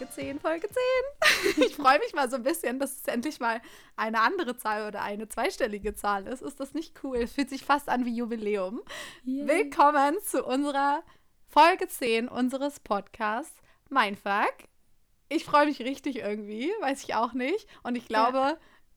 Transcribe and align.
Folge 0.00 0.12
10, 0.14 0.40
Folge 0.40 0.68
10. 1.54 1.62
Ich 1.66 1.76
freue 1.76 1.98
mich 1.98 2.14
mal 2.14 2.30
so 2.30 2.36
ein 2.36 2.42
bisschen, 2.42 2.78
dass 2.78 2.96
es 2.96 3.04
endlich 3.06 3.38
mal 3.38 3.60
eine 3.96 4.22
andere 4.22 4.56
Zahl 4.56 4.88
oder 4.88 5.02
eine 5.02 5.28
zweistellige 5.28 5.94
Zahl 5.94 6.26
ist. 6.26 6.40
Ist 6.40 6.58
das 6.58 6.72
nicht 6.72 7.04
cool? 7.04 7.18
Es 7.18 7.34
fühlt 7.34 7.50
sich 7.50 7.66
fast 7.66 7.90
an 7.90 8.06
wie 8.06 8.16
Jubiläum. 8.16 8.80
Yay. 9.24 9.46
Willkommen 9.46 10.16
zu 10.22 10.42
unserer 10.42 11.02
Folge 11.48 11.86
10 11.86 12.28
unseres 12.28 12.80
Podcasts 12.80 13.60
Mindfuck. 13.90 14.54
Ich 15.28 15.44
freue 15.44 15.66
mich 15.66 15.80
richtig 15.80 16.16
irgendwie, 16.16 16.72
weiß 16.80 17.04
ich 17.04 17.14
auch 17.14 17.34
nicht. 17.34 17.66
Und 17.82 17.94
ich 17.94 18.06
glaube, 18.06 18.38
ja. 18.38 18.56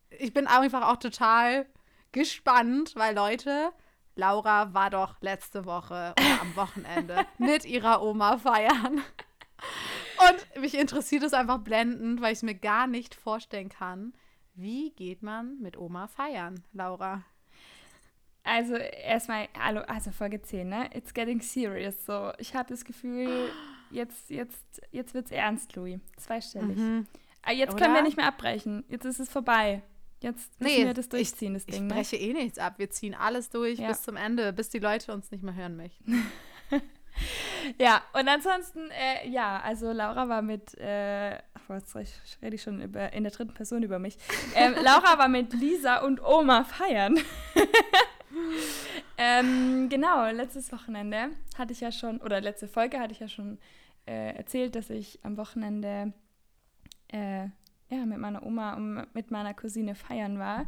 ich 0.09 0.31
bin 0.31 0.47
einfach 0.47 0.88
auch 0.88 0.97
total 0.97 1.65
gespannt, 2.13 2.93
weil 2.95 3.13
Leute, 3.13 3.73
Laura 4.15 4.73
war 4.73 4.90
doch 4.90 5.15
letzte 5.20 5.65
Woche 5.65 6.13
oder 6.17 6.41
am 6.41 6.55
Wochenende 6.55 7.26
mit 7.40 7.65
ihrer 7.65 8.01
Oma 8.01 8.38
feiern. 8.38 9.04
Und 10.17 10.62
mich 10.62 10.77
interessiert 10.77 11.23
es 11.23 11.34
einfach 11.34 11.59
blendend, 11.59 12.21
weil 12.21 12.34
ich 12.34 12.40
es 12.40 12.44
mir 12.44 12.55
gar 12.55 12.88
nicht 12.88 13.16
vorstellen 13.16 13.70
kann. 13.70 14.13
Wie 14.55 14.91
geht 14.91 15.23
man 15.23 15.59
mit 15.59 15.77
Oma 15.77 16.08
feiern, 16.08 16.63
Laura? 16.73 17.23
Also 18.44 18.76
erstmal, 18.76 19.48
also 19.88 20.12
Folge 20.12 20.41
10, 20.41 20.68
ne? 20.68 20.90
It's 20.94 21.13
getting 21.13 21.41
serious. 21.41 22.05
So, 22.05 22.31
ich 22.38 22.54
habe 22.54 22.70
das 22.70 22.84
Gefühl, 22.84 23.49
jetzt, 23.90 24.30
jetzt, 24.30 24.81
jetzt 24.91 25.13
wird's 25.13 25.31
ernst, 25.31 25.76
Louis. 25.76 25.99
Zweistellig. 26.18 26.77
Mhm. 26.77 27.07
Ah, 27.41 27.52
jetzt 27.52 27.73
Oder? 27.73 27.84
können 27.84 27.95
wir 27.95 28.04
nicht 28.04 28.18
mehr 28.18 28.27
abbrechen. 28.27 28.84
Jetzt 28.90 29.05
ist 29.05 29.20
es 29.20 29.30
vorbei. 29.30 29.82
Jetzt 30.21 30.59
müssen 30.59 30.76
nee, 30.76 30.85
wir 30.85 30.93
das 30.93 31.09
durchziehen, 31.09 31.55
ich, 31.55 31.66
das 31.66 31.73
Ding. 31.73 31.84
Ich 31.85 31.90
ne? 31.90 31.95
breche 31.95 32.16
ne? 32.16 32.21
eh 32.21 32.34
nichts 32.34 32.57
ab. 32.57 32.76
Wir 32.77 32.90
ziehen 32.90 33.13
alles 33.13 33.49
durch 33.49 33.80
ja. 33.80 33.90
bis 33.90 34.02
zum 34.02 34.15
Ende, 34.15 34.54
bis 34.54 34.70
die 34.70 34.80
Leute 34.80 35.13
uns 35.13 35.32
nicht 35.32 35.43
mehr 35.43 35.55
hören 35.55 35.76
möchten. 35.76 36.26
ja, 37.79 38.01
und 38.13 38.27
ansonsten, 38.27 38.89
äh, 38.91 39.27
ja, 39.29 39.61
also 39.61 39.91
Laura 39.91 40.27
war 40.29 40.41
mit, 40.41 40.77
äh, 40.79 41.37
ach, 41.53 41.69
jetzt 41.69 41.95
rede 42.41 42.55
ich 42.55 42.61
schon 42.61 42.81
über, 42.81 43.13
in 43.13 43.23
der 43.23 43.31
dritten 43.31 43.53
Person 43.53 43.83
über 43.83 43.99
mich. 43.99 44.17
Ähm, 44.55 44.75
Laura 44.83 45.17
war 45.17 45.27
mit 45.27 45.53
Lisa 45.53 45.99
und 45.99 46.23
Oma 46.23 46.63
feiern. 46.63 47.17
ähm, 49.17 49.89
genau, 49.89 50.29
letztes 50.31 50.71
Wochenende 50.71 51.29
hatte 51.57 51.73
ich 51.73 51.81
ja 51.81 51.91
schon, 51.91 52.19
oder 52.21 52.41
letzte 52.41 52.67
Folge 52.67 52.99
hatte 52.99 53.13
ich 53.13 53.19
ja 53.19 53.27
schon 53.27 53.57
äh, 54.05 54.35
erzählt, 54.35 54.75
dass 54.75 54.89
ich 54.89 55.19
am 55.23 55.37
Wochenende 55.37 56.13
äh, 57.09 57.47
ja, 57.89 58.05
mit 58.05 58.17
meiner 58.17 58.43
Oma 58.43 58.73
und 58.73 59.07
mit 59.13 59.31
meiner 59.31 59.53
Cousine 59.53 59.95
feiern 59.95 60.39
war. 60.39 60.65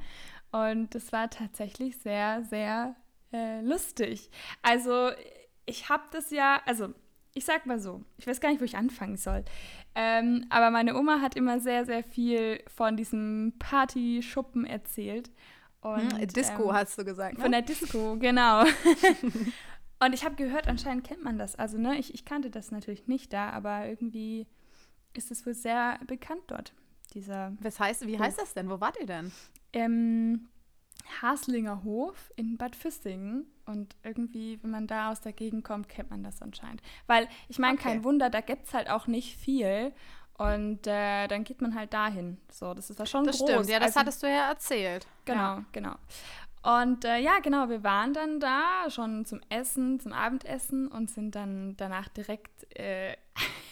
Und 0.51 0.95
das 0.95 1.11
war 1.11 1.29
tatsächlich 1.29 1.97
sehr, 1.97 2.43
sehr 2.43 2.95
äh, 3.33 3.61
lustig. 3.61 4.29
Also 4.61 5.09
ich 5.65 5.89
habe 5.89 6.03
das 6.11 6.31
ja, 6.31 6.61
also 6.65 6.93
ich 7.33 7.43
sag 7.43 7.65
mal 7.65 7.79
so, 7.79 8.01
ich 8.17 8.25
weiß 8.25 8.39
gar 8.39 8.49
nicht, 8.49 8.61
wo 8.61 8.65
ich 8.65 8.77
anfangen 8.77 9.17
soll. 9.17 9.43
Ähm, 9.93 10.45
aber 10.49 10.71
meine 10.71 10.95
Oma 10.95 11.19
hat 11.21 11.35
immer 11.35 11.59
sehr, 11.59 11.85
sehr 11.85 12.03
viel 12.03 12.63
von 12.73 12.95
diesem 12.95 13.53
Party-Schuppen 13.59 14.65
erzählt. 14.65 15.31
Und, 15.81 16.17
hm, 16.17 16.27
Disco 16.27 16.69
ähm, 16.69 16.73
hast 16.73 16.97
du 16.97 17.03
gesagt, 17.05 17.37
ne? 17.37 17.43
Von 17.43 17.51
der 17.51 17.61
Disco, 17.61 18.17
genau. 18.17 18.63
und 19.99 20.13
ich 20.13 20.23
habe 20.23 20.35
gehört, 20.35 20.67
anscheinend 20.67 21.05
kennt 21.05 21.23
man 21.23 21.37
das. 21.37 21.55
Also, 21.55 21.77
ne, 21.77 21.99
ich, 21.99 22.13
ich 22.13 22.25
kannte 22.25 22.49
das 22.49 22.71
natürlich 22.71 23.07
nicht 23.07 23.33
da, 23.33 23.49
aber 23.49 23.85
irgendwie 23.85 24.47
ist 25.13 25.29
es 25.29 25.45
wohl 25.45 25.53
sehr 25.53 25.99
bekannt 26.07 26.43
dort. 26.47 26.73
Dieser. 27.13 27.53
Was 27.59 27.79
heißt, 27.79 28.07
wie 28.07 28.17
heißt 28.17 28.39
das 28.39 28.53
denn? 28.53 28.69
Wo 28.69 28.79
wart 28.79 28.97
ihr 28.99 29.05
denn? 29.05 29.31
Ähm, 29.73 30.47
Haslinger 31.21 31.83
Hof 31.83 32.31
in 32.35 32.57
Bad 32.57 32.75
Füssingen. 32.75 33.45
Und 33.65 33.95
irgendwie, 34.03 34.59
wenn 34.61 34.71
man 34.71 34.87
da 34.87 35.11
aus 35.11 35.21
der 35.21 35.33
Gegend 35.33 35.63
kommt, 35.63 35.89
kennt 35.89 36.11
man 36.11 36.23
das 36.23 36.41
anscheinend. 36.41 36.81
Weil, 37.07 37.27
ich 37.47 37.59
meine, 37.59 37.75
okay. 37.75 37.89
kein 37.89 38.03
Wunder, 38.03 38.29
da 38.29 38.41
gibt 38.41 38.67
es 38.67 38.73
halt 38.73 38.89
auch 38.89 39.07
nicht 39.07 39.37
viel. 39.37 39.93
Und 40.37 40.85
äh, 40.85 41.27
dann 41.27 41.43
geht 41.43 41.61
man 41.61 41.75
halt 41.75 41.93
dahin. 41.93 42.37
So, 42.51 42.73
das 42.73 42.89
ist 42.89 42.99
ja 42.99 43.05
schon 43.05 43.23
das 43.23 43.37
groß. 43.37 43.49
Stimmt, 43.49 43.69
ja, 43.69 43.79
das 43.79 43.87
also, 43.87 43.99
hattest 44.01 44.23
du 44.23 44.27
ja 44.27 44.49
erzählt. 44.49 45.07
Genau, 45.23 45.39
ja. 45.39 45.65
genau. 45.71 45.95
Und 46.61 47.05
äh, 47.05 47.19
ja, 47.19 47.39
genau, 47.39 47.69
wir 47.69 47.83
waren 47.83 48.13
dann 48.13 48.39
da 48.39 48.89
schon 48.89 49.23
zum 49.25 49.39
Essen, 49.49 49.99
zum 49.99 50.13
Abendessen 50.13 50.87
und 50.87 51.11
sind 51.11 51.35
dann 51.35 51.77
danach 51.77 52.09
direkt 52.09 52.65
äh, 52.77 53.15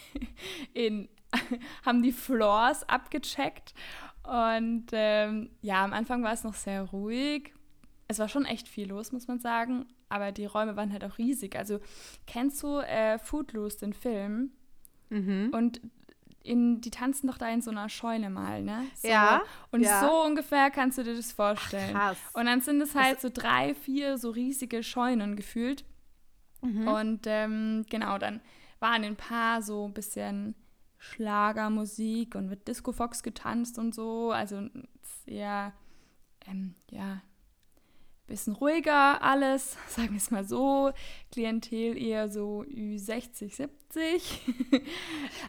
in, 0.74 1.08
haben 1.84 2.02
die 2.02 2.12
Floors 2.12 2.88
abgecheckt. 2.88 3.74
Und 4.24 4.86
ähm, 4.92 5.50
ja, 5.60 5.84
am 5.84 5.92
Anfang 5.92 6.22
war 6.22 6.32
es 6.32 6.44
noch 6.44 6.54
sehr 6.54 6.82
ruhig. 6.82 7.52
Es 8.08 8.18
war 8.18 8.28
schon 8.28 8.44
echt 8.44 8.68
viel 8.68 8.88
los, 8.88 9.12
muss 9.12 9.28
man 9.28 9.38
sagen. 9.38 9.86
Aber 10.08 10.32
die 10.32 10.46
Räume 10.46 10.76
waren 10.76 10.92
halt 10.92 11.04
auch 11.04 11.18
riesig. 11.18 11.56
Also 11.56 11.80
kennst 12.26 12.62
du 12.62 12.78
äh, 12.78 13.18
Footloose, 13.18 13.78
den 13.78 13.92
Film? 13.92 14.52
Mhm. 15.10 15.50
Und 15.52 15.80
in, 16.42 16.80
die 16.80 16.90
tanzen 16.90 17.26
doch 17.26 17.38
da 17.38 17.48
in 17.48 17.62
so 17.62 17.70
einer 17.70 17.88
Scheune 17.88 18.28
mal, 18.28 18.62
ne? 18.62 18.84
So. 18.96 19.08
Ja. 19.08 19.42
Und 19.70 19.80
ja. 19.80 20.00
so 20.00 20.24
ungefähr 20.24 20.70
kannst 20.70 20.98
du 20.98 21.02
dir 21.02 21.16
das 21.16 21.32
vorstellen. 21.32 21.96
Ach, 21.96 22.10
krass. 22.10 22.18
Und 22.34 22.46
dann 22.46 22.60
sind 22.60 22.80
es 22.82 22.94
halt 22.94 23.16
das 23.16 23.22
so 23.22 23.30
drei, 23.32 23.74
vier 23.74 24.18
so 24.18 24.30
riesige 24.30 24.82
Scheunen 24.82 25.36
gefühlt. 25.36 25.84
Mhm. 26.60 26.88
Und 26.88 27.20
ähm, 27.26 27.86
genau, 27.88 28.18
dann 28.18 28.40
waren 28.78 29.04
ein 29.04 29.16
paar 29.16 29.62
so 29.62 29.86
ein 29.86 29.94
bisschen 29.94 30.54
Schlagermusik 31.04 32.34
und 32.34 32.48
mit 32.48 32.66
Disco 32.66 32.92
Fox 32.92 33.22
getanzt 33.22 33.78
und 33.78 33.94
so. 33.94 34.30
Also 34.30 34.68
sehr, 35.26 35.72
ähm, 36.46 36.74
ja, 36.90 37.20
bisschen 38.26 38.54
ruhiger 38.54 39.22
alles, 39.22 39.76
sagen 39.88 40.10
wir 40.10 40.16
es 40.16 40.30
mal 40.30 40.44
so. 40.44 40.92
Klientel 41.30 41.96
eher 41.96 42.28
so 42.28 42.62
Ü60, 42.62 43.54
70. 43.54 44.40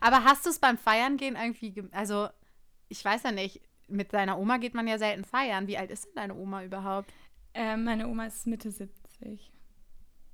Aber 0.02 0.24
hast 0.26 0.46
du 0.46 0.50
es 0.50 0.60
beim 0.60 0.78
Feiern 0.78 1.18
gehen 1.18 1.38
irgendwie, 1.42 1.84
also 1.92 2.28
ich 2.90 3.04
weiß 3.04 3.24
ja 3.24 3.32
nicht, 3.32 3.62
mit 3.88 4.14
deiner 4.14 4.38
Oma 4.38 4.58
geht 4.58 4.74
man 4.74 4.88
ja 4.88 4.98
selten 4.98 5.24
feiern. 5.24 5.68
Wie 5.68 5.78
alt 5.78 5.90
ist 5.92 6.06
denn 6.06 6.16
deine 6.16 6.36
Oma 6.36 6.64
überhaupt? 6.64 7.14
Ähm, 7.54 7.86
meine 7.86 8.08
Oma 8.08 8.26
ist 8.26 8.46
Mitte 8.46 8.72
70. 8.72 9.52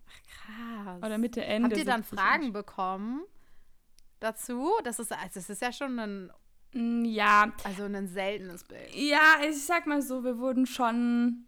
Ach, 0.08 0.24
krass. 0.24 0.98
Oder 1.04 1.18
Mitte, 1.18 1.44
Ende. 1.44 1.70
Habt 1.70 1.78
ihr 1.78 1.86
dann 1.86 2.04
Fragen 2.04 2.54
bekommen 2.54 3.24
dazu? 4.22 4.72
Das 4.84 5.00
ist, 5.00 5.12
also 5.12 5.30
das 5.34 5.50
ist 5.50 5.62
ja 5.62 5.74
schon 5.74 6.00
ein 6.00 6.32
mm, 6.74 7.06
ja. 7.06 7.52
Also 7.64 7.84
ein 7.84 8.08
seltenes 8.08 8.64
Bild. 8.64 8.94
Ja, 8.94 9.38
ich 9.48 9.66
sag 9.66 9.88
mal 9.88 10.02
so, 10.02 10.24
wir 10.24 10.38
wurden 10.38 10.66
schon 10.66 11.46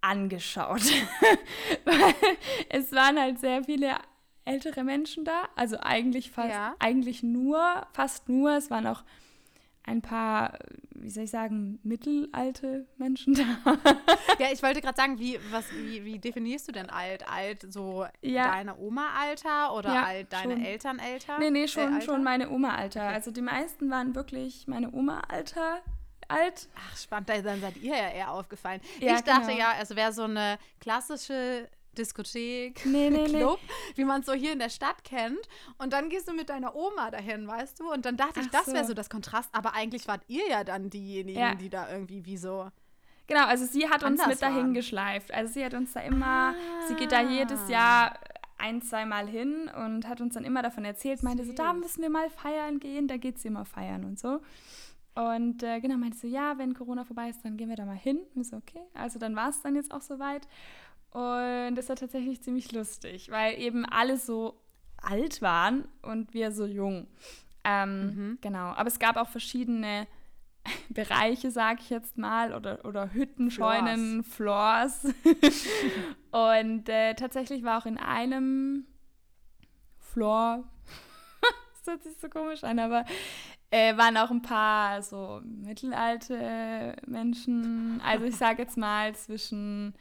angeschaut. 0.00 0.82
es 2.68 2.92
waren 2.92 3.18
halt 3.18 3.38
sehr 3.38 3.64
viele 3.64 3.96
ältere 4.44 4.84
Menschen 4.84 5.24
da. 5.24 5.48
Also 5.56 5.78
eigentlich 5.80 6.30
fast, 6.30 6.50
ja. 6.50 6.74
eigentlich 6.78 7.22
nur, 7.22 7.86
fast 7.92 8.28
nur. 8.28 8.56
Es 8.56 8.70
waren 8.70 8.86
auch 8.86 9.04
ein 9.88 10.02
paar, 10.02 10.58
wie 10.94 11.10
soll 11.10 11.24
ich 11.24 11.30
sagen, 11.30 11.80
mittelalte 11.82 12.86
Menschen 12.98 13.34
da. 13.34 13.78
ja, 14.38 14.52
ich 14.52 14.62
wollte 14.62 14.80
gerade 14.80 14.96
sagen, 14.96 15.18
wie, 15.18 15.38
was, 15.50 15.64
wie, 15.72 16.04
wie 16.04 16.18
definierst 16.18 16.68
du 16.68 16.72
denn 16.72 16.90
alt? 16.90 17.28
Alt 17.28 17.72
so 17.72 18.06
ja. 18.20 18.48
deine 18.48 18.78
Oma-Alter 18.78 19.74
oder 19.74 19.92
ja, 19.92 20.04
alt 20.04 20.32
deine 20.32 20.54
schon. 20.54 20.64
Eltern-Alter? 20.64 21.38
Nee, 21.38 21.50
nee, 21.50 21.68
schon, 21.68 21.96
äh, 21.96 22.02
schon 22.02 22.22
meine 22.22 22.50
Oma-Alter. 22.50 23.06
Okay. 23.06 23.14
Also 23.14 23.30
die 23.30 23.42
meisten 23.42 23.90
waren 23.90 24.14
wirklich 24.14 24.68
meine 24.68 24.92
Oma-Alter 24.92 25.80
alt. 26.28 26.68
Ach, 26.76 26.96
spannend, 26.96 27.30
dann 27.30 27.60
seid 27.60 27.76
ihr 27.78 27.96
ja 27.96 28.10
eher 28.10 28.32
aufgefallen. 28.32 28.80
Ja, 29.00 29.16
ich 29.16 29.22
dachte 29.22 29.48
genau. 29.48 29.58
ja, 29.58 29.72
es 29.80 29.96
wäre 29.96 30.12
so 30.12 30.24
eine 30.24 30.58
klassische 30.80 31.68
Diskothek, 31.98 32.86
nee, 32.86 33.10
nee, 33.10 33.24
Club, 33.26 33.58
nee. 33.62 33.96
wie 33.96 34.04
man 34.04 34.20
es 34.20 34.26
so 34.26 34.32
hier 34.32 34.52
in 34.52 34.58
der 34.58 34.70
Stadt 34.70 35.04
kennt. 35.04 35.40
Und 35.78 35.92
dann 35.92 36.08
gehst 36.08 36.28
du 36.28 36.32
mit 36.32 36.48
deiner 36.48 36.74
Oma 36.74 37.10
dahin, 37.10 37.46
weißt 37.46 37.80
du? 37.80 37.92
Und 37.92 38.06
dann 38.06 38.16
dachte 38.16 38.40
Ach 38.40 38.44
ich, 38.44 38.50
das 38.50 38.68
wäre 38.68 38.84
so. 38.84 38.94
das 38.94 39.10
Kontrast. 39.10 39.50
Aber 39.52 39.74
eigentlich 39.74 40.06
wart 40.08 40.22
ihr 40.28 40.48
ja 40.48 40.64
dann 40.64 40.90
diejenigen, 40.90 41.38
ja. 41.38 41.54
die 41.54 41.68
da 41.68 41.90
irgendwie 41.90 42.24
wie 42.24 42.36
so. 42.36 42.70
Genau, 43.26 43.44
also 43.44 43.66
sie 43.66 43.88
hat 43.88 44.02
uns 44.04 44.26
mit 44.26 44.40
dahin 44.40 44.56
waren. 44.56 44.74
geschleift. 44.74 45.32
Also 45.34 45.52
sie 45.52 45.64
hat 45.64 45.74
uns 45.74 45.92
da 45.92 46.00
immer, 46.00 46.54
ah. 46.54 46.86
sie 46.88 46.94
geht 46.94 47.12
da 47.12 47.20
jedes 47.20 47.68
Jahr 47.68 48.18
ein, 48.56 48.82
zweimal 48.82 49.28
hin 49.28 49.70
und 49.84 50.08
hat 50.08 50.20
uns 50.20 50.34
dann 50.34 50.44
immer 50.44 50.62
davon 50.62 50.84
erzählt, 50.84 51.22
meinte 51.22 51.44
so, 51.44 51.52
da 51.52 51.72
müssen 51.72 52.02
wir 52.02 52.10
mal 52.10 52.28
feiern 52.30 52.80
gehen, 52.80 53.06
da 53.06 53.16
geht 53.16 53.38
sie 53.38 53.48
immer 53.48 53.64
feiern 53.64 54.04
und 54.04 54.18
so. 54.18 54.40
Und 55.14 55.64
äh, 55.64 55.80
genau, 55.80 55.96
meinte 55.96 56.16
so, 56.16 56.28
ja, 56.28 56.58
wenn 56.58 56.74
Corona 56.74 57.04
vorbei 57.04 57.28
ist, 57.28 57.44
dann 57.44 57.56
gehen 57.56 57.68
wir 57.68 57.74
da 57.74 57.84
mal 57.84 57.96
hin. 57.96 58.20
Und 58.36 58.44
so, 58.44 58.56
okay. 58.56 58.82
Also 58.94 59.18
dann 59.18 59.34
war 59.34 59.48
es 59.48 59.60
dann 59.62 59.74
jetzt 59.74 59.92
auch 59.92 60.00
soweit. 60.00 60.46
Und 61.10 61.74
das 61.74 61.88
war 61.88 61.96
tatsächlich 61.96 62.42
ziemlich 62.42 62.72
lustig, 62.72 63.30
weil 63.30 63.58
eben 63.58 63.84
alle 63.86 64.16
so 64.18 64.60
alt 64.98 65.42
waren 65.42 65.88
und 66.02 66.34
wir 66.34 66.52
so 66.52 66.66
jung. 66.66 67.06
Ähm, 67.64 68.06
mhm. 68.06 68.38
Genau. 68.40 68.72
Aber 68.72 68.88
es 68.88 68.98
gab 68.98 69.16
auch 69.16 69.28
verschiedene 69.28 70.06
Bereiche, 70.90 71.50
sag 71.50 71.80
ich 71.80 71.90
jetzt 71.90 72.18
mal, 72.18 72.52
oder, 72.54 72.84
oder 72.84 73.12
Hütten, 73.12 73.50
Scheunen, 73.50 74.24
Floors. 74.24 75.04
und 76.30 76.88
äh, 76.88 77.14
tatsächlich 77.14 77.62
war 77.62 77.80
auch 77.80 77.86
in 77.86 77.98
einem 77.98 78.86
Floor, 79.98 80.64
das 81.40 81.86
hört 81.86 82.02
sich 82.02 82.16
so 82.18 82.28
komisch 82.28 82.64
an, 82.64 82.78
aber 82.78 83.04
äh, 83.70 83.96
waren 83.96 84.16
auch 84.16 84.30
ein 84.30 84.42
paar 84.42 85.02
so 85.02 85.40
mittelalte 85.44 86.96
Menschen. 87.06 88.00
Also 88.04 88.24
ich 88.24 88.36
sage 88.36 88.62
jetzt 88.62 88.76
mal 88.76 89.14
zwischen 89.14 89.94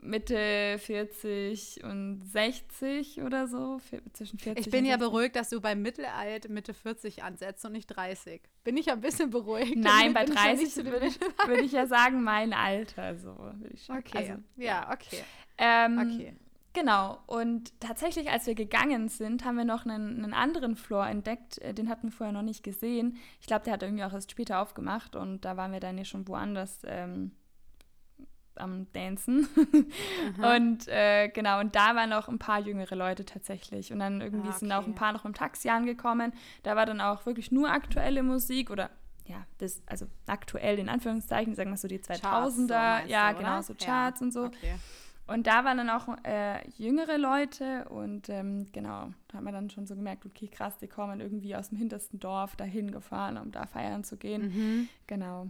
Mitte 0.00 0.78
40 0.78 1.84
und 1.84 2.22
60 2.24 3.22
oder 3.22 3.46
so, 3.46 3.78
zwischen 4.12 4.38
40 4.38 4.66
Ich 4.66 4.70
bin 4.70 4.84
ja 4.84 4.96
beruhigt, 4.96 5.36
dass 5.36 5.50
du 5.50 5.60
beim 5.60 5.82
Mittelalt 5.82 6.48
Mitte 6.48 6.74
40 6.74 7.22
ansetzt 7.22 7.64
und 7.64 7.72
nicht 7.72 7.86
30. 7.86 8.42
Bin 8.64 8.76
ich 8.76 8.90
ein 8.90 9.00
bisschen 9.00 9.30
beruhigt? 9.30 9.76
Nein, 9.76 10.14
bei 10.14 10.24
30 10.24 10.84
würde 10.84 11.06
ich, 11.06 11.20
würd 11.20 11.60
ich 11.60 11.72
ja 11.72 11.86
sagen, 11.86 12.22
mein 12.22 12.52
Alter, 12.52 13.16
so 13.16 13.36
würde 13.38 13.68
ich 13.72 13.84
schon. 13.84 13.98
Okay, 13.98 14.18
also, 14.18 14.34
ja, 14.56 14.90
okay. 14.92 15.24
Ähm, 15.58 15.98
okay. 15.98 16.34
Genau, 16.74 17.20
und 17.28 17.72
tatsächlich, 17.80 18.30
als 18.30 18.48
wir 18.48 18.56
gegangen 18.56 19.08
sind, 19.08 19.44
haben 19.44 19.56
wir 19.56 19.64
noch 19.64 19.86
einen, 19.86 20.24
einen 20.24 20.34
anderen 20.34 20.74
Floor 20.74 21.06
entdeckt, 21.06 21.58
äh, 21.58 21.72
den 21.72 21.88
hatten 21.88 22.08
wir 22.08 22.12
vorher 22.12 22.32
noch 22.32 22.42
nicht 22.42 22.64
gesehen. 22.64 23.16
Ich 23.40 23.46
glaube, 23.46 23.64
der 23.64 23.74
hat 23.74 23.84
irgendwie 23.84 24.02
auch 24.02 24.12
erst 24.12 24.32
später 24.32 24.60
aufgemacht 24.60 25.14
und 25.14 25.44
da 25.44 25.56
waren 25.56 25.72
wir 25.72 25.78
dann 25.78 25.96
ja 25.96 26.04
schon 26.04 26.26
woanders 26.26 26.80
ähm, 26.84 27.30
am 28.56 28.86
Dancen. 28.92 29.48
und 30.56 30.88
äh, 30.88 31.28
genau, 31.28 31.60
und 31.60 31.74
da 31.74 31.94
waren 31.94 32.12
auch 32.12 32.28
ein 32.28 32.38
paar 32.38 32.60
jüngere 32.60 32.94
Leute 32.94 33.24
tatsächlich. 33.24 33.92
Und 33.92 33.98
dann 33.98 34.20
irgendwie 34.20 34.48
okay. 34.48 34.58
sind 34.60 34.72
auch 34.72 34.86
ein 34.86 34.94
paar 34.94 35.12
noch 35.12 35.24
im 35.24 35.34
Taxi 35.34 35.68
angekommen. 35.68 36.32
Da 36.62 36.76
war 36.76 36.86
dann 36.86 37.00
auch 37.00 37.26
wirklich 37.26 37.52
nur 37.52 37.70
aktuelle 37.70 38.22
Musik 38.22 38.70
oder 38.70 38.90
ja, 39.26 39.46
das, 39.58 39.82
also 39.86 40.06
aktuell 40.26 40.78
in 40.78 40.88
Anführungszeichen, 40.88 41.54
sagen 41.54 41.70
wir 41.70 41.78
so 41.78 41.88
die 41.88 41.98
2000er, 41.98 42.20
Charts, 42.20 42.56
so 42.56 43.10
ja, 43.10 43.32
du, 43.32 43.38
genau, 43.38 43.62
so 43.62 43.74
Charts 43.74 44.20
ja. 44.20 44.26
und 44.26 44.32
so. 44.32 44.44
Okay. 44.44 44.74
Und 45.26 45.46
da 45.46 45.64
waren 45.64 45.78
dann 45.78 45.88
auch 45.88 46.06
äh, 46.24 46.68
jüngere 46.72 47.16
Leute 47.16 47.86
und 47.88 48.28
ähm, 48.28 48.66
genau, 48.72 49.10
da 49.28 49.38
hat 49.38 49.44
man 49.44 49.54
dann 49.54 49.70
schon 49.70 49.86
so 49.86 49.94
gemerkt, 49.94 50.26
okay, 50.26 50.48
krass, 50.48 50.76
die 50.76 50.86
kommen 50.86 51.20
irgendwie 51.20 51.56
aus 51.56 51.70
dem 51.70 51.78
hintersten 51.78 52.20
Dorf 52.20 52.56
dahin 52.56 52.90
gefahren, 52.90 53.38
um 53.38 53.50
da 53.50 53.66
feiern 53.66 54.04
zu 54.04 54.18
gehen. 54.18 54.42
Mhm. 54.42 54.88
Genau. 55.06 55.48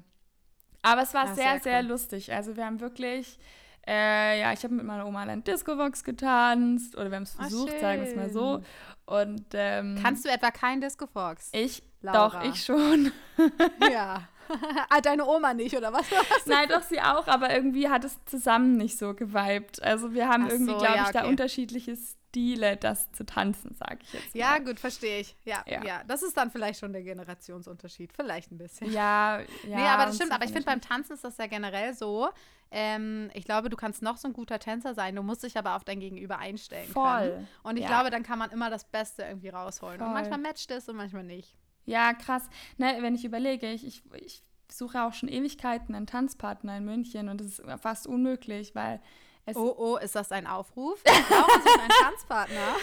Aber 0.85 1.03
es 1.03 1.15
war 1.15 1.27
ja, 1.27 1.35
sehr, 1.35 1.45
sehr, 1.53 1.61
sehr 1.63 1.83
lustig. 1.83 2.33
Also 2.33 2.57
wir 2.57 2.67
haben 2.67 2.81
wirklich, 2.81 3.39
äh, 3.87 4.41
ja, 4.41 4.53
ich 4.53 4.63
habe 4.65 4.75
mit 4.75 4.85
meiner 4.85 5.07
Oma 5.07 5.23
ein 5.23 5.43
Disco-Vox 5.43 6.05
getanzt 6.05 6.95
oder 6.97 7.11
wir 7.11 7.17
haben 7.17 7.25
es 7.25 7.35
versucht, 7.35 7.73
Ach, 7.77 7.81
sagen 7.81 8.03
wir 8.03 8.09
es 8.09 8.17
mal 8.17 8.31
so. 8.31 8.63
Und 9.07 9.47
ähm, 9.55 9.99
Kannst 10.01 10.25
du 10.25 10.31
etwa 10.31 10.51
kein 10.51 10.81
Disco-Fox? 10.81 11.51
Ich, 11.53 11.83
Laura. 12.03 12.41
doch, 12.41 12.45
ich 12.45 12.65
schon. 12.65 13.13
ja. 13.93 14.29
ah, 14.91 15.01
deine 15.01 15.27
Oma 15.27 15.55
nicht, 15.55 15.77
oder 15.77 15.93
was? 15.93 16.05
Nein, 16.47 16.69
doch 16.69 16.83
sie 16.83 17.01
auch, 17.01 17.27
aber 17.27 17.51
irgendwie 17.51 17.89
hat 17.89 18.05
es 18.05 18.23
zusammen 18.27 18.77
nicht 18.77 18.99
so 18.99 19.15
geweibt. 19.15 19.83
Also 19.83 20.13
wir 20.13 20.29
haben 20.29 20.45
Ach 20.47 20.51
irgendwie, 20.51 20.73
so, 20.73 20.79
glaube 20.79 20.97
ja, 20.97 21.03
ich, 21.03 21.09
okay. 21.09 21.21
da 21.23 21.29
unterschiedliche 21.29 21.97
Stile, 22.35 22.77
das 22.77 23.11
zu 23.13 23.25
tanzen, 23.25 23.75
sage 23.75 23.99
ich 24.03 24.13
jetzt. 24.13 24.35
Mal. 24.35 24.41
Ja, 24.41 24.59
gut, 24.59 24.81
verstehe 24.81 25.21
ich. 25.21 25.37
Ja, 25.45 25.63
ja, 25.67 25.85
ja, 25.85 26.03
Das 26.05 26.23
ist 26.23 26.37
dann 26.37 26.51
vielleicht 26.51 26.81
schon 26.81 26.93
der 26.93 27.03
Generationsunterschied. 27.03 28.13
Vielleicht 28.13 28.51
ein 28.51 28.59
bisschen. 28.59 28.91
Ja, 28.91 29.39
ja. 29.39 29.47
Nee, 29.65 29.87
aber 29.87 30.07
das 30.07 30.17
stimmt. 30.17 30.33
Aber 30.33 30.45
ich 30.45 30.51
finde, 30.51 30.67
beim 30.67 30.81
Tanzen 30.81 31.13
ist 31.13 31.23
das 31.23 31.37
ja 31.39 31.47
generell 31.47 31.95
so. 31.95 32.29
Ähm, 32.73 33.31
ich 33.35 33.45
glaube, 33.45 33.71
du 33.71 33.77
kannst 33.77 34.03
noch 34.03 34.17
so 34.17 34.27
ein 34.27 34.33
guter 34.33 34.59
Tänzer 34.59 34.95
sein, 34.95 35.15
du 35.15 35.23
musst 35.23 35.45
dich 35.45 35.57
aber 35.57 35.77
auf 35.77 35.85
dein 35.85 36.01
Gegenüber 36.01 36.39
einstellen 36.39 36.91
Voll. 36.91 37.31
können. 37.31 37.49
Und 37.63 37.77
ich 37.77 37.83
ja. 37.83 37.89
glaube, 37.89 38.11
dann 38.11 38.25
kann 38.25 38.39
man 38.41 38.51
immer 38.51 38.69
das 38.69 38.85
Beste 38.85 39.23
irgendwie 39.23 39.51
rausholen. 39.51 39.99
Voll. 39.99 40.09
Und 40.09 40.15
manchmal 40.15 40.41
matcht 40.41 40.73
es 40.73 40.89
und 40.89 40.97
manchmal 40.97 41.23
nicht. 41.23 41.57
Ja, 41.85 42.15
krass. 42.15 42.49
Ne, 42.79 42.97
wenn 43.01 43.15
ich 43.15 43.25
überlege, 43.25 43.71
ich, 43.71 43.87
ich, 43.87 44.03
ich 44.15 44.43
suche 44.69 45.05
auch 45.05 45.13
schon 45.13 45.29
Ewigkeiten 45.29 45.95
einen 45.95 46.09
Tanzpartner 46.09 46.79
in 46.79 46.85
München 46.85 47.29
und 47.29 47.41
das 47.41 47.47
ist 47.47 47.63
fast 47.81 48.09
unmöglich, 48.09 48.75
weil 48.75 49.01
es 49.46 49.56
oh, 49.56 49.75
oh, 49.76 49.96
ist 49.96 50.14
das 50.14 50.32
ein 50.32 50.46
Aufruf? 50.46 51.02
Brauchen 51.05 51.62
Sie 51.62 51.81
einen 51.81 51.91
Tanzpartner? 52.02 52.76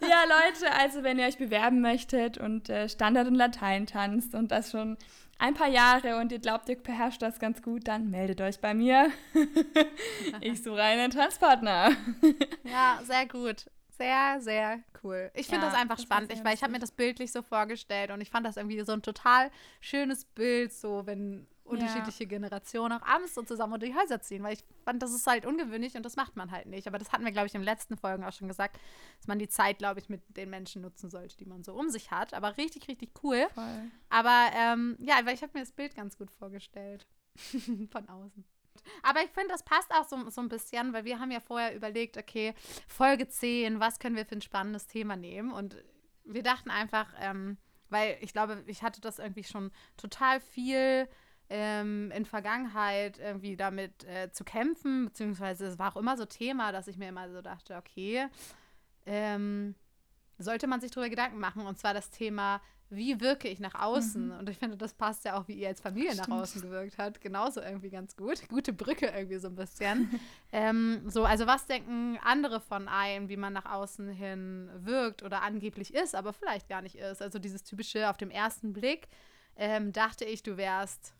ja, 0.08 0.22
Leute, 0.24 0.72
also 0.72 1.02
wenn 1.02 1.18
ihr 1.18 1.26
euch 1.26 1.38
bewerben 1.38 1.80
möchtet 1.80 2.38
und 2.38 2.68
äh, 2.68 2.88
Standard 2.88 3.26
und 3.26 3.34
Latein 3.34 3.86
tanzt 3.86 4.34
und 4.34 4.52
das 4.52 4.70
schon 4.70 4.96
ein 5.38 5.54
paar 5.54 5.68
Jahre 5.68 6.18
und 6.18 6.32
ihr 6.32 6.38
glaubt, 6.38 6.68
ihr 6.68 6.76
beherrscht 6.76 7.22
das 7.22 7.38
ganz 7.38 7.60
gut, 7.60 7.88
dann 7.88 8.10
meldet 8.10 8.40
euch 8.40 8.60
bei 8.60 8.72
mir. 8.72 9.10
ich 10.40 10.62
suche 10.62 10.82
einen 10.82 11.10
Tanzpartner. 11.10 11.90
ja, 12.64 13.00
sehr 13.02 13.26
gut. 13.26 13.66
Sehr, 13.98 14.40
sehr 14.40 14.80
cool. 15.02 15.30
Ich 15.34 15.46
finde 15.46 15.66
ja, 15.66 15.72
das 15.72 15.80
einfach 15.80 15.96
das 15.96 16.04
spannend, 16.04 16.32
ich, 16.32 16.44
weil 16.44 16.54
ich 16.54 16.62
habe 16.62 16.72
mir 16.72 16.78
das 16.78 16.90
bildlich 16.90 17.32
so 17.32 17.42
vorgestellt 17.42 18.10
und 18.10 18.20
ich 18.20 18.30
fand 18.30 18.46
das 18.46 18.58
irgendwie 18.58 18.80
so 18.82 18.92
ein 18.92 19.02
total 19.02 19.50
schönes 19.80 20.24
Bild, 20.24 20.72
so 20.72 21.06
wenn 21.06 21.46
unterschiedliche 21.66 22.24
ja. 22.24 22.28
Generationen 22.28 22.98
auch 22.98 23.06
abends 23.06 23.34
so 23.34 23.42
zusammen 23.42 23.74
unter 23.74 23.86
die 23.86 23.94
Häuser 23.94 24.20
ziehen, 24.20 24.42
weil 24.42 24.54
ich 24.54 24.64
fand, 24.84 25.02
das 25.02 25.12
ist 25.12 25.26
halt 25.26 25.46
ungewöhnlich 25.46 25.94
und 25.96 26.04
das 26.04 26.16
macht 26.16 26.36
man 26.36 26.50
halt 26.50 26.66
nicht. 26.66 26.86
Aber 26.86 26.98
das 26.98 27.12
hatten 27.12 27.24
wir, 27.24 27.32
glaube 27.32 27.46
ich, 27.46 27.54
in 27.54 27.60
den 27.60 27.66
letzten 27.66 27.96
Folgen 27.96 28.24
auch 28.24 28.32
schon 28.32 28.48
gesagt, 28.48 28.78
dass 29.18 29.26
man 29.26 29.38
die 29.38 29.48
Zeit, 29.48 29.78
glaube 29.78 30.00
ich, 30.00 30.08
mit 30.08 30.22
den 30.36 30.50
Menschen 30.50 30.82
nutzen 30.82 31.10
sollte, 31.10 31.36
die 31.36 31.46
man 31.46 31.62
so 31.64 31.74
um 31.74 31.90
sich 31.90 32.10
hat. 32.10 32.34
Aber 32.34 32.56
richtig, 32.56 32.88
richtig 32.88 33.10
cool. 33.22 33.46
Voll. 33.54 33.90
Aber 34.08 34.50
ähm, 34.54 34.96
ja, 35.00 35.16
weil 35.24 35.34
ich 35.34 35.42
habe 35.42 35.52
mir 35.54 35.60
das 35.60 35.72
Bild 35.72 35.94
ganz 35.94 36.16
gut 36.16 36.30
vorgestellt. 36.30 37.06
Von 37.90 38.08
außen. 38.08 38.44
Aber 39.02 39.22
ich 39.22 39.30
finde, 39.30 39.48
das 39.48 39.64
passt 39.64 39.90
auch 39.92 40.04
so, 40.04 40.28
so 40.30 40.40
ein 40.40 40.48
bisschen, 40.48 40.92
weil 40.92 41.04
wir 41.04 41.18
haben 41.18 41.30
ja 41.30 41.40
vorher 41.40 41.74
überlegt, 41.74 42.16
okay, 42.16 42.54
Folge 42.86 43.28
10, 43.28 43.80
was 43.80 43.98
können 43.98 44.16
wir 44.16 44.26
für 44.26 44.36
ein 44.36 44.42
spannendes 44.42 44.86
Thema 44.86 45.16
nehmen? 45.16 45.52
Und 45.52 45.76
wir 46.24 46.42
dachten 46.42 46.70
einfach, 46.70 47.12
ähm, 47.20 47.56
weil 47.88 48.18
ich 48.20 48.32
glaube, 48.32 48.62
ich 48.66 48.82
hatte 48.82 49.00
das 49.00 49.18
irgendwie 49.18 49.44
schon 49.44 49.70
total 49.96 50.40
viel 50.40 51.08
ähm, 51.48 52.10
in 52.12 52.24
Vergangenheit 52.24 53.18
irgendwie 53.18 53.56
damit 53.56 54.04
äh, 54.04 54.30
zu 54.32 54.44
kämpfen, 54.44 55.06
beziehungsweise 55.06 55.66
es 55.66 55.78
war 55.78 55.92
auch 55.92 55.96
immer 55.96 56.16
so 56.16 56.24
Thema, 56.24 56.72
dass 56.72 56.88
ich 56.88 56.96
mir 56.96 57.08
immer 57.08 57.30
so 57.30 57.40
dachte, 57.42 57.76
okay, 57.76 58.26
ähm, 59.06 59.74
sollte 60.38 60.66
man 60.66 60.80
sich 60.80 60.90
darüber 60.90 61.08
Gedanken 61.08 61.38
machen, 61.38 61.66
und 61.66 61.78
zwar 61.78 61.94
das 61.94 62.10
Thema 62.10 62.60
wie 62.88 63.20
wirke 63.20 63.48
ich 63.48 63.58
nach 63.58 63.74
außen? 63.74 64.28
Mhm. 64.28 64.38
Und 64.38 64.48
ich 64.48 64.58
finde, 64.58 64.76
das 64.76 64.94
passt 64.94 65.24
ja 65.24 65.36
auch, 65.36 65.48
wie 65.48 65.54
ihr 65.54 65.68
als 65.68 65.80
Familie 65.80 66.12
Stimmt. 66.12 66.28
nach 66.28 66.36
außen 66.38 66.62
gewirkt 66.62 66.98
habt, 66.98 67.20
genauso 67.20 67.60
irgendwie 67.60 67.90
ganz 67.90 68.16
gut. 68.16 68.48
Gute 68.48 68.72
Brücke 68.72 69.06
irgendwie 69.06 69.38
so 69.38 69.48
ein 69.48 69.56
bisschen. 69.56 70.20
ähm, 70.52 71.02
so, 71.06 71.24
also 71.24 71.46
was 71.46 71.66
denken 71.66 72.18
andere 72.22 72.60
von 72.60 72.88
einem, 72.88 73.28
wie 73.28 73.36
man 73.36 73.52
nach 73.52 73.66
außen 73.66 74.08
hin 74.10 74.70
wirkt 74.76 75.22
oder 75.22 75.42
angeblich 75.42 75.94
ist, 75.94 76.14
aber 76.14 76.32
vielleicht 76.32 76.68
gar 76.68 76.82
nicht 76.82 76.96
ist? 76.96 77.22
Also 77.22 77.38
dieses 77.38 77.64
typische 77.64 78.08
auf 78.08 78.18
dem 78.18 78.30
ersten 78.30 78.72
Blick 78.72 79.08
ähm, 79.56 79.92
dachte 79.92 80.24
ich, 80.24 80.44
du 80.44 80.56
wärst, 80.56 81.14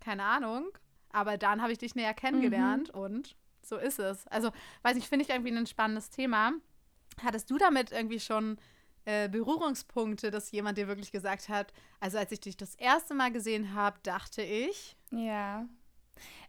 keine 0.00 0.24
Ahnung, 0.24 0.68
aber 1.10 1.38
dann 1.38 1.62
habe 1.62 1.72
ich 1.72 1.78
dich 1.78 1.94
näher 1.94 2.14
kennengelernt 2.14 2.94
mhm. 2.94 3.00
und 3.00 3.36
so 3.62 3.76
ist 3.76 3.98
es. 3.98 4.26
Also, 4.28 4.50
weiß 4.82 4.96
ich, 4.96 5.08
finde 5.08 5.24
ich 5.24 5.30
irgendwie 5.30 5.50
ein 5.50 5.66
spannendes 5.66 6.10
Thema. 6.10 6.52
Hattest 7.22 7.50
du 7.50 7.58
damit 7.58 7.90
irgendwie 7.90 8.20
schon 8.20 8.58
äh, 9.06 9.28
Berührungspunkte, 9.28 10.30
dass 10.30 10.50
jemand 10.50 10.78
dir 10.78 10.88
wirklich 10.88 11.12
gesagt 11.12 11.48
hat, 11.48 11.72
also 12.00 12.18
als 12.18 12.32
ich 12.32 12.40
dich 12.40 12.56
das 12.56 12.74
erste 12.74 13.14
Mal 13.14 13.32
gesehen 13.32 13.74
habe, 13.74 13.98
dachte 14.02 14.42
ich. 14.42 14.96
Ja. 15.10 15.66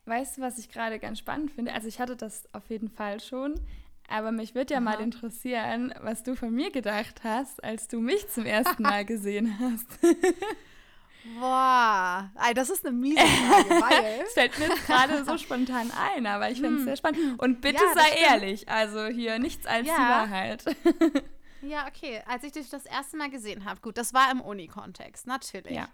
Weißt 0.06 0.38
du, 0.38 0.42
was 0.42 0.58
ich 0.58 0.70
gerade 0.70 1.00
ganz 1.00 1.20
spannend 1.20 1.52
finde? 1.52 1.74
Also 1.74 1.88
ich 1.88 2.00
hatte 2.00 2.16
das 2.16 2.44
auf 2.54 2.70
jeden 2.70 2.90
Fall 2.90 3.20
schon, 3.20 3.60
aber 4.08 4.32
mich 4.32 4.56
würde 4.56 4.74
ja 4.74 4.80
Aha. 4.80 4.86
mal 4.86 5.00
interessieren, 5.02 5.94
was 6.02 6.24
du 6.24 6.36
von 6.36 6.54
mir 6.54 6.72
gedacht 6.72 7.24
hast, 7.24 7.64
als 7.64 7.88
du 7.88 8.00
mich 8.00 8.28
zum 8.30 8.46
ersten 8.46 8.82
Mal 8.84 9.06
gesehen 9.06 9.60
hast. 9.60 9.88
Boah, 11.40 12.32
das 12.56 12.70
ist 12.70 12.86
eine 12.86 12.96
miese 12.96 13.20
Frage, 13.26 13.70
weil. 13.70 14.22
Es 14.26 14.34
fällt 14.34 14.58
mir 14.60 14.70
gerade 14.70 15.26
so 15.26 15.38
spontan 15.38 15.92
ein, 15.92 16.26
aber 16.26 16.50
ich 16.50 16.60
finde 16.60 16.76
es 16.76 16.80
hm. 16.80 16.86
sehr 16.86 16.98
spannend. 16.98 17.42
Und 17.42 17.62
bitte 17.62 17.84
ja, 17.84 17.94
sei 17.94 18.10
ehrlich, 18.30 18.70
also 18.70 19.06
hier 19.08 19.40
nichts 19.40 19.66
als 19.66 19.88
ja. 19.88 19.96
die 19.96 20.02
Wahrheit. 20.02 20.64
Ja, 21.62 21.88
okay. 21.88 22.22
Als 22.28 22.44
ich 22.44 22.52
dich 22.52 22.70
das 22.70 22.86
erste 22.86 23.18
Mal 23.18 23.30
gesehen 23.30 23.66
habe, 23.66 23.82
gut, 23.82 23.98
das 23.98 24.14
war 24.14 24.32
im 24.32 24.42
Uni-Kontext, 24.42 25.28
natürlich. 25.28 25.76
Ja. 25.76 25.90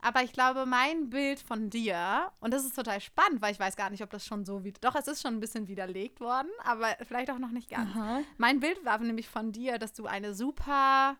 Aber 0.00 0.22
ich 0.22 0.32
glaube, 0.32 0.66
mein 0.66 1.10
Bild 1.10 1.40
von 1.40 1.68
dir, 1.68 2.30
und 2.40 2.54
das 2.54 2.64
ist 2.64 2.74
total 2.74 3.00
spannend, 3.00 3.42
weil 3.42 3.52
ich 3.52 3.60
weiß 3.60 3.76
gar 3.76 3.90
nicht, 3.90 4.02
ob 4.02 4.10
das 4.10 4.24
schon 4.24 4.44
so 4.44 4.64
wie. 4.64 4.72
Doch, 4.80 4.94
es 4.94 5.08
ist 5.08 5.20
schon 5.20 5.34
ein 5.34 5.40
bisschen 5.40 5.68
widerlegt 5.68 6.20
worden, 6.20 6.48
aber 6.64 6.96
vielleicht 7.06 7.30
auch 7.30 7.38
noch 7.38 7.50
nicht 7.50 7.68
ganz. 7.68 7.90
Aha. 7.94 8.20
Mein 8.38 8.60
Bild 8.60 8.82
war 8.84 8.98
nämlich 8.98 9.28
von 9.28 9.52
dir, 9.52 9.78
dass 9.78 9.92
du 9.92 10.06
eine 10.06 10.34
super 10.34 11.16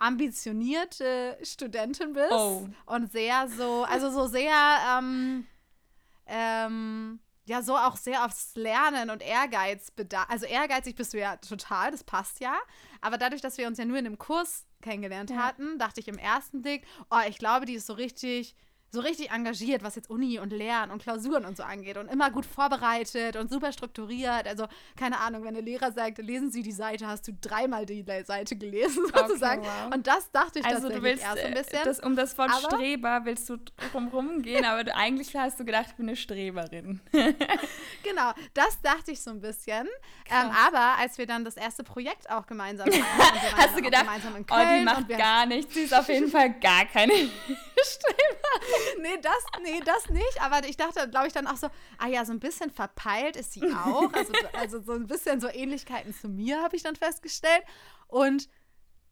ambitionierte 0.00 1.38
Studentin 1.42 2.14
bist 2.14 2.32
oh. 2.32 2.68
und 2.86 3.12
sehr 3.12 3.48
so, 3.48 3.84
also 3.84 4.10
so 4.10 4.26
sehr, 4.26 4.54
ähm, 4.98 5.46
ähm, 6.26 7.20
ja 7.44 7.62
so 7.62 7.76
auch 7.76 7.96
sehr 7.96 8.24
aufs 8.24 8.54
Lernen 8.54 9.10
und 9.10 9.22
Ehrgeiz 9.22 9.90
bedarf. 9.90 10.26
Also 10.28 10.46
ehrgeizig 10.46 10.96
bist 10.96 11.12
du 11.12 11.18
ja 11.18 11.36
total, 11.36 11.90
das 11.90 12.02
passt 12.02 12.40
ja. 12.40 12.58
Aber 13.00 13.18
dadurch, 13.18 13.42
dass 13.42 13.58
wir 13.58 13.66
uns 13.66 13.78
ja 13.78 13.84
nur 13.84 13.98
in 13.98 14.06
einem 14.06 14.18
Kurs 14.18 14.64
kennengelernt 14.80 15.30
ja. 15.30 15.36
hatten, 15.36 15.78
dachte 15.78 16.00
ich 16.00 16.08
im 16.08 16.18
ersten 16.18 16.62
Blick, 16.62 16.86
oh, 17.10 17.20
ich 17.28 17.38
glaube, 17.38 17.66
die 17.66 17.74
ist 17.74 17.86
so 17.86 17.92
richtig 17.92 18.56
so 18.92 19.00
richtig 19.00 19.30
engagiert, 19.30 19.82
was 19.82 19.94
jetzt 19.94 20.10
Uni 20.10 20.38
und 20.38 20.52
Lernen 20.52 20.90
und 20.90 21.02
Klausuren 21.02 21.44
und 21.44 21.56
so 21.56 21.62
angeht 21.62 21.96
und 21.96 22.10
immer 22.10 22.30
gut 22.30 22.44
vorbereitet 22.44 23.36
und 23.36 23.50
super 23.50 23.72
strukturiert. 23.72 24.46
Also, 24.46 24.66
keine 24.96 25.20
Ahnung, 25.20 25.44
wenn 25.44 25.54
der 25.54 25.62
Lehrer 25.62 25.92
sagt, 25.92 26.18
lesen 26.18 26.50
Sie 26.50 26.62
die 26.62 26.72
Seite, 26.72 27.06
hast 27.06 27.28
du 27.28 27.32
dreimal 27.40 27.86
die 27.86 28.04
Seite 28.24 28.56
gelesen, 28.56 29.04
sozusagen. 29.14 29.62
Okay, 29.62 29.70
wow. 29.84 29.94
Und 29.94 30.06
das 30.06 30.30
dachte 30.32 30.58
ich 30.58 30.66
also 30.66 30.88
du 30.88 31.02
willst, 31.02 31.22
erst 31.22 31.38
ein 31.38 31.52
äh, 31.52 31.62
bisschen. 31.62 31.84
Das, 31.84 32.00
um 32.00 32.16
das 32.16 32.36
Wort 32.36 32.50
aber, 32.50 32.76
Streber 32.76 33.20
willst 33.24 33.48
du 33.48 33.58
drumherum 33.92 34.42
gehen, 34.42 34.64
aber 34.64 34.84
du, 34.84 34.94
eigentlich 34.94 35.34
hast 35.36 35.60
du 35.60 35.64
gedacht, 35.64 35.86
ich 35.90 35.94
bin 35.94 36.08
eine 36.08 36.16
Streberin. 36.16 37.00
genau, 38.02 38.32
das 38.54 38.80
dachte 38.82 39.12
ich 39.12 39.22
so 39.22 39.30
ein 39.30 39.40
bisschen. 39.40 39.86
Ähm, 40.30 40.50
aber 40.66 40.98
als 40.98 41.16
wir 41.18 41.26
dann 41.26 41.44
das 41.44 41.56
erste 41.56 41.84
Projekt 41.84 42.28
auch 42.28 42.46
gemeinsam 42.46 42.88
hatten, 42.90 43.56
hast 43.56 43.76
du 43.76 43.82
gedacht, 43.82 44.06
oh, 44.50 44.56
die 44.78 44.84
macht 44.84 45.08
gar 45.08 45.46
nichts, 45.46 45.74
sie 45.74 45.82
ist 45.82 45.94
auf 45.94 46.08
jeden 46.08 46.28
Fall 46.28 46.58
gar 46.58 46.86
keine 46.86 47.12
Streberin. 47.84 49.02
nee, 49.02 49.18
das, 49.20 49.62
nee, 49.62 49.80
das 49.84 50.08
nicht. 50.08 50.42
Aber 50.42 50.66
ich 50.66 50.76
dachte, 50.76 51.08
glaube 51.08 51.26
ich, 51.26 51.32
dann 51.32 51.46
auch 51.46 51.56
so, 51.56 51.68
ah 51.98 52.08
ja, 52.08 52.24
so 52.24 52.32
ein 52.32 52.40
bisschen 52.40 52.70
verpeilt 52.70 53.36
ist 53.36 53.52
sie 53.52 53.62
auch. 53.62 54.12
Also, 54.12 54.32
also 54.52 54.80
so 54.80 54.92
ein 54.92 55.06
bisschen 55.06 55.40
so 55.40 55.48
Ähnlichkeiten 55.48 56.14
zu 56.14 56.28
mir, 56.28 56.62
habe 56.62 56.76
ich 56.76 56.82
dann 56.82 56.96
festgestellt. 56.96 57.62
Und 58.08 58.48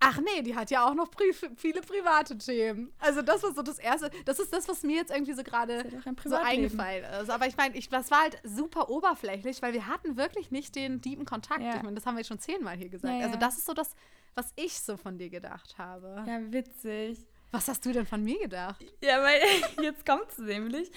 Ach 0.00 0.20
nee, 0.20 0.42
die 0.42 0.54
hat 0.54 0.70
ja 0.70 0.88
auch 0.88 0.94
noch 0.94 1.10
pri 1.10 1.32
viele 1.56 1.80
private 1.80 2.38
Themen. 2.38 2.92
Also 3.00 3.20
das 3.20 3.42
war 3.42 3.52
so 3.52 3.62
das 3.62 3.80
Erste. 3.80 4.10
Das 4.24 4.38
ist 4.38 4.52
das, 4.52 4.68
was 4.68 4.84
mir 4.84 4.96
jetzt 4.96 5.10
irgendwie 5.10 5.32
so 5.32 5.42
gerade 5.42 5.84
so 6.24 6.36
eingefallen 6.36 7.04
ist. 7.20 7.30
Aber 7.30 7.48
ich 7.48 7.56
meine, 7.56 7.76
ich, 7.76 7.88
das 7.88 8.10
war 8.10 8.22
halt 8.22 8.38
super 8.44 8.90
oberflächlich, 8.90 9.60
weil 9.60 9.72
wir 9.72 9.88
hatten 9.88 10.16
wirklich 10.16 10.52
nicht 10.52 10.76
den 10.76 11.02
tiefen 11.02 11.24
Kontakt. 11.24 11.62
Ja. 11.62 11.76
Ich 11.76 11.82
meine, 11.82 11.96
das 11.96 12.06
haben 12.06 12.14
wir 12.14 12.20
jetzt 12.20 12.28
schon 12.28 12.38
zehnmal 12.38 12.76
hier 12.76 12.88
gesagt. 12.88 13.12
Ja, 13.12 13.20
ja. 13.20 13.26
Also 13.26 13.38
das 13.38 13.58
ist 13.58 13.66
so 13.66 13.74
das, 13.74 13.96
was 14.36 14.52
ich 14.54 14.78
so 14.80 14.96
von 14.96 15.18
dir 15.18 15.30
gedacht 15.30 15.76
habe. 15.78 16.22
Ja, 16.28 16.52
witzig. 16.52 17.26
Was 17.50 17.68
hast 17.68 17.84
du 17.86 17.92
denn 17.92 18.06
von 18.06 18.22
mir 18.22 18.38
gedacht? 18.38 18.84
Ja, 19.02 19.22
weil 19.22 19.40
jetzt 19.82 20.04
kommt 20.04 20.30
es 20.30 20.38
nämlich. 20.38 20.90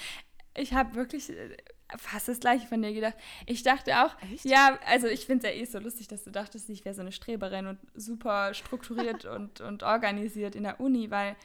Ich 0.55 0.73
habe 0.73 0.95
wirklich 0.95 1.29
äh, 1.29 1.55
fast 1.97 2.27
das 2.27 2.39
gleiche 2.39 2.67
von 2.67 2.81
dir 2.81 2.93
gedacht. 2.93 3.15
Ich 3.45 3.63
dachte 3.63 4.03
auch, 4.03 4.15
Echt? 4.31 4.45
ja, 4.45 4.77
also 4.85 5.07
ich 5.07 5.25
finde 5.25 5.47
es 5.47 5.53
ja 5.53 5.61
eh 5.61 5.65
so 5.65 5.79
lustig, 5.79 6.07
dass 6.07 6.23
du 6.23 6.31
dachtest, 6.31 6.69
ich 6.69 6.83
wäre 6.83 6.95
so 6.95 7.01
eine 7.01 7.11
Streberin 7.11 7.67
und 7.67 7.79
super 7.93 8.53
strukturiert 8.53 9.25
und, 9.25 9.61
und 9.61 9.83
organisiert 9.83 10.55
in 10.55 10.63
der 10.63 10.79
Uni, 10.79 11.09
weil 11.09 11.35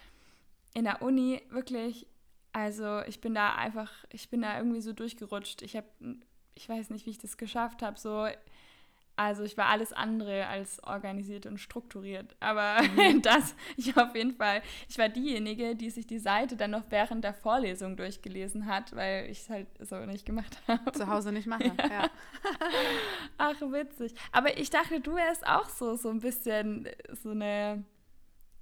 in 0.75 0.85
der 0.85 1.03
Uni 1.03 1.41
wirklich, 1.51 2.07
also 2.53 3.01
ich 3.03 3.21
bin 3.21 3.35
da 3.35 3.55
einfach, 3.55 3.93
ich 4.11 4.29
bin 4.29 4.43
da 4.43 4.59
irgendwie 4.59 4.81
so 4.81 4.93
durchgerutscht. 4.93 5.63
Ich 5.63 5.77
habe, 5.77 5.87
ich 6.55 6.69
weiß 6.69 6.91
nicht, 6.91 7.07
wie 7.07 7.11
ich 7.11 7.19
das 7.19 7.37
geschafft 7.37 7.83
habe, 7.83 7.99
so 7.99 8.27
also 9.17 9.45
ich 9.45 9.57
war 9.57 9.67
alles 9.67 9.95
andere 9.95 10.47
als 10.47 10.83
organisiert 10.85 11.47
und 11.47 11.59
strukturiert. 11.59 12.37
Aber 12.39 12.83
mhm. 12.83 13.23
das, 13.23 13.55
ich 13.77 13.97
auf 13.97 14.15
jeden 14.15 14.35
Fall, 14.35 14.63
ich 14.89 14.99
war 14.99 15.09
diejenige, 15.09 15.75
die 15.75 15.89
sich 15.91 16.07
die 16.07 16.19
Seite 16.19 16.57
dann 16.57 16.73
noch 16.73 16.85
während 16.91 17.25
der 17.25 17.33
Vorlesung 17.33 17.97
durchgelesen 17.97 18.67
hat, 18.67 18.95
weil 18.95 19.31
ich 19.31 19.41
es 19.41 19.51
halt 19.51 19.69
so 19.81 19.97
nicht 20.05 20.27
gemacht 20.27 20.59
habe. 20.69 20.93
Zu 20.93 21.07
Hause 21.09 21.33
nicht 21.33 21.47
mache, 21.47 21.65
ja. 21.65 21.89
ja. 21.91 22.11
Ach, 23.39 23.61
witzig. 23.61 24.15
Aber 24.33 24.59
ich 24.59 24.69
dachte, 24.69 25.01
du 25.01 25.15
wärst 25.15 25.47
auch 25.47 25.71
so, 25.71 25.97
so 25.97 26.11
ein 26.11 26.21
bisschen 26.21 26.89
so 27.13 27.31
eine 27.31 27.85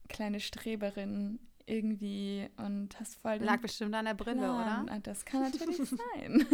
kleine 0.08 0.38
Streberin 0.38 1.40
irgendwie 1.66 2.48
und 2.58 2.98
hast 3.00 3.16
voll. 3.16 3.36
Lag 3.38 3.60
bestimmt 3.60 3.94
an 3.94 4.04
der 4.04 4.14
Brille, 4.14 4.38
Plan. 4.38 4.84
oder? 4.84 5.00
Das 5.00 5.24
kann 5.24 5.42
natürlich 5.42 5.78
sein. 5.78 6.46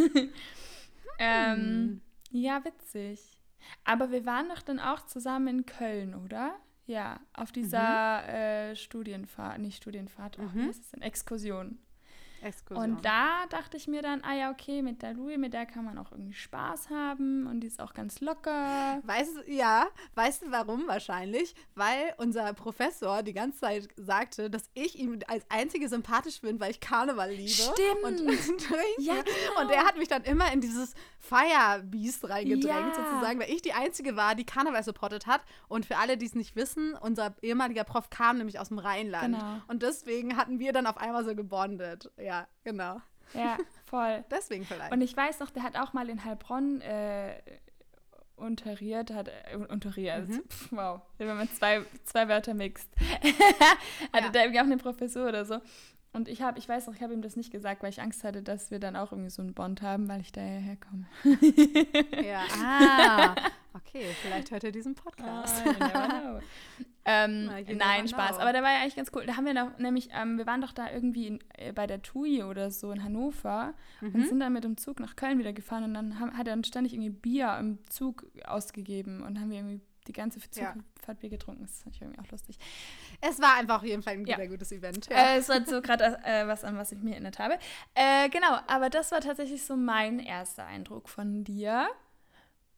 ähm, 1.19 1.55
hm. 1.59 2.01
ja, 2.31 2.63
witzig. 2.65 3.40
Aber 3.83 4.11
wir 4.11 4.25
waren 4.25 4.49
doch 4.49 4.61
dann 4.61 4.79
auch 4.79 5.05
zusammen 5.05 5.47
in 5.47 5.65
Köln, 5.65 6.15
oder? 6.15 6.55
Ja, 6.87 7.19
auf 7.33 7.51
dieser 7.51 8.21
mhm. 8.23 8.29
äh, 8.29 8.75
Studienfahrt, 8.75 9.59
nicht 9.59 9.77
Studienfahrt, 9.77 10.39
oh, 10.39 10.43
mhm. 10.43 10.69
was 10.69 10.77
ist 10.77 10.93
denn? 10.93 11.01
Exkursion. 11.01 11.79
Exkursion. 12.41 12.95
Und 12.95 13.05
da 13.05 13.45
dachte 13.49 13.77
ich 13.77 13.87
mir 13.87 14.01
dann, 14.01 14.21
ah 14.23 14.33
ja, 14.33 14.51
okay, 14.51 14.81
mit 14.81 15.01
der 15.01 15.13
Louis, 15.13 15.37
mit 15.37 15.53
der 15.53 15.65
kann 15.65 15.85
man 15.85 15.97
auch 15.97 16.11
irgendwie 16.11 16.33
Spaß 16.33 16.89
haben 16.89 17.47
und 17.47 17.61
die 17.61 17.67
ist 17.67 17.81
auch 17.81 17.93
ganz 17.93 18.19
locker. 18.21 19.01
Weißt 19.03 19.37
du, 19.37 19.51
ja, 19.51 19.87
weißt 20.15 20.43
du 20.43 20.51
warum 20.51 20.87
wahrscheinlich? 20.87 21.55
Weil 21.75 22.13
unser 22.17 22.53
Professor 22.53 23.23
die 23.23 23.33
ganze 23.33 23.59
Zeit 23.59 23.87
sagte, 23.95 24.49
dass 24.49 24.69
ich 24.73 24.97
ihm 24.97 25.19
als 25.27 25.45
Einzige 25.49 25.87
sympathisch 25.89 26.41
bin, 26.41 26.59
weil 26.59 26.71
ich 26.71 26.79
Karneval 26.79 27.31
liebe. 27.31 27.49
Stimmt. 27.49 28.03
Und, 28.03 28.21
und, 28.29 28.69
ja, 28.97 29.15
genau. 29.15 29.61
und 29.61 29.71
er 29.71 29.85
hat 29.85 29.97
mich 29.97 30.07
dann 30.07 30.23
immer 30.23 30.51
in 30.51 30.61
dieses 30.61 30.93
Firebeast 31.19 32.27
reingedrängt, 32.27 32.65
ja. 32.65 32.95
sozusagen, 32.95 33.39
weil 33.39 33.49
ich 33.51 33.61
die 33.61 33.73
Einzige 33.73 34.15
war, 34.15 34.35
die 34.35 34.45
Karneval 34.45 34.83
supportet 34.83 35.27
hat. 35.27 35.41
Und 35.67 35.85
für 35.85 35.97
alle, 35.97 36.17
die 36.17 36.25
es 36.25 36.35
nicht 36.35 36.55
wissen, 36.55 36.95
unser 36.95 37.35
ehemaliger 37.41 37.83
Prof 37.83 38.09
kam 38.09 38.37
nämlich 38.37 38.59
aus 38.59 38.69
dem 38.69 38.79
Rheinland. 38.79 39.35
Genau. 39.35 39.61
Und 39.67 39.83
deswegen 39.83 40.37
hatten 40.37 40.59
wir 40.59 40.73
dann 40.73 40.87
auf 40.87 40.97
einmal 40.97 41.23
so 41.23 41.35
gebondet. 41.35 42.11
Ja. 42.17 42.30
Ja, 42.31 42.47
genau. 42.63 43.01
Ja, 43.33 43.57
voll. 43.85 44.23
Deswegen 44.31 44.65
vielleicht. 44.65 44.93
Und 44.93 45.01
ich 45.01 45.15
weiß 45.15 45.41
noch, 45.41 45.49
der 45.49 45.63
hat 45.63 45.77
auch 45.77 45.91
mal 45.91 46.09
in 46.09 46.23
Heilbronn 46.23 46.79
äh, 46.79 47.33
unterriert, 48.37 49.11
hat 49.11 49.27
äh, 49.27 49.57
unterriert, 49.57 50.29
mhm. 50.29 50.43
pf, 50.47 50.71
wow, 50.71 51.01
wenn 51.17 51.27
man 51.27 51.49
zwei, 51.49 51.81
zwei 52.05 52.29
Wörter 52.29 52.53
mixt. 52.53 52.89
hatte 54.13 54.25
ja. 54.25 54.29
da 54.29 54.41
irgendwie 54.41 54.59
auch 54.59 54.65
eine 54.65 54.77
Professur 54.77 55.27
oder 55.27 55.43
so. 55.43 55.59
Und 56.13 56.27
ich 56.27 56.41
habe, 56.41 56.59
ich 56.59 56.67
weiß 56.67 56.87
noch, 56.87 56.95
ich 56.95 57.01
habe 57.01 57.13
ihm 57.13 57.21
das 57.21 57.37
nicht 57.37 57.51
gesagt, 57.51 57.81
weil 57.83 57.89
ich 57.89 58.01
Angst 58.01 58.25
hatte, 58.25 58.41
dass 58.41 58.69
wir 58.69 58.79
dann 58.79 58.97
auch 58.97 59.13
irgendwie 59.13 59.29
so 59.29 59.41
einen 59.41 59.53
Bond 59.53 59.81
haben, 59.81 60.09
weil 60.09 60.19
ich 60.19 60.33
daher 60.33 60.75
komme. 60.75 61.05
ja, 62.25 62.43
ah, 62.61 63.35
okay, 63.73 64.05
vielleicht 64.21 64.51
hört 64.51 64.65
er 64.65 64.73
diesen 64.73 64.93
Podcast. 64.93 65.63
Oh, 65.65 66.39
ähm, 67.05 67.49
nein, 67.77 68.07
Spaß. 68.07 68.39
Aber 68.39 68.51
der 68.51 68.61
war 68.61 68.71
ja 68.71 68.81
eigentlich 68.81 68.97
ganz 68.97 69.09
cool. 69.15 69.25
Da 69.25 69.37
haben 69.37 69.45
wir 69.45 69.53
noch, 69.53 69.77
nämlich, 69.77 70.09
ähm, 70.13 70.37
wir 70.37 70.45
waren 70.45 70.61
doch 70.61 70.73
da 70.73 70.91
irgendwie 70.91 71.27
in, 71.27 71.39
äh, 71.57 71.71
bei 71.71 71.87
der 71.87 72.01
TUI 72.01 72.43
oder 72.43 72.71
so 72.71 72.91
in 72.91 73.03
Hannover 73.03 73.73
mhm. 74.01 74.13
und 74.13 74.27
sind 74.27 74.39
dann 74.41 74.53
mit 74.53 74.65
dem 74.65 74.77
Zug 74.77 74.99
nach 74.99 75.15
Köln 75.15 75.39
wieder 75.39 75.53
gefahren 75.53 75.85
und 75.85 75.93
dann 75.93 76.19
haben, 76.19 76.37
hat 76.37 76.47
er 76.47 76.53
dann 76.53 76.63
ständig 76.63 76.93
irgendwie 76.93 77.09
Bier 77.09 77.57
im 77.57 77.79
Zug 77.89 78.25
ausgegeben 78.45 79.23
und 79.23 79.39
haben 79.39 79.49
wir 79.49 79.59
irgendwie 79.59 79.81
die 80.11 80.19
ganze 80.19 80.39
Zugfahrt. 80.39 81.19
Bier 81.19 81.29
getrunken. 81.29 81.63
Das 81.63 81.81
fand 81.83 81.95
ich 81.95 82.01
irgendwie 82.01 82.19
auch 82.19 82.31
lustig. 82.31 82.57
Es 83.21 83.41
war 83.41 83.55
einfach 83.57 83.77
auf 83.77 83.83
jeden 83.83 84.03
Fall 84.03 84.13
ein 84.13 84.25
sehr 84.25 84.47
gutes 84.47 84.71
Event. 84.71 85.09
Äh, 85.11 85.37
es 85.37 85.49
war 85.49 85.65
so 85.65 85.81
gerade 85.81 86.19
äh, 86.23 86.47
was, 86.47 86.63
an 86.63 86.77
was 86.77 86.91
ich 86.91 86.99
mich 86.99 87.13
erinnert 87.13 87.39
habe. 87.39 87.57
Äh, 87.95 88.29
genau, 88.29 88.59
aber 88.67 88.89
das 88.89 89.11
war 89.11 89.21
tatsächlich 89.21 89.63
so 89.63 89.75
mein 89.75 90.19
erster 90.19 90.65
Eindruck 90.65 91.09
von 91.09 91.43
dir. 91.43 91.89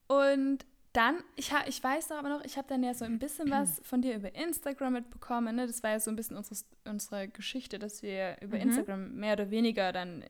Und 0.07 0.65
dann, 0.93 1.23
ich, 1.35 1.51
ich 1.67 1.83
weiß 1.83 2.09
doch 2.09 2.17
aber 2.17 2.29
noch, 2.29 2.43
ich 2.45 2.57
habe 2.57 2.67
dann 2.67 2.83
ja 2.83 2.93
so 2.93 3.03
ein 3.05 3.19
bisschen 3.19 3.49
was 3.49 3.81
von 3.83 4.01
dir 4.01 4.15
über 4.15 4.33
Instagram 4.35 4.93
mitbekommen. 4.93 5.55
Ne? 5.55 5.67
Das 5.67 5.83
war 5.83 5.91
ja 5.91 5.99
so 5.99 6.11
ein 6.11 6.15
bisschen 6.15 6.37
unsere, 6.37 6.55
unsere 6.85 7.27
Geschichte, 7.27 7.79
dass 7.79 8.03
wir 8.03 8.37
über 8.41 8.57
mhm. 8.57 8.63
Instagram 8.63 9.15
mehr 9.15 9.33
oder 9.33 9.49
weniger 9.49 9.91
dann 9.91 10.21
äh, 10.21 10.27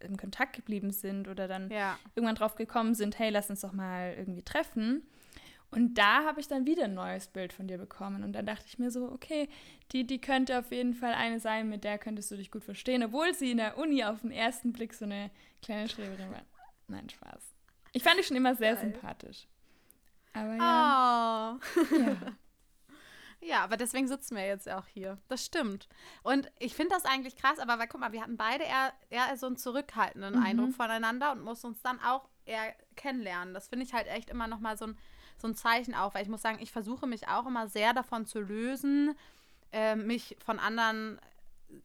in 0.00 0.16
Kontakt 0.16 0.54
geblieben 0.54 0.92
sind 0.92 1.28
oder 1.28 1.48
dann 1.48 1.70
ja. 1.70 1.98
irgendwann 2.14 2.36
drauf 2.36 2.54
gekommen 2.54 2.94
sind, 2.94 3.18
hey, 3.18 3.30
lass 3.30 3.50
uns 3.50 3.62
doch 3.62 3.72
mal 3.72 4.14
irgendwie 4.16 4.42
treffen. 4.42 5.02
Und 5.74 5.94
da 5.94 6.24
habe 6.24 6.40
ich 6.40 6.46
dann 6.46 6.66
wieder 6.66 6.84
ein 6.84 6.94
neues 6.94 7.26
Bild 7.26 7.52
von 7.52 7.66
dir 7.66 7.78
bekommen. 7.78 8.22
Und 8.22 8.32
dann 8.32 8.46
dachte 8.46 8.64
ich 8.66 8.78
mir 8.78 8.90
so, 8.90 9.10
okay, 9.10 9.48
die, 9.92 10.06
die 10.06 10.20
könnte 10.20 10.58
auf 10.58 10.70
jeden 10.70 10.94
Fall 10.94 11.14
eine 11.14 11.40
sein, 11.40 11.68
mit 11.68 11.84
der 11.84 11.98
könntest 11.98 12.30
du 12.30 12.36
dich 12.36 12.50
gut 12.50 12.64
verstehen, 12.64 13.02
obwohl 13.02 13.34
sie 13.34 13.50
in 13.50 13.56
der 13.56 13.76
Uni 13.76 14.04
auf 14.04 14.20
den 14.20 14.30
ersten 14.30 14.72
Blick 14.72 14.94
so 14.94 15.04
eine 15.04 15.30
kleine 15.62 15.88
Schreberin 15.88 16.30
war. 16.30 16.42
Nein, 16.86 17.08
Spaß. 17.08 17.54
Ich 17.92 18.02
fand 18.02 18.18
dich 18.18 18.26
schon 18.26 18.36
immer 18.36 18.54
sehr 18.54 18.74
Geil. 18.74 18.92
sympathisch. 18.92 19.48
Aber 20.32 20.54
ja. 20.54 21.58
Oh. 21.58 21.96
ja. 21.96 22.16
Ja, 23.46 23.62
aber 23.62 23.76
deswegen 23.76 24.08
sitzen 24.08 24.36
wir 24.36 24.46
jetzt 24.46 24.70
auch 24.70 24.86
hier. 24.86 25.18
Das 25.28 25.44
stimmt. 25.44 25.86
Und 26.22 26.50
ich 26.58 26.74
finde 26.74 26.94
das 26.94 27.04
eigentlich 27.04 27.36
krass, 27.36 27.58
aber 27.58 27.78
weil, 27.78 27.88
guck 27.88 28.00
mal, 28.00 28.12
wir 28.12 28.22
hatten 28.22 28.38
beide 28.38 28.64
eher, 28.64 28.94
eher 29.10 29.36
so 29.36 29.46
einen 29.46 29.58
zurückhaltenden 29.58 30.36
mhm. 30.36 30.42
Eindruck 30.42 30.72
voneinander 30.72 31.32
und 31.32 31.42
mussten 31.42 31.66
uns 31.66 31.82
dann 31.82 32.00
auch 32.00 32.26
eher 32.46 32.74
kennenlernen. 32.96 33.52
Das 33.52 33.68
finde 33.68 33.84
ich 33.84 33.92
halt 33.92 34.06
echt 34.06 34.30
immer 34.30 34.46
nochmal 34.46 34.78
so 34.78 34.86
ein 34.86 34.98
so 35.36 35.48
ein 35.48 35.54
Zeichen 35.54 35.94
auch, 35.94 36.14
weil 36.14 36.22
ich 36.22 36.28
muss 36.28 36.42
sagen, 36.42 36.58
ich 36.60 36.72
versuche 36.72 37.06
mich 37.06 37.28
auch 37.28 37.46
immer 37.46 37.68
sehr 37.68 37.92
davon 37.92 38.26
zu 38.26 38.40
lösen, 38.40 39.14
äh, 39.72 39.96
mich 39.96 40.36
von 40.44 40.58
anderen 40.58 41.20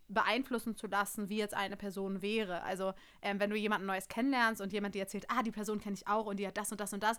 beeinflussen 0.07 0.75
zu 0.75 0.87
lassen, 0.87 1.29
wie 1.29 1.37
jetzt 1.37 1.53
eine 1.53 1.75
Person 1.75 2.21
wäre. 2.21 2.61
Also 2.63 2.93
ähm, 3.21 3.39
wenn 3.39 3.49
du 3.49 3.55
jemanden 3.55 3.87
Neues 3.87 4.07
kennenlernst 4.07 4.61
und 4.61 4.71
jemand 4.71 4.95
dir 4.95 5.01
erzählt, 5.01 5.25
ah, 5.29 5.41
die 5.41 5.51
Person 5.51 5.79
kenne 5.79 5.95
ich 5.95 6.07
auch 6.07 6.25
und 6.25 6.37
die 6.37 6.47
hat 6.47 6.57
das 6.57 6.71
und 6.71 6.79
das 6.79 6.93
und 6.93 7.01
das, 7.01 7.17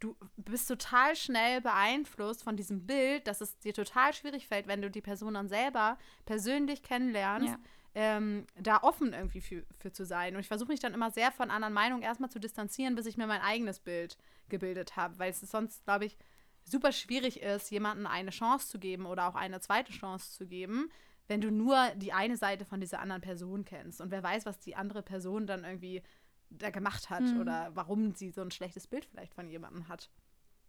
du 0.00 0.16
bist 0.36 0.66
total 0.66 1.14
schnell 1.14 1.60
beeinflusst 1.60 2.42
von 2.42 2.56
diesem 2.56 2.86
Bild, 2.86 3.26
dass 3.26 3.40
es 3.40 3.58
dir 3.58 3.74
total 3.74 4.12
schwierig 4.14 4.48
fällt, 4.48 4.66
wenn 4.66 4.82
du 4.82 4.90
die 4.90 5.02
Person 5.02 5.34
dann 5.34 5.48
selber 5.48 5.98
persönlich 6.24 6.82
kennenlernst. 6.82 7.48
Ja 7.48 7.58
ähm, 7.94 8.46
da 8.56 8.82
offen 8.82 9.12
irgendwie 9.12 9.40
für, 9.40 9.64
für 9.78 9.92
zu 9.92 10.04
sein. 10.04 10.34
Und 10.34 10.40
ich 10.40 10.48
versuche 10.48 10.70
mich 10.70 10.80
dann 10.80 10.94
immer 10.94 11.10
sehr 11.10 11.32
von 11.32 11.50
anderen 11.50 11.74
Meinungen 11.74 12.02
erstmal 12.02 12.30
zu 12.30 12.38
distanzieren, 12.38 12.94
bis 12.94 13.06
ich 13.06 13.16
mir 13.16 13.26
mein 13.26 13.40
eigenes 13.40 13.80
Bild 13.80 14.16
gebildet 14.48 14.96
habe, 14.96 15.18
weil 15.18 15.30
es 15.30 15.40
sonst, 15.40 15.84
glaube 15.84 16.04
ich, 16.04 16.16
super 16.64 16.92
schwierig 16.92 17.40
ist, 17.40 17.70
jemandem 17.70 18.06
eine 18.06 18.30
Chance 18.30 18.68
zu 18.68 18.78
geben 18.78 19.06
oder 19.06 19.28
auch 19.28 19.34
eine 19.34 19.60
zweite 19.60 19.92
Chance 19.92 20.32
zu 20.32 20.46
geben, 20.46 20.90
wenn 21.26 21.40
du 21.40 21.50
nur 21.50 21.90
die 21.96 22.12
eine 22.12 22.36
Seite 22.36 22.64
von 22.64 22.80
dieser 22.80 23.00
anderen 23.00 23.22
Person 23.22 23.64
kennst. 23.64 24.00
Und 24.00 24.10
wer 24.10 24.22
weiß, 24.22 24.46
was 24.46 24.58
die 24.58 24.76
andere 24.76 25.02
Person 25.02 25.46
dann 25.46 25.64
irgendwie 25.64 26.02
da 26.50 26.70
gemacht 26.70 27.10
hat 27.10 27.22
mhm. 27.22 27.40
oder 27.40 27.70
warum 27.74 28.14
sie 28.14 28.30
so 28.30 28.42
ein 28.42 28.50
schlechtes 28.50 28.86
Bild 28.86 29.04
vielleicht 29.04 29.34
von 29.34 29.48
jemandem 29.48 29.88
hat. 29.88 30.10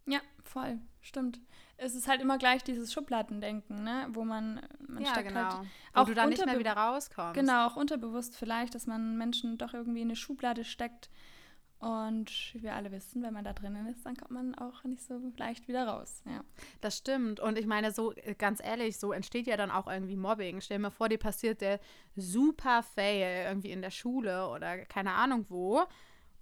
Ja, 0.06 0.20
voll, 0.44 0.80
stimmt. 1.02 1.40
Es 1.78 1.96
ist 1.96 2.08
halt 2.08 2.22
immer 2.22 2.38
gleich 2.38 2.64
dieses 2.64 2.94
Schubladendenken, 2.94 3.84
ne? 3.84 4.08
wo 4.12 4.24
man, 4.24 4.62
man 4.88 5.04
ja, 5.04 5.12
steckt 5.12 5.34
halt 5.34 5.50
genau. 5.50 5.58
halt 5.58 5.68
auch 5.94 6.04
wo 6.04 6.10
du 6.10 6.14
dann 6.14 6.30
nicht 6.30 6.46
mehr 6.46 6.60
wieder 6.60 6.74
rauskommst. 6.74 7.34
Genau, 7.34 7.68
auch 7.68 7.76
unterbewusst 7.76 8.36
vielleicht, 8.36 8.76
dass 8.76 8.86
man 8.86 9.18
Menschen 9.18 9.58
doch 9.58 9.74
irgendwie 9.74 10.02
in 10.02 10.10
eine 10.10 10.16
Schublade 10.16 10.64
steckt. 10.64 11.10
Und 11.82 12.54
wie 12.54 12.62
wir 12.62 12.76
alle 12.76 12.92
wissen, 12.92 13.24
wenn 13.24 13.34
man 13.34 13.44
da 13.44 13.54
drinnen 13.54 13.88
ist, 13.88 14.06
dann 14.06 14.16
kommt 14.16 14.30
man 14.30 14.54
auch 14.54 14.84
nicht 14.84 15.02
so 15.02 15.20
leicht 15.38 15.68
wieder 15.68 15.88
raus. 15.88 16.22
Ja. 16.28 16.42
Das 16.80 16.96
stimmt. 16.96 17.40
Und 17.40 17.58
ich 17.58 17.66
meine, 17.66 17.92
so 17.92 18.14
äh, 18.14 18.36
ganz 18.36 18.64
ehrlich, 18.64 19.00
so 19.00 19.12
entsteht 19.12 19.48
ja 19.48 19.58
dann 19.58 19.72
auch 19.72 19.88
irgendwie 19.88 20.16
Mobbing. 20.16 20.62
Stell 20.62 20.78
dir 20.78 20.84
mal 20.84 20.90
vor, 20.92 21.10
dir 21.10 21.18
passiert 21.18 21.60
der 21.60 21.80
super 22.16 22.84
Fail 22.84 23.48
irgendwie 23.48 23.72
in 23.72 23.82
der 23.82 23.90
Schule 23.90 24.48
oder 24.50 24.86
keine 24.86 25.14
Ahnung 25.14 25.48
wo. 25.50 25.82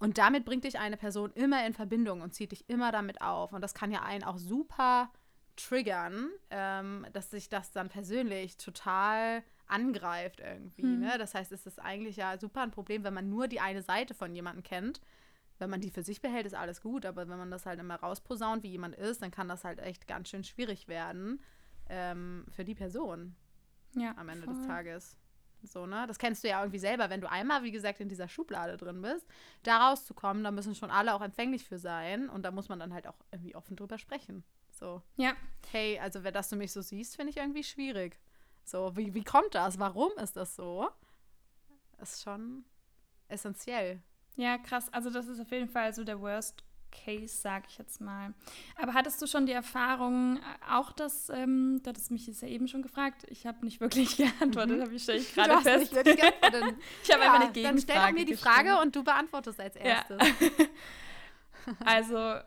Und 0.00 0.16
damit 0.16 0.46
bringt 0.46 0.64
dich 0.64 0.78
eine 0.78 0.96
Person 0.96 1.30
immer 1.34 1.64
in 1.66 1.74
Verbindung 1.74 2.22
und 2.22 2.34
zieht 2.34 2.52
dich 2.52 2.68
immer 2.68 2.90
damit 2.90 3.20
auf. 3.20 3.52
Und 3.52 3.60
das 3.60 3.74
kann 3.74 3.92
ja 3.92 4.02
einen 4.02 4.24
auch 4.24 4.38
super 4.38 5.12
triggern, 5.56 6.30
ähm, 6.50 7.06
dass 7.12 7.30
sich 7.30 7.50
das 7.50 7.70
dann 7.70 7.90
persönlich 7.90 8.56
total 8.56 9.42
angreift 9.66 10.40
irgendwie. 10.40 10.82
Mhm. 10.82 11.00
Ne? 11.00 11.18
Das 11.18 11.34
heißt, 11.34 11.52
es 11.52 11.66
ist 11.66 11.78
eigentlich 11.78 12.16
ja 12.16 12.38
super 12.38 12.62
ein 12.62 12.70
Problem, 12.70 13.04
wenn 13.04 13.14
man 13.14 13.28
nur 13.28 13.46
die 13.46 13.60
eine 13.60 13.82
Seite 13.82 14.14
von 14.14 14.34
jemandem 14.34 14.62
kennt. 14.62 15.00
Wenn 15.58 15.68
man 15.68 15.82
die 15.82 15.90
für 15.90 16.02
sich 16.02 16.22
behält, 16.22 16.46
ist 16.46 16.54
alles 16.54 16.80
gut, 16.80 17.04
aber 17.04 17.28
wenn 17.28 17.36
man 17.36 17.50
das 17.50 17.66
halt 17.66 17.78
immer 17.78 17.96
rausposaunt, 17.96 18.62
wie 18.62 18.70
jemand 18.70 18.96
ist, 18.96 19.20
dann 19.20 19.30
kann 19.30 19.48
das 19.48 19.64
halt 19.64 19.78
echt 19.78 20.08
ganz 20.08 20.30
schön 20.30 20.42
schwierig 20.42 20.88
werden 20.88 21.42
ähm, 21.90 22.46
für 22.50 22.64
die 22.64 22.74
Person. 22.74 23.36
Ja. 23.94 24.14
Am 24.16 24.30
Ende 24.30 24.46
voll. 24.46 24.54
des 24.54 24.66
Tages. 24.66 25.19
So, 25.62 25.86
ne? 25.86 26.06
Das 26.06 26.18
kennst 26.18 26.42
du 26.44 26.48
ja 26.48 26.60
irgendwie 26.60 26.78
selber, 26.78 27.10
wenn 27.10 27.20
du 27.20 27.30
einmal, 27.30 27.62
wie 27.62 27.70
gesagt, 27.70 28.00
in 28.00 28.08
dieser 28.08 28.28
Schublade 28.28 28.76
drin 28.76 29.02
bist, 29.02 29.26
da 29.62 29.88
rauszukommen, 29.88 30.44
da 30.44 30.50
müssen 30.50 30.74
schon 30.74 30.90
alle 30.90 31.14
auch 31.14 31.20
empfänglich 31.20 31.64
für 31.64 31.78
sein 31.78 32.28
und 32.28 32.42
da 32.42 32.50
muss 32.50 32.68
man 32.68 32.78
dann 32.78 32.94
halt 32.94 33.06
auch 33.06 33.16
irgendwie 33.30 33.54
offen 33.54 33.76
drüber 33.76 33.98
sprechen. 33.98 34.44
So. 34.70 35.02
Ja. 35.16 35.34
Hey, 35.70 35.98
also, 35.98 36.24
wer 36.24 36.32
das 36.32 36.48
du 36.48 36.56
mich 36.56 36.72
so 36.72 36.80
siehst, 36.80 37.16
finde 37.16 37.30
ich 37.30 37.36
irgendwie 37.36 37.64
schwierig. 37.64 38.18
So, 38.64 38.96
wie, 38.96 39.14
wie 39.14 39.24
kommt 39.24 39.54
das? 39.54 39.78
Warum 39.78 40.12
ist 40.22 40.36
das 40.36 40.56
so? 40.56 40.88
Ist 41.98 42.22
schon 42.22 42.64
essentiell. 43.28 44.02
Ja, 44.36 44.58
krass. 44.58 44.92
Also, 44.92 45.10
das 45.10 45.26
ist 45.26 45.40
auf 45.40 45.50
jeden 45.50 45.68
Fall 45.68 45.92
so 45.92 46.04
der 46.04 46.20
Worst 46.20 46.64
Case, 46.90 47.36
sag 47.40 47.64
ich 47.68 47.78
jetzt 47.78 48.00
mal. 48.00 48.34
Aber 48.76 48.94
hattest 48.94 49.20
du 49.22 49.26
schon 49.26 49.46
die 49.46 49.52
Erfahrung, 49.52 50.36
äh, 50.36 50.40
auch 50.72 50.92
dass, 50.92 51.28
ähm, 51.30 51.80
du 51.82 51.90
hattest 51.90 52.10
mich 52.10 52.26
jetzt 52.26 52.42
ja 52.42 52.48
eben 52.48 52.68
schon 52.68 52.82
gefragt, 52.82 53.26
ich 53.28 53.46
habe 53.46 53.64
nicht 53.64 53.80
wirklich 53.80 54.16
geantwortet, 54.18 54.78
mhm. 54.78 54.82
habe 54.82 54.94
ich, 54.94 55.08
ich 55.08 55.34
gerade 55.34 55.60
fest. 55.60 55.80
Nicht 55.80 55.94
wirklich 55.94 56.16
geantwortet. 56.16 56.74
ich 57.02 57.12
habe 57.12 57.24
ja, 57.24 57.32
einfach 57.32 57.44
eine 57.44 57.52
Gegenfrage 57.52 57.62
Dann 57.62 57.78
stell 57.78 57.96
doch 57.96 58.12
mir 58.12 58.24
die 58.24 58.36
Frage 58.36 58.62
gestimmt. 58.64 58.86
und 58.86 58.96
du 58.96 59.04
beantwortest 59.04 59.60
als 59.60 59.76
erstes. 59.76 60.18
Ja. 60.18 61.74
also, 61.84 62.40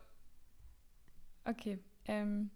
okay. 1.44 1.78
Ähm, 2.06 2.50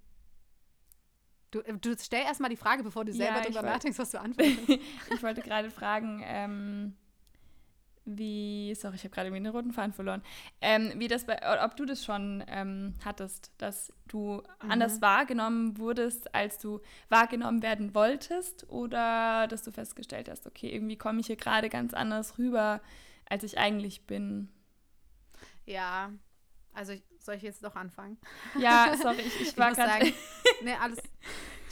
Du, 1.50 1.61
äh, 1.61 1.73
du 1.78 1.97
stell 1.99 2.25
erstmal 2.25 2.50
die 2.50 2.57
Frage, 2.57 2.83
bevor 2.83 3.04
du 3.04 3.12
selber 3.12 3.38
ja, 3.38 3.42
darüber 3.42 3.62
nachdenkst, 3.62 3.99
was 3.99 4.11
du 4.11 4.21
antwortest. 4.21 4.68
ich 4.68 5.23
wollte 5.23 5.40
gerade 5.40 5.71
fragen, 5.71 6.23
ähm, 6.25 6.97
wie, 8.17 8.75
sorry, 8.75 8.97
ich 8.97 9.05
habe 9.05 9.15
gerade 9.15 9.31
den 9.31 9.47
roten 9.47 9.73
Faden 9.73 9.93
verloren, 9.93 10.23
ähm, 10.61 10.93
wie 10.97 11.09
das 11.09 11.25
bei, 11.25 11.38
ob 11.65 11.77
du 11.77 11.85
das 11.85 12.05
schon 12.05 12.43
ähm, 12.49 12.95
hattest, 13.05 13.53
dass 13.59 13.93
du 14.07 14.43
mhm. 14.62 14.71
anders 14.71 15.00
wahrgenommen 15.00 15.79
wurdest, 15.79 16.35
als 16.35 16.59
du 16.59 16.81
wahrgenommen 17.09 17.62
werden 17.62 17.95
wolltest, 17.95 18.69
oder 18.71 19.47
dass 19.49 19.62
du 19.62 19.71
festgestellt 19.71 20.29
hast, 20.29 20.47
okay, 20.47 20.71
irgendwie 20.73 20.97
komme 20.97 21.21
ich 21.21 21.27
hier 21.27 21.37
gerade 21.37 21.69
ganz 21.69 21.95
anders 21.95 22.38
rüber, 22.38 22.81
als 23.29 23.45
ich 23.45 23.59
eigentlich 23.59 24.07
bin. 24.07 24.49
Ja, 25.67 26.11
also 26.73 26.93
ich, 26.93 27.03
soll 27.19 27.35
ich 27.35 27.43
jetzt 27.43 27.62
doch 27.62 27.77
anfangen? 27.77 28.17
Ja, 28.59 28.97
sorry, 29.03 29.21
ich, 29.21 29.41
ich 29.41 29.59
war 29.59 29.73
gerade. 29.73 30.12
nee, 30.62 30.75
alles. 30.81 30.99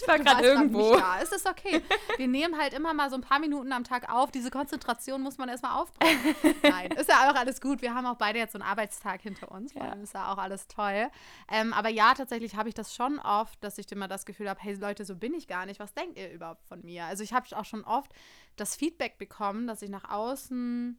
Ich 0.00 0.08
war 0.08 0.18
gerade 0.18 0.44
irgendwo. 0.44 0.96
Ja, 0.96 1.18
es 1.22 1.32
ist 1.32 1.48
okay. 1.48 1.82
Wir 2.16 2.28
nehmen 2.28 2.58
halt 2.58 2.72
immer 2.72 2.94
mal 2.94 3.10
so 3.10 3.16
ein 3.16 3.22
paar 3.22 3.38
Minuten 3.38 3.72
am 3.72 3.84
Tag 3.84 4.12
auf. 4.12 4.30
Diese 4.30 4.50
Konzentration 4.50 5.22
muss 5.22 5.38
man 5.38 5.48
erstmal 5.48 5.80
aufbauen. 5.80 6.16
Nein, 6.62 6.92
ist 6.92 7.08
ja 7.08 7.30
auch 7.30 7.34
alles 7.34 7.60
gut. 7.60 7.82
Wir 7.82 7.94
haben 7.94 8.06
auch 8.06 8.16
beide 8.16 8.38
jetzt 8.38 8.52
so 8.52 8.58
einen 8.58 8.68
Arbeitstag 8.68 9.22
hinter 9.22 9.50
uns. 9.50 9.74
Ja. 9.74 9.92
Ist 9.94 10.14
ja 10.14 10.32
auch 10.32 10.38
alles 10.38 10.68
toll. 10.68 11.08
Ähm, 11.50 11.72
aber 11.72 11.88
ja, 11.88 12.14
tatsächlich 12.14 12.56
habe 12.56 12.68
ich 12.68 12.74
das 12.74 12.94
schon 12.94 13.18
oft, 13.18 13.62
dass 13.62 13.78
ich 13.78 13.90
immer 13.92 14.08
das 14.08 14.26
Gefühl 14.26 14.48
habe, 14.48 14.60
hey 14.62 14.74
Leute, 14.74 15.04
so 15.04 15.16
bin 15.16 15.34
ich 15.34 15.48
gar 15.48 15.66
nicht. 15.66 15.80
Was 15.80 15.94
denkt 15.94 16.18
ihr 16.18 16.30
überhaupt 16.30 16.64
von 16.64 16.84
mir? 16.84 17.04
Also 17.04 17.22
ich 17.22 17.32
habe 17.32 17.46
auch 17.56 17.64
schon 17.64 17.84
oft 17.84 18.12
das 18.56 18.76
Feedback 18.76 19.18
bekommen, 19.18 19.66
dass 19.66 19.82
ich 19.82 19.90
nach 19.90 20.10
außen 20.10 20.98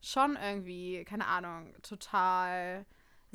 schon 0.00 0.36
irgendwie, 0.36 1.04
keine 1.04 1.26
Ahnung, 1.26 1.74
total 1.82 2.84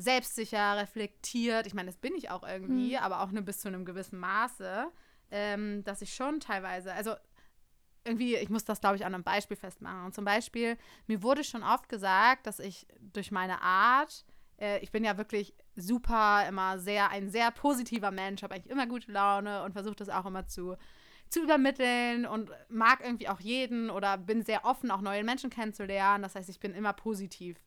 selbstsicher, 0.00 0.76
reflektiert. 0.76 1.66
Ich 1.66 1.74
meine, 1.74 1.86
das 1.86 1.96
bin 1.96 2.14
ich 2.14 2.30
auch 2.30 2.42
irgendwie, 2.42 2.92
mhm. 2.96 3.02
aber 3.02 3.20
auch 3.22 3.30
nur 3.30 3.42
bis 3.42 3.60
zu 3.60 3.68
einem 3.68 3.84
gewissen 3.84 4.18
Maße, 4.18 4.86
ähm, 5.30 5.84
dass 5.84 6.02
ich 6.02 6.14
schon 6.14 6.40
teilweise, 6.40 6.92
also 6.92 7.14
irgendwie, 8.04 8.36
ich 8.36 8.48
muss 8.48 8.64
das, 8.64 8.80
glaube 8.80 8.96
ich, 8.96 9.04
an 9.04 9.14
einem 9.14 9.24
Beispiel 9.24 9.56
festmachen. 9.56 10.06
Und 10.06 10.14
zum 10.14 10.24
Beispiel, 10.24 10.78
mir 11.06 11.22
wurde 11.22 11.44
schon 11.44 11.62
oft 11.62 11.88
gesagt, 11.88 12.46
dass 12.46 12.58
ich 12.58 12.86
durch 12.98 13.30
meine 13.30 13.60
Art, 13.60 14.24
äh, 14.58 14.78
ich 14.80 14.90
bin 14.90 15.04
ja 15.04 15.18
wirklich 15.18 15.54
super, 15.76 16.46
immer 16.48 16.78
sehr, 16.78 17.10
ein 17.10 17.28
sehr 17.28 17.50
positiver 17.50 18.10
Mensch, 18.10 18.42
habe 18.42 18.54
eigentlich 18.54 18.72
immer 18.72 18.86
gute 18.86 19.12
Laune 19.12 19.62
und 19.64 19.72
versuche 19.72 19.96
das 19.96 20.08
auch 20.08 20.24
immer 20.24 20.46
zu, 20.46 20.76
zu 21.28 21.42
übermitteln 21.42 22.24
und 22.24 22.50
mag 22.70 23.00
irgendwie 23.04 23.28
auch 23.28 23.40
jeden 23.40 23.90
oder 23.90 24.16
bin 24.16 24.42
sehr 24.42 24.64
offen, 24.64 24.90
auch 24.90 25.02
neue 25.02 25.24
Menschen 25.24 25.50
kennenzulernen. 25.50 26.22
Das 26.22 26.34
heißt, 26.34 26.48
ich 26.48 26.58
bin 26.58 26.72
immer 26.72 26.94
positiv 26.94 27.58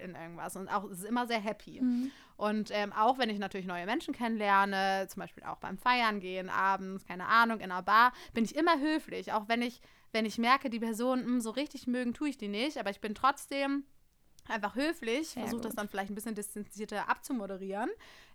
in 0.00 0.14
irgendwas 0.14 0.56
und 0.56 0.68
auch 0.68 0.84
ist 0.90 1.04
immer 1.04 1.26
sehr 1.26 1.40
happy. 1.40 1.80
Mhm. 1.80 2.10
Und 2.36 2.70
ähm, 2.72 2.92
auch 2.92 3.18
wenn 3.18 3.30
ich 3.30 3.38
natürlich 3.38 3.66
neue 3.66 3.86
Menschen 3.86 4.14
kennenlerne, 4.14 5.06
zum 5.08 5.20
Beispiel 5.20 5.44
auch 5.44 5.58
beim 5.58 5.78
Feiern 5.78 6.20
gehen, 6.20 6.48
abends, 6.48 7.04
keine 7.04 7.26
Ahnung, 7.26 7.60
in 7.60 7.70
einer 7.70 7.82
Bar, 7.82 8.12
bin 8.32 8.44
ich 8.44 8.56
immer 8.56 8.80
höflich. 8.80 9.32
Auch 9.32 9.48
wenn 9.48 9.62
ich, 9.62 9.80
wenn 10.12 10.24
ich 10.24 10.38
merke, 10.38 10.70
die 10.70 10.80
Person 10.80 11.20
mh, 11.20 11.26
hm, 11.26 11.40
so 11.40 11.50
richtig 11.50 11.86
mögen, 11.86 12.14
tue 12.14 12.30
ich 12.30 12.38
die 12.38 12.48
nicht, 12.48 12.78
aber 12.78 12.90
ich 12.90 13.00
bin 13.00 13.14
trotzdem 13.14 13.84
einfach 14.48 14.74
höflich, 14.74 15.28
versuche 15.28 15.60
das 15.60 15.74
dann 15.74 15.88
vielleicht 15.88 16.10
ein 16.10 16.14
bisschen 16.14 16.34
distanzierter 16.34 17.08
abzumoderieren. 17.08 17.90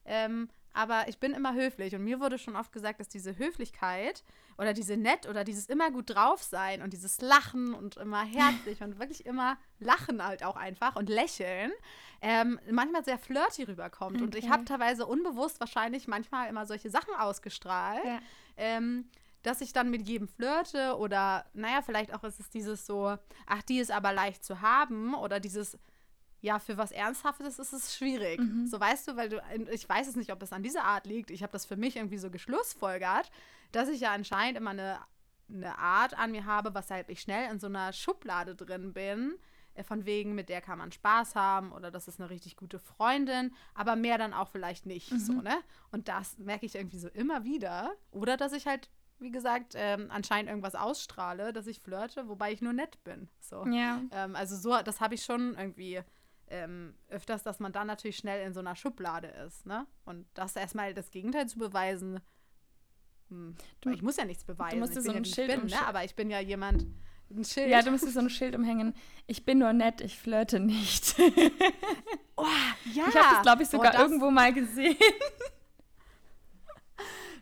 Ähm, 0.06 0.50
aber 0.76 1.08
ich 1.08 1.20
bin 1.20 1.34
immer 1.34 1.54
höflich 1.54 1.96
und 1.96 2.04
mir 2.04 2.20
wurde 2.20 2.38
schon 2.38 2.56
oft 2.56 2.72
gesagt, 2.72 3.00
dass 3.00 3.08
diese 3.08 3.38
Höflichkeit 3.38 4.24
oder 4.58 4.74
diese 4.74 4.98
nett 4.98 5.28
oder 5.28 5.44
dieses 5.44 5.68
immer 5.68 5.90
gut 5.92 6.10
drauf 6.10 6.44
sein 6.44 6.82
und 6.82 6.94
dieses 6.94 7.22
Lachen 7.22 7.74
und 7.74 7.98
immer 7.98 8.24
herzlich 8.24 8.82
und 8.82 9.00
wirklich 9.00 9.26
immer 9.26 9.58
lachen 9.80 10.24
halt 10.24 10.44
auch 10.44 10.56
einfach 10.56 10.96
und 10.96 11.10
lächeln 11.10 11.72
ähm, 12.22 12.60
manchmal 12.70 13.04
sehr 13.04 13.18
flirty 13.18 13.64
rüberkommt. 13.64 14.16
Okay. 14.16 14.24
Und 14.24 14.36
ich 14.36 14.50
habe 14.50 14.66
teilweise 14.66 15.06
unbewusst 15.06 15.60
wahrscheinlich 15.60 16.08
manchmal 16.08 16.50
immer 16.50 16.66
solche 16.66 16.90
Sachen 16.90 17.14
ausgestrahlt. 17.16 18.06
Ja. 18.06 18.20
Ähm, 18.58 19.06
dass 19.44 19.62
ich 19.62 19.74
dann 19.74 19.92
mit 19.92 20.08
jedem 20.08 20.28
flirte 20.28 20.98
oder, 20.98 21.46
naja, 21.54 21.84
vielleicht 21.84 22.12
auch 22.16 22.24
ist 22.24 22.40
es 22.40 22.50
dieses 22.50 22.88
so, 22.88 23.16
ach, 23.46 23.62
die 23.62 23.78
ist 23.78 23.92
aber 23.92 24.12
leicht 24.12 24.44
zu 24.44 24.62
haben 24.62 25.14
oder 25.14 25.40
dieses, 25.40 25.78
ja, 26.46 26.60
für 26.60 26.78
was 26.78 26.92
Ernsthaftes 26.92 27.58
ist 27.58 27.74
es 27.74 27.96
schwierig. 27.96 28.40
Mhm. 28.40 28.68
So 28.68 28.80
weißt 28.80 29.08
du, 29.08 29.18
weil 29.18 29.30
du, 29.30 29.42
ich 29.72 29.90
weiß 29.90 30.08
es 30.08 30.16
nicht, 30.16 30.32
ob 30.32 30.44
es 30.44 30.54
an 30.54 30.62
dieser 30.62 30.84
Art 30.84 31.08
liegt. 31.08 31.32
Ich 31.32 31.42
habe 31.42 31.52
das 31.52 31.66
für 31.66 31.76
mich 31.76 31.96
irgendwie 31.96 32.20
so 32.20 32.30
geschlussfolgert, 32.30 33.32
dass 33.72 33.90
ich 33.90 34.02
ja 34.02 34.14
anscheinend 34.14 34.58
immer 34.58 34.70
eine, 34.70 35.00
eine 35.50 35.78
Art 35.80 36.16
an 36.16 36.32
mir 36.32 36.46
habe, 36.46 36.76
weshalb 36.76 37.10
ich 37.10 37.20
schnell 37.20 37.52
in 37.52 37.60
so 37.60 37.66
einer 37.66 37.92
Schublade 37.94 38.54
drin 38.56 38.94
bin. 38.94 39.34
Äh, 39.74 39.84
von 39.84 40.06
wegen, 40.06 40.36
mit 40.36 40.50
der 40.50 40.62
kann 40.62 40.78
man 40.78 40.92
Spaß 40.92 41.34
haben 41.34 41.72
oder 41.72 41.90
das 41.90 42.08
ist 42.08 42.20
eine 42.20 42.30
richtig 42.30 42.58
gute 42.58 42.78
Freundin, 42.78 43.52
aber 43.74 43.96
mehr 43.96 44.20
dann 44.20 44.34
auch 44.34 44.50
vielleicht 44.50 44.86
nicht. 44.86 45.12
Mhm. 45.12 45.20
So, 45.20 45.34
ne? 45.34 45.58
Und 45.92 46.08
das 46.10 46.38
merke 46.38 46.68
ich 46.68 46.76
irgendwie 46.76 47.00
so 47.00 47.08
immer 47.08 47.44
wieder. 47.44 47.96
Oder 48.12 48.38
dass 48.38 48.54
ich 48.54 48.68
halt 48.68 48.90
wie 49.18 49.32
gesagt, 49.32 49.76
ähm, 49.78 50.08
anscheinend 50.10 50.50
irgendwas 50.50 50.76
ausstrahle, 50.76 51.54
dass 51.54 51.68
ich 51.68 51.80
flirte, 51.80 52.28
wobei 52.28 52.52
ich 52.52 52.62
nur 52.62 52.74
nett 52.74 53.02
bin. 53.06 53.30
So. 53.40 53.66
Ja. 53.68 54.02
Ähm, 54.12 54.36
also 54.36 54.58
so, 54.58 54.78
das 54.84 55.00
habe 55.00 55.16
ich 55.16 55.24
schon 55.24 55.56
irgendwie 55.58 56.02
ähm, 56.50 56.94
öfters, 57.10 57.44
dass 57.44 57.60
man 57.60 57.72
dann 57.72 57.88
natürlich 57.88 58.18
schnell 58.18 58.46
in 58.46 58.54
so 58.54 58.60
einer 58.60 58.76
Schublade 58.76 59.28
ist, 59.28 59.66
ne? 59.66 59.88
Und 60.06 60.26
das 60.34 60.56
erstmal 60.56 60.94
das 60.94 61.12
Gegenteil 61.12 61.48
zu 61.48 61.58
beweisen, 61.58 62.20
hm, 63.30 63.56
du, 63.82 63.90
ich 63.90 64.02
muss 64.02 64.18
ja 64.18 64.26
nichts 64.26 64.44
beweisen. 64.44 64.76
Du 64.76 64.86
musst 64.86 64.96
dir 64.96 65.02
so 65.02 65.12
ein 65.12 65.24
ja, 65.24 65.34
Schild 65.34 65.48
bin, 65.48 65.66
ne? 65.66 65.88
Aber 65.88 66.04
ich 66.04 66.16
bin 66.16 66.30
ja 66.30 66.40
jemand, 66.40 66.86
ein 67.32 67.44
Schild. 67.44 67.70
Ja, 67.70 67.82
du 67.82 67.92
musst 67.92 68.06
dir 68.06 68.12
so 68.12 68.20
ein 68.20 68.30
Schild 68.30 68.56
umhängen. 68.56 68.94
Ich 69.28 69.46
bin 69.46 69.60
nur 69.60 69.74
nett, 69.74 70.02
ich 70.02 70.18
flirte 70.18 70.60
nicht. 70.60 71.16
oh, 72.36 72.46
ja. 72.94 73.06
Ich 73.10 73.16
habe 73.16 73.36
das, 73.36 73.42
glaube 73.42 73.64
ich, 73.64 73.70
sogar 73.70 73.94
oh, 73.96 74.02
irgendwo 74.02 74.30
mal 74.32 74.54
gesehen. 74.54 74.98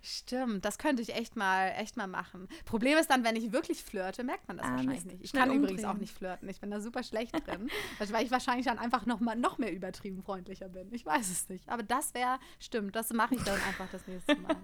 Stimmt, 0.05 0.65
das 0.65 0.77
könnte 0.77 1.01
ich 1.01 1.15
echt 1.15 1.37
mal, 1.37 1.69
echt 1.77 1.95
mal 1.95 2.07
machen. 2.07 2.49
Problem 2.65 2.97
ist 2.97 3.09
dann, 3.09 3.23
wenn 3.23 3.37
ich 3.37 3.53
wirklich 3.53 3.81
flirte, 3.81 4.25
merkt 4.25 4.45
man 4.49 4.57
das 4.57 4.65
ah, 4.65 4.71
wahrscheinlich 4.71 5.05
nicht. 5.05 5.23
Ich 5.23 5.31
kann 5.31 5.49
umdrehen. 5.49 5.63
übrigens 5.63 5.85
auch 5.85 5.93
nicht 5.93 6.13
flirten. 6.13 6.49
Ich 6.49 6.59
bin 6.59 6.69
da 6.71 6.81
super 6.81 7.03
schlecht 7.03 7.33
drin, 7.47 7.69
weil 8.11 8.25
ich 8.25 8.29
wahrscheinlich 8.29 8.65
dann 8.65 8.79
einfach 8.79 9.05
noch 9.05 9.21
mal 9.21 9.37
noch 9.37 9.59
mehr 9.59 9.71
übertrieben 9.71 10.21
freundlicher 10.21 10.67
bin. 10.67 10.93
Ich 10.93 11.05
weiß 11.05 11.31
es 11.31 11.47
nicht. 11.47 11.69
Aber 11.69 11.83
das 11.83 12.13
wäre, 12.13 12.37
stimmt, 12.59 12.97
das 12.97 13.13
mache 13.13 13.35
ich 13.35 13.43
dann 13.43 13.61
einfach 13.61 13.89
das 13.93 14.05
nächste 14.05 14.35
Mal. 14.35 14.57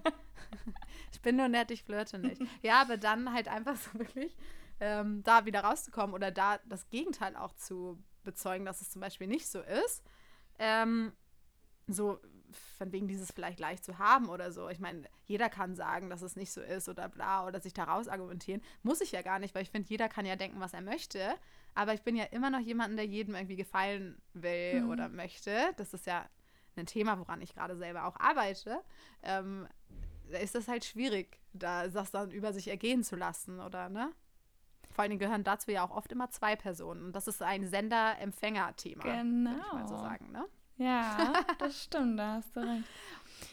ich 1.12 1.22
bin 1.22 1.36
nur 1.36 1.48
nett, 1.48 1.70
ich 1.70 1.84
flirte 1.84 2.18
nicht. 2.18 2.42
Ja, 2.60 2.82
aber 2.82 2.98
dann 2.98 3.32
halt 3.32 3.48
einfach 3.48 3.76
so 3.76 3.98
wirklich 3.98 4.36
ähm, 4.78 5.22
da 5.22 5.46
wieder 5.46 5.60
rauszukommen 5.60 6.14
oder 6.14 6.30
da 6.30 6.58
das 6.66 6.90
Gegenteil 6.90 7.34
auch 7.34 7.54
zu 7.54 7.98
bezeugen, 8.24 8.66
dass 8.66 8.82
es 8.82 8.90
zum 8.90 9.00
Beispiel 9.00 9.26
nicht 9.26 9.46
so 9.46 9.60
ist. 9.60 10.02
Ähm, 10.58 11.12
so 11.86 12.20
von 12.78 12.92
wegen 12.92 13.08
dieses 13.08 13.32
vielleicht 13.32 13.60
leicht 13.60 13.84
zu 13.84 13.98
haben 13.98 14.28
oder 14.28 14.52
so. 14.52 14.68
Ich 14.68 14.80
meine, 14.80 15.04
jeder 15.24 15.48
kann 15.48 15.74
sagen, 15.74 16.10
dass 16.10 16.22
es 16.22 16.36
nicht 16.36 16.52
so 16.52 16.60
ist 16.60 16.88
oder 16.88 17.08
bla 17.08 17.46
oder 17.46 17.60
sich 17.60 17.74
daraus 17.74 18.08
argumentieren. 18.08 18.62
Muss 18.82 19.00
ich 19.00 19.12
ja 19.12 19.22
gar 19.22 19.38
nicht, 19.38 19.54
weil 19.54 19.62
ich 19.62 19.70
finde, 19.70 19.88
jeder 19.88 20.08
kann 20.08 20.26
ja 20.26 20.36
denken, 20.36 20.60
was 20.60 20.74
er 20.74 20.82
möchte. 20.82 21.34
Aber 21.74 21.94
ich 21.94 22.02
bin 22.02 22.16
ja 22.16 22.24
immer 22.24 22.50
noch 22.50 22.60
jemand, 22.60 22.98
der 22.98 23.06
jedem 23.06 23.34
irgendwie 23.34 23.56
gefallen 23.56 24.20
will 24.34 24.82
mhm. 24.82 24.90
oder 24.90 25.08
möchte. 25.08 25.72
Das 25.76 25.94
ist 25.94 26.06
ja 26.06 26.26
ein 26.76 26.86
Thema, 26.86 27.18
woran 27.18 27.40
ich 27.40 27.54
gerade 27.54 27.76
selber 27.76 28.06
auch 28.06 28.16
arbeite. 28.18 28.80
Ähm, 29.22 29.68
da 30.30 30.38
ist 30.38 30.54
das 30.54 30.68
halt 30.68 30.84
schwierig, 30.84 31.40
da 31.52 31.88
das 31.88 32.10
dann 32.10 32.30
über 32.30 32.52
sich 32.52 32.68
ergehen 32.68 33.02
zu 33.02 33.16
lassen, 33.16 33.60
oder 33.60 33.88
ne? 33.88 34.12
Vor 34.90 35.02
allen 35.02 35.10
Dingen 35.10 35.20
gehören 35.20 35.44
dazu 35.44 35.70
ja 35.70 35.84
auch 35.84 35.96
oft 35.96 36.10
immer 36.10 36.30
zwei 36.30 36.56
Personen. 36.56 37.04
Und 37.04 37.12
das 37.12 37.28
ist 37.28 37.42
ein 37.42 37.66
Sender-Empfänger-Thema. 37.66 39.04
Genau. 39.04 39.50
Würde 39.50 39.62
ich 39.66 39.72
mal 39.72 39.88
so 39.88 39.96
sagen, 39.96 40.32
ne? 40.32 40.46
Ja, 40.80 41.32
das 41.58 41.84
stimmt, 41.84 42.18
da 42.18 42.34
hast 42.34 42.56
du 42.56 42.60
recht. 42.60 42.84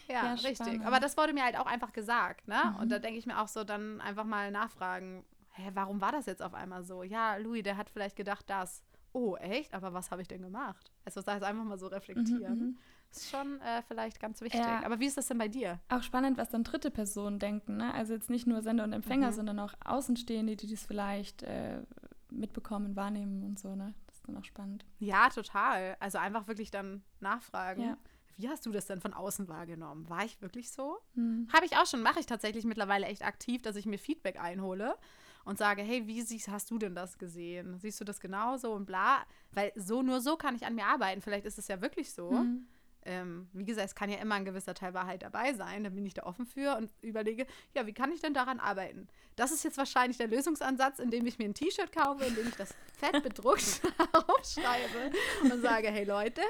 Ja, 0.07 0.15
ja 0.15 0.33
richtig. 0.33 0.55
Spannend. 0.55 0.85
Aber 0.85 0.99
das 0.99 1.17
wurde 1.17 1.33
mir 1.33 1.43
halt 1.43 1.59
auch 1.59 1.65
einfach 1.65 1.91
gesagt, 1.91 2.47
ne? 2.47 2.57
Mhm. 2.71 2.75
Und 2.77 2.89
da 2.89 2.99
denke 2.99 3.19
ich 3.19 3.25
mir 3.25 3.39
auch 3.39 3.49
so, 3.49 3.63
dann 3.63 3.99
einfach 3.99 4.23
mal 4.23 4.49
nachfragen, 4.49 5.25
hä, 5.51 5.71
warum 5.73 5.99
war 5.99 6.13
das 6.13 6.25
jetzt 6.25 6.41
auf 6.41 6.53
einmal 6.53 6.83
so? 6.83 7.03
Ja, 7.03 7.35
Louis, 7.35 7.63
der 7.63 7.75
hat 7.75 7.89
vielleicht 7.89 8.15
gedacht, 8.15 8.49
das. 8.49 8.81
Oh, 9.11 9.35
echt? 9.35 9.73
Aber 9.73 9.93
was 9.93 10.09
habe 10.11 10.21
ich 10.21 10.27
denn 10.27 10.41
gemacht? 10.41 10.91
Also 11.03 11.21
das 11.21 11.33
heißt 11.33 11.43
einfach 11.43 11.63
mal 11.63 11.77
so 11.77 11.87
reflektieren. 11.87 12.59
Mhm, 12.59 12.65
mhm. 12.65 12.77
ist 13.11 13.29
schon 13.29 13.59
äh, 13.61 13.81
vielleicht 13.81 14.19
ganz 14.19 14.41
wichtig. 14.41 14.61
Ja. 14.61 14.85
Aber 14.85 14.99
wie 14.99 15.07
ist 15.07 15.17
das 15.17 15.27
denn 15.27 15.37
bei 15.37 15.47
dir? 15.47 15.79
Auch 15.89 16.03
spannend, 16.03 16.37
was 16.37 16.49
dann 16.49 16.63
dritte 16.63 16.91
Personen 16.91 17.39
denken. 17.39 17.77
Ne? 17.77 17.93
Also 17.93 18.13
jetzt 18.13 18.29
nicht 18.29 18.47
nur 18.47 18.61
Sender 18.61 18.83
und 18.83 18.93
Empfänger, 18.93 19.31
mhm. 19.31 19.35
sondern 19.35 19.59
auch 19.59 19.73
Außenstehende, 19.83 20.55
die 20.55 20.69
das 20.69 20.85
vielleicht 20.85 21.43
äh, 21.43 21.81
mitbekommen, 22.29 22.95
wahrnehmen 22.95 23.43
und 23.43 23.59
so. 23.59 23.75
Ne? 23.75 23.93
Dann 24.27 24.37
auch 24.37 24.45
spannend. 24.45 24.85
Ja, 24.99 25.29
total. 25.29 25.97
Also 25.99 26.17
einfach 26.17 26.47
wirklich 26.47 26.69
dann 26.69 27.03
nachfragen. 27.19 27.81
Ja. 27.81 27.97
Wie 28.35 28.49
hast 28.49 28.65
du 28.65 28.71
das 28.71 28.85
denn 28.85 29.01
von 29.01 29.13
außen 29.13 29.47
wahrgenommen? 29.47 30.07
War 30.09 30.23
ich 30.23 30.41
wirklich 30.41 30.69
so? 30.69 30.99
Mhm. 31.15 31.47
Habe 31.51 31.65
ich 31.65 31.75
auch 31.75 31.87
schon, 31.87 32.03
mache 32.03 32.19
ich 32.19 32.27
tatsächlich 32.27 32.65
mittlerweile 32.65 33.07
echt 33.07 33.25
aktiv, 33.25 33.63
dass 33.63 33.75
ich 33.75 33.87
mir 33.87 33.97
Feedback 33.97 34.39
einhole 34.39 34.95
und 35.43 35.57
sage, 35.57 35.81
hey, 35.81 36.05
wie 36.05 36.21
siehst, 36.21 36.49
hast 36.49 36.69
du 36.69 36.77
denn 36.77 36.93
das 36.93 37.17
gesehen? 37.17 37.79
Siehst 37.79 37.99
du 37.99 38.03
das 38.03 38.19
genauso 38.19 38.73
und 38.73 38.85
bla? 38.85 39.23
Weil 39.53 39.71
so 39.75 40.03
nur 40.03 40.21
so 40.21 40.35
kann 40.35 40.55
ich 40.55 40.65
an 40.65 40.75
mir 40.75 40.85
arbeiten. 40.85 41.21
Vielleicht 41.21 41.45
ist 41.45 41.57
es 41.57 41.67
ja 41.67 41.81
wirklich 41.81 42.11
so. 42.13 42.31
Mhm. 42.31 42.67
Ähm, 43.07 43.47
wie 43.53 43.63
gesagt, 43.63 43.87
es 43.87 43.95
kann 43.95 44.09
ja 44.09 44.17
immer 44.17 44.35
ein 44.35 44.43
gewisser 44.43 44.73
Teil 44.73 44.93
Wahrheit 44.93 45.23
dabei 45.23 45.53
sein. 45.53 45.85
Da 45.85 45.89
bin 45.89 46.05
ich 46.05 46.13
da 46.13 46.23
offen 46.23 46.45
für 46.45 46.75
und 46.75 46.91
überlege, 47.01 47.47
ja, 47.73 47.87
wie 47.87 47.93
kann 47.93 48.11
ich 48.11 48.19
denn 48.19 48.33
daran 48.33 48.59
arbeiten? 48.59 49.07
Das 49.37 49.51
ist 49.51 49.63
jetzt 49.63 49.77
wahrscheinlich 49.77 50.17
der 50.17 50.27
Lösungsansatz, 50.27 50.99
indem 50.99 51.25
ich 51.25 51.39
mir 51.39 51.45
ein 51.45 51.53
T-Shirt 51.53 51.93
kaufe, 51.93 52.25
indem 52.25 52.49
ich 52.49 52.55
das 52.55 52.75
fett 52.99 53.23
bedruckt 53.23 53.81
aufschreibe 54.27 55.11
und 55.43 55.61
sage, 55.61 55.87
hey 55.87 56.03
Leute, 56.03 56.41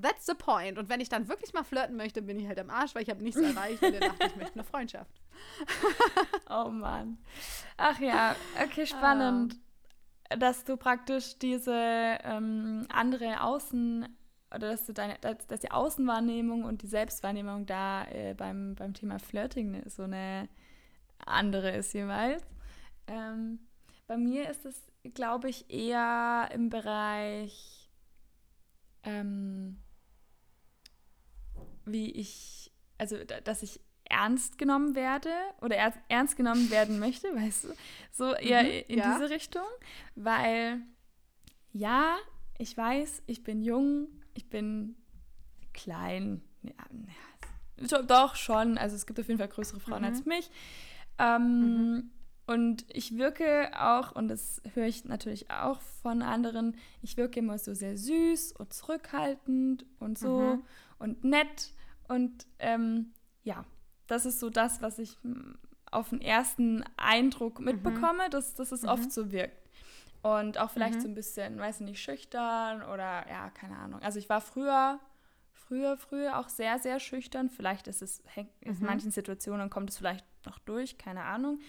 That's 0.00 0.24
the 0.24 0.34
point. 0.34 0.78
Und 0.78 0.88
wenn 0.88 1.00
ich 1.00 1.10
dann 1.10 1.28
wirklich 1.28 1.52
mal 1.52 1.62
flirten 1.62 1.94
möchte, 1.94 2.22
bin 2.22 2.38
ich 2.38 2.46
halt 2.46 2.58
am 2.58 2.70
Arsch, 2.70 2.94
weil 2.94 3.02
ich 3.02 3.10
habe 3.10 3.22
nichts 3.22 3.38
erreicht 3.38 3.82
und 3.82 4.00
dachte, 4.00 4.28
ich 4.28 4.36
möchte 4.36 4.54
eine 4.54 4.64
Freundschaft. 4.64 5.20
oh 6.48 6.70
Mann. 6.70 7.18
Ach 7.76 8.00
ja, 8.00 8.34
okay, 8.64 8.86
spannend, 8.86 9.56
ah. 10.30 10.36
dass 10.36 10.64
du 10.64 10.78
praktisch 10.78 11.38
diese 11.38 11.74
ähm, 11.74 12.86
andere 12.88 13.42
Außen- 13.42 14.08
oder 14.54 14.70
dass 14.70 14.86
du 14.86 14.92
deine, 14.92 15.16
dass, 15.20 15.46
dass, 15.46 15.60
die 15.60 15.70
Außenwahrnehmung 15.70 16.64
und 16.64 16.82
die 16.82 16.86
Selbstwahrnehmung 16.88 17.66
da 17.66 18.04
äh, 18.06 18.34
beim, 18.34 18.74
beim 18.74 18.94
Thema 18.94 19.18
Flirting 19.18 19.70
ne, 19.70 19.82
so 19.86 20.02
eine 20.02 20.48
andere 21.24 21.70
ist 21.70 21.92
jeweils. 21.92 22.42
Ähm, 23.06 23.60
bei 24.06 24.16
mir 24.16 24.50
ist 24.50 24.64
es, 24.64 24.76
glaube 25.14 25.48
ich, 25.48 25.70
eher 25.70 26.48
im 26.52 26.68
Bereich 26.68 27.88
ähm, 29.04 29.78
wie 31.84 32.10
ich, 32.10 32.72
also 32.98 33.16
dass 33.44 33.62
ich 33.62 33.80
ernst 34.04 34.58
genommen 34.58 34.94
werde 34.94 35.30
oder 35.60 35.76
er, 35.76 35.94
ernst 36.08 36.36
genommen 36.36 36.70
werden 36.70 36.98
möchte, 37.00 37.34
weißt 37.34 37.64
du, 37.64 37.68
so 38.12 38.34
eher 38.34 38.62
mhm, 38.62 38.82
in 38.88 38.98
ja. 38.98 39.12
diese 39.12 39.30
Richtung, 39.30 39.66
weil 40.14 40.80
ja, 41.72 42.16
ich 42.58 42.76
weiß, 42.76 43.22
ich 43.26 43.44
bin 43.44 43.62
jung, 43.62 44.08
ich 44.34 44.48
bin 44.48 44.96
klein, 45.72 46.42
ja, 46.62 48.02
doch 48.02 48.36
schon, 48.36 48.78
also 48.78 48.96
es 48.96 49.06
gibt 49.06 49.18
auf 49.18 49.28
jeden 49.28 49.38
Fall 49.38 49.48
größere 49.48 49.80
Frauen 49.80 50.02
mhm. 50.02 50.08
als 50.08 50.24
mich. 50.24 50.50
Ähm, 51.18 51.60
mhm. 51.60 52.10
Und 52.46 52.84
ich 52.88 53.16
wirke 53.16 53.70
auch, 53.80 54.12
und 54.12 54.26
das 54.26 54.60
höre 54.74 54.86
ich 54.86 55.04
natürlich 55.04 55.50
auch 55.50 55.80
von 56.02 56.20
anderen, 56.22 56.76
ich 57.00 57.16
wirke 57.16 57.38
immer 57.38 57.58
so 57.58 57.74
sehr 57.74 57.96
süß 57.96 58.52
und 58.52 58.72
zurückhaltend 58.72 59.86
und 60.00 60.18
so 60.18 60.56
mhm. 60.56 60.62
und 60.98 61.22
nett. 61.22 61.72
Und 62.08 62.46
ähm, 62.58 63.12
ja, 63.44 63.64
das 64.08 64.26
ist 64.26 64.40
so 64.40 64.50
das, 64.50 64.82
was 64.82 64.98
ich 64.98 65.16
hm, 65.22 65.58
auf 65.92 66.10
den 66.10 66.20
ersten 66.20 66.84
Eindruck 66.96 67.60
mhm. 67.60 67.66
mitbekomme, 67.66 68.28
dass, 68.30 68.56
dass 68.56 68.72
es 68.72 68.82
mhm. 68.82 68.88
oft 68.88 69.12
so 69.12 69.30
wirkt. 69.30 69.59
Und 70.22 70.58
auch 70.58 70.70
vielleicht 70.70 70.96
mhm. 70.96 71.00
so 71.00 71.08
ein 71.08 71.14
bisschen, 71.14 71.58
weiß 71.58 71.80
nicht, 71.80 72.02
schüchtern 72.02 72.82
oder 72.82 73.26
ja, 73.28 73.50
keine 73.50 73.76
Ahnung. 73.76 74.02
Also 74.02 74.18
ich 74.18 74.28
war 74.28 74.40
früher, 74.40 75.00
früher, 75.52 75.96
früher 75.96 76.38
auch 76.38 76.48
sehr, 76.48 76.78
sehr 76.78 77.00
schüchtern. 77.00 77.48
Vielleicht 77.48 77.88
ist 77.88 78.02
es, 78.02 78.22
in 78.60 78.78
mhm. 78.78 78.78
manchen 78.80 79.10
Situationen 79.10 79.70
kommt 79.70 79.90
es 79.90 79.98
vielleicht 79.98 80.26
noch 80.44 80.58
durch, 80.58 80.98
keine 80.98 81.24
Ahnung. 81.24 81.60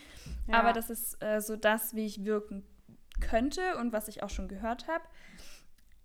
Ja. 0.47 0.59
Aber 0.59 0.73
das 0.73 0.89
ist 0.89 1.21
äh, 1.23 1.39
so 1.39 1.55
das, 1.55 1.95
wie 1.95 2.05
ich 2.05 2.25
wirken 2.25 2.65
könnte 3.21 3.77
und 3.77 3.93
was 3.93 4.07
ich 4.07 4.23
auch 4.23 4.29
schon 4.29 4.47
gehört 4.47 4.87
habe. 4.87 5.03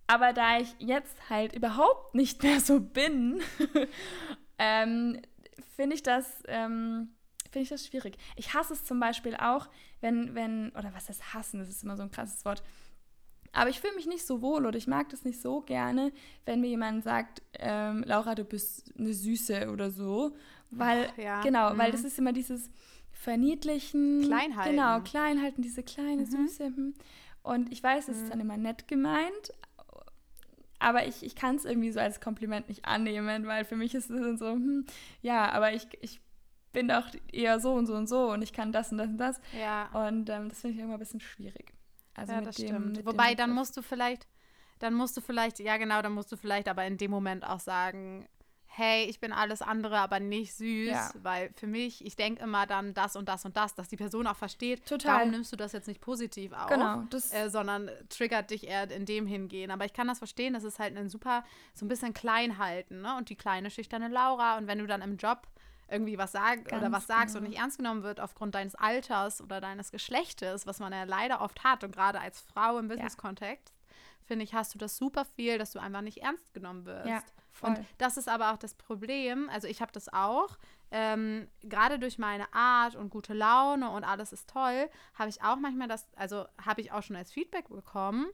Aber 0.06 0.32
da 0.32 0.58
ich 0.58 0.74
jetzt 0.78 1.28
halt 1.28 1.52
überhaupt 1.52 2.14
nicht 2.14 2.42
mehr 2.42 2.60
so 2.60 2.80
bin, 2.80 3.40
ähm, 4.58 5.20
finde 5.74 5.96
ich 5.96 6.02
das 6.02 6.42
ähm, 6.46 7.15
finde 7.48 7.64
ich 7.64 7.68
das 7.68 7.86
schwierig. 7.86 8.16
Ich 8.36 8.54
hasse 8.54 8.72
es 8.72 8.84
zum 8.84 9.00
Beispiel 9.00 9.36
auch, 9.36 9.68
wenn 10.00 10.34
wenn 10.34 10.70
oder 10.70 10.92
was 10.94 11.08
heißt 11.08 11.34
hassen? 11.34 11.58
Das 11.58 11.68
ist 11.68 11.82
immer 11.82 11.96
so 11.96 12.02
ein 12.02 12.10
krasses 12.10 12.44
Wort. 12.44 12.62
Aber 13.52 13.70
ich 13.70 13.80
fühle 13.80 13.94
mich 13.94 14.06
nicht 14.06 14.26
so 14.26 14.42
wohl 14.42 14.66
oder 14.66 14.76
ich 14.76 14.86
mag 14.86 15.08
das 15.08 15.24
nicht 15.24 15.40
so 15.40 15.62
gerne, 15.62 16.12
wenn 16.44 16.60
mir 16.60 16.68
jemand 16.68 17.04
sagt, 17.04 17.42
ähm, 17.54 18.04
Laura, 18.06 18.34
du 18.34 18.44
bist 18.44 18.92
eine 18.98 19.14
Süße 19.14 19.70
oder 19.70 19.90
so. 19.90 20.36
Weil, 20.70 21.10
ja. 21.16 21.40
genau, 21.40 21.72
mhm. 21.72 21.78
weil 21.78 21.90
das 21.90 22.04
ist 22.04 22.18
immer 22.18 22.34
dieses 22.34 22.68
Verniedlichen. 23.12 24.24
Kleinhalten. 24.24 24.76
Genau, 24.76 25.00
Kleinhalten, 25.00 25.62
diese 25.62 25.82
kleine 25.82 26.22
mhm. 26.22 26.26
Süße. 26.26 26.66
Hm. 26.66 26.94
Und 27.42 27.72
ich 27.72 27.82
weiß, 27.82 28.08
es 28.08 28.16
mhm. 28.16 28.22
ist 28.22 28.32
dann 28.32 28.40
immer 28.40 28.56
nett 28.58 28.88
gemeint, 28.88 29.52
aber 30.78 31.06
ich, 31.06 31.22
ich 31.22 31.34
kann 31.34 31.56
es 31.56 31.64
irgendwie 31.64 31.90
so 31.90 32.00
als 32.00 32.20
Kompliment 32.20 32.68
nicht 32.68 32.84
annehmen, 32.84 33.46
weil 33.46 33.64
für 33.64 33.76
mich 33.76 33.94
ist 33.94 34.10
es 34.10 34.20
dann 34.20 34.36
so, 34.36 34.50
hm, 34.50 34.84
ja, 35.22 35.50
aber 35.50 35.72
ich, 35.72 35.86
ich 36.00 36.20
bin 36.76 36.88
doch 36.88 37.06
eher 37.32 37.58
so 37.58 37.72
und 37.72 37.86
so 37.86 37.94
und 37.94 38.06
so 38.06 38.30
und 38.30 38.42
ich 38.42 38.52
kann 38.52 38.70
das 38.70 38.92
und 38.92 38.98
das 38.98 39.08
und 39.08 39.16
das. 39.16 39.40
Ja. 39.58 39.88
Und 39.94 40.28
ähm, 40.28 40.50
das 40.50 40.60
finde 40.60 40.76
ich 40.76 40.82
immer 40.82 40.92
ein 40.92 40.98
bisschen 40.98 41.20
schwierig. 41.20 41.72
Also 42.14 42.34
ja, 42.34 42.42
das 42.42 42.56
dem, 42.56 42.66
stimmt. 42.68 43.06
Wobei, 43.06 43.34
dann 43.34 43.50
musst 43.50 43.78
du 43.78 43.82
vielleicht, 43.82 44.26
dann 44.78 44.92
musst 44.92 45.16
du 45.16 45.22
vielleicht, 45.22 45.58
ja 45.58 45.78
genau, 45.78 46.02
dann 46.02 46.12
musst 46.12 46.30
du 46.32 46.36
vielleicht 46.36 46.68
aber 46.68 46.84
in 46.84 46.98
dem 46.98 47.10
Moment 47.10 47.46
auch 47.48 47.60
sagen, 47.60 48.28
hey, 48.66 49.06
ich 49.06 49.20
bin 49.20 49.32
alles 49.32 49.62
andere, 49.62 49.96
aber 49.96 50.20
nicht 50.20 50.54
süß, 50.54 50.90
ja. 50.90 51.10
weil 51.22 51.50
für 51.54 51.66
mich, 51.66 52.04
ich 52.04 52.14
denke 52.14 52.42
immer 52.42 52.66
dann 52.66 52.92
das 52.92 53.16
und 53.16 53.26
das 53.26 53.46
und 53.46 53.56
das, 53.56 53.74
dass 53.74 53.88
die 53.88 53.96
Person 53.96 54.26
auch 54.26 54.36
versteht, 54.36 54.84
Total. 54.84 55.16
warum 55.16 55.30
nimmst 55.30 55.50
du 55.50 55.56
das 55.56 55.72
jetzt 55.72 55.88
nicht 55.88 56.02
positiv 56.02 56.52
auf, 56.52 56.66
genau, 56.66 57.04
äh, 57.30 57.48
sondern 57.48 57.90
triggert 58.10 58.50
dich 58.50 58.66
eher 58.66 58.90
in 58.90 59.06
dem 59.06 59.26
hingehen. 59.26 59.70
Aber 59.70 59.86
ich 59.86 59.94
kann 59.94 60.08
das 60.08 60.18
verstehen, 60.18 60.52
das 60.52 60.64
ist 60.64 60.78
halt 60.78 60.94
ein 60.94 61.08
super, 61.08 61.42
so 61.72 61.86
ein 61.86 61.88
bisschen 61.88 62.12
klein 62.12 62.58
halten, 62.58 63.00
ne? 63.00 63.16
Und 63.16 63.30
die 63.30 63.36
kleine, 63.36 63.70
schüchterne 63.70 64.08
Laura 64.08 64.58
und 64.58 64.66
wenn 64.66 64.78
du 64.78 64.86
dann 64.86 65.00
im 65.00 65.16
Job 65.16 65.46
irgendwie 65.88 66.18
was 66.18 66.32
sagst 66.32 66.72
oder 66.72 66.90
was 66.90 67.06
sagst 67.06 67.34
genau. 67.34 67.44
und 67.44 67.50
nicht 67.50 67.60
ernst 67.60 67.78
genommen 67.78 68.02
wird 68.02 68.20
aufgrund 68.20 68.54
deines 68.54 68.74
Alters 68.74 69.40
oder 69.40 69.60
deines 69.60 69.90
Geschlechtes, 69.90 70.66
was 70.66 70.80
man 70.80 70.92
ja 70.92 71.04
leider 71.04 71.40
oft 71.40 71.62
hat 71.64 71.84
und 71.84 71.92
gerade 71.92 72.20
als 72.20 72.40
Frau 72.40 72.78
im 72.78 72.88
Business-Kontext, 72.88 73.74
finde 74.24 74.44
ich, 74.44 74.54
hast 74.54 74.74
du 74.74 74.78
das 74.78 74.96
super 74.96 75.24
viel, 75.24 75.58
dass 75.58 75.72
du 75.72 75.78
einfach 75.78 76.00
nicht 76.00 76.18
ernst 76.18 76.52
genommen 76.52 76.84
wirst. 76.84 77.08
Ja. 77.08 77.22
Und 77.62 77.78
das 77.98 78.16
ist 78.16 78.28
aber 78.28 78.52
auch 78.52 78.58
das 78.58 78.74
Problem. 78.74 79.48
Also 79.48 79.66
ich 79.66 79.80
habe 79.80 79.92
das 79.92 80.12
auch. 80.12 80.58
Ähm, 80.90 81.48
gerade 81.62 81.98
durch 81.98 82.18
meine 82.18 82.52
Art 82.52 82.94
und 82.94 83.10
gute 83.10 83.34
Laune 83.34 83.90
und 83.90 84.04
alles 84.04 84.32
ist 84.32 84.48
toll, 84.48 84.88
habe 85.14 85.28
ich 85.28 85.42
auch 85.42 85.56
manchmal 85.56 85.88
das, 85.88 86.06
also 86.14 86.46
habe 86.64 86.80
ich 86.80 86.92
auch 86.92 87.02
schon 87.02 87.16
als 87.16 87.32
Feedback 87.32 87.68
bekommen. 87.68 88.26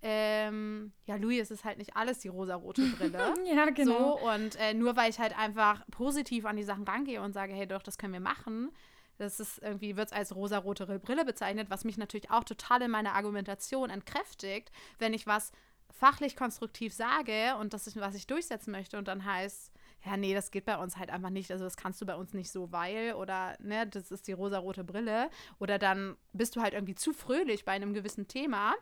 Ähm, 0.00 0.92
ja, 1.06 1.16
Louis, 1.16 1.40
es 1.40 1.50
ist 1.50 1.64
halt 1.64 1.78
nicht 1.78 1.96
alles 1.96 2.20
die 2.20 2.28
rosarote 2.28 2.82
Brille. 2.96 3.34
ja, 3.44 3.66
genau. 3.70 4.18
So, 4.18 4.28
und 4.28 4.56
äh, 4.56 4.74
nur 4.74 4.96
weil 4.96 5.10
ich 5.10 5.18
halt 5.18 5.36
einfach 5.36 5.84
positiv 5.90 6.44
an 6.44 6.56
die 6.56 6.62
Sachen 6.62 6.84
rangehe 6.84 7.20
und 7.20 7.32
sage, 7.32 7.52
hey, 7.52 7.66
doch, 7.66 7.82
das 7.82 7.98
können 7.98 8.12
wir 8.12 8.20
machen, 8.20 8.70
das 9.18 9.40
ist 9.40 9.60
irgendwie, 9.60 9.96
wird 9.96 10.08
es 10.08 10.12
als 10.12 10.34
rosarote 10.34 10.86
Brille 11.00 11.24
bezeichnet, 11.24 11.70
was 11.70 11.84
mich 11.84 11.98
natürlich 11.98 12.30
auch 12.30 12.44
total 12.44 12.82
in 12.82 12.90
meiner 12.90 13.14
Argumentation 13.14 13.90
entkräftigt, 13.90 14.70
wenn 14.98 15.12
ich 15.12 15.26
was 15.26 15.50
fachlich 15.90 16.36
konstruktiv 16.36 16.94
sage 16.94 17.56
und 17.58 17.72
das 17.74 17.88
ist, 17.88 17.96
was 17.96 18.14
ich 18.14 18.28
durchsetzen 18.28 18.70
möchte 18.70 18.98
und 18.98 19.08
dann 19.08 19.24
heißt, 19.24 19.72
ja, 20.04 20.16
nee, 20.16 20.32
das 20.32 20.52
geht 20.52 20.64
bei 20.64 20.76
uns 20.76 20.96
halt 20.96 21.10
einfach 21.10 21.30
nicht. 21.30 21.50
Also 21.50 21.64
das 21.64 21.76
kannst 21.76 22.00
du 22.00 22.06
bei 22.06 22.14
uns 22.14 22.32
nicht 22.32 22.52
so, 22.52 22.70
weil 22.70 23.14
oder 23.14 23.56
ne, 23.58 23.86
das 23.86 24.12
ist 24.12 24.28
die 24.28 24.32
rosarote 24.32 24.84
Brille. 24.84 25.28
Oder 25.58 25.78
dann 25.78 26.16
bist 26.32 26.54
du 26.54 26.62
halt 26.62 26.72
irgendwie 26.72 26.94
zu 26.94 27.12
fröhlich 27.12 27.64
bei 27.64 27.72
einem 27.72 27.94
gewissen 27.94 28.28
Thema. 28.28 28.74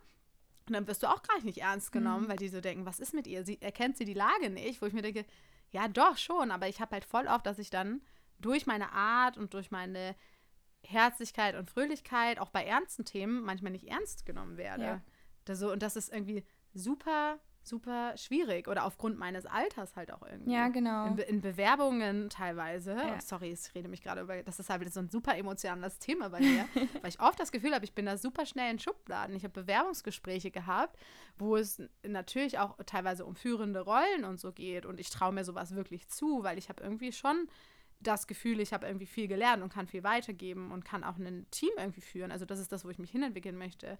Und 0.66 0.72
dann 0.72 0.87
wirst 0.87 1.02
du 1.02 1.07
auch 1.07 1.22
gar 1.22 1.42
nicht 1.42 1.59
ernst 1.59 1.92
genommen, 1.92 2.24
mhm. 2.24 2.29
weil 2.29 2.38
die 2.38 2.48
so 2.48 2.61
denken, 2.61 2.87
was 2.87 3.00
ist 3.00 3.14
mit 3.14 3.26
ihr? 3.26 3.44
Sie 3.44 3.61
erkennt 3.62 3.96
sie 3.96 4.05
die 4.05 4.14
Lage 4.14 4.50
nicht, 4.50 4.83
wo 4.83 4.87
ich 4.87 4.92
mir 4.92 5.02
denke, 5.02 5.24
ja, 5.70 5.88
doch 5.88 6.16
schon, 6.16 6.50
aber 6.50 6.68
ich 6.68 6.81
habe 6.81 6.92
halt 6.92 7.05
voll 7.05 7.26
oft, 7.26 7.46
dass 7.46 7.59
ich 7.59 7.70
dann 7.70 8.02
durch 8.38 8.66
meine 8.66 8.92
Art 8.92 9.37
und 9.37 9.55
durch 9.55 9.70
meine 9.70 10.14
Herzlichkeit 10.85 11.55
und 11.55 11.70
Fröhlichkeit 11.70 12.38
auch 12.38 12.50
bei 12.50 12.64
ernsten 12.64 13.05
Themen 13.05 13.42
manchmal 13.42 13.72
nicht 13.72 13.88
ernst 13.88 14.26
genommen 14.26 14.57
werde. 14.57 14.85
Ja. 14.85 15.02
Das 15.44 15.59
so, 15.59 15.72
und 15.72 15.83
das 15.83 15.96
ist 15.96 16.12
irgendwie 16.12 16.44
super, 16.74 17.40
super 17.66 18.16
schwierig 18.16 18.68
oder 18.68 18.85
aufgrund 18.85 19.18
meines 19.18 19.46
Alters 19.46 19.96
halt 19.96 20.12
auch 20.12 20.22
irgendwie. 20.22 20.52
Ja, 20.52 20.68
genau. 20.68 21.07
In, 21.07 21.18
in 21.18 21.40
Bewerbungen 21.40 22.31
teilweise. 22.31 22.92
Ja. 22.92 23.14
Oh, 23.16 23.20
sorry, 23.20 23.52
ich 23.52 23.74
rede 23.74 23.88
mich 23.88 24.02
gerade 24.02 24.20
über, 24.20 24.42
das 24.42 24.59
ist 24.59 24.70
halt 24.70 24.92
so 24.92 25.00
ein 25.00 25.11
super 25.11 25.37
emotionales 25.37 25.98
Thema 25.98 26.29
bei 26.29 26.40
mir, 26.40 26.66
weil 27.02 27.09
ich 27.09 27.20
oft 27.20 27.38
das 27.38 27.52
Gefühl 27.52 27.74
habe, 27.74 27.85
ich 27.85 27.94
bin 27.94 28.07
da 28.07 28.16
super 28.16 28.46
schnell 28.46 28.70
in 28.70 28.79
Schubladen. 28.79 29.35
Ich 29.37 29.44
habe 29.44 29.61
Bewerbungsgespräche 29.61 30.50
gehabt, 30.50 30.98
wo 31.38 31.57
es 31.57 31.83
natürlich 32.07 32.59
auch 32.59 32.76
teilweise 32.87 33.24
um 33.24 33.35
führende 33.35 33.81
Rollen 33.81 34.24
und 34.24 34.40
so 34.40 34.52
geht 34.52 34.87
und 34.87 35.00
ich 35.00 35.11
traue 35.11 35.33
mir 35.33 35.44
sowas 35.44 35.74
wirklich 35.74 36.09
zu, 36.09 36.42
weil 36.42 36.59
ich 36.59 36.68
habe 36.68 36.83
irgendwie 36.83 37.12
schon 37.12 37.48
das 38.00 38.26
Gefühl, 38.26 38.61
ich 38.61 38.72
habe 38.72 38.87
irgendwie 38.87 39.07
viel 39.07 39.29
gelernt 39.29 39.62
und 39.62 39.72
kann 39.72 39.87
viel 39.87 40.05
weitergeben 40.05 40.70
und 40.70 40.85
kann 40.85 41.05
auch 41.05 41.16
ein 41.16 41.46
Team 41.50 41.70
irgendwie 41.79 42.00
führen. 42.00 42.31
Also 42.31 42.44
das 42.44 42.59
ist 42.59 42.72
das, 42.72 42.85
wo 42.85 42.90
ich 42.90 42.98
mich 42.98 43.11
hinentwickeln 43.11 43.57
möchte. 43.57 43.98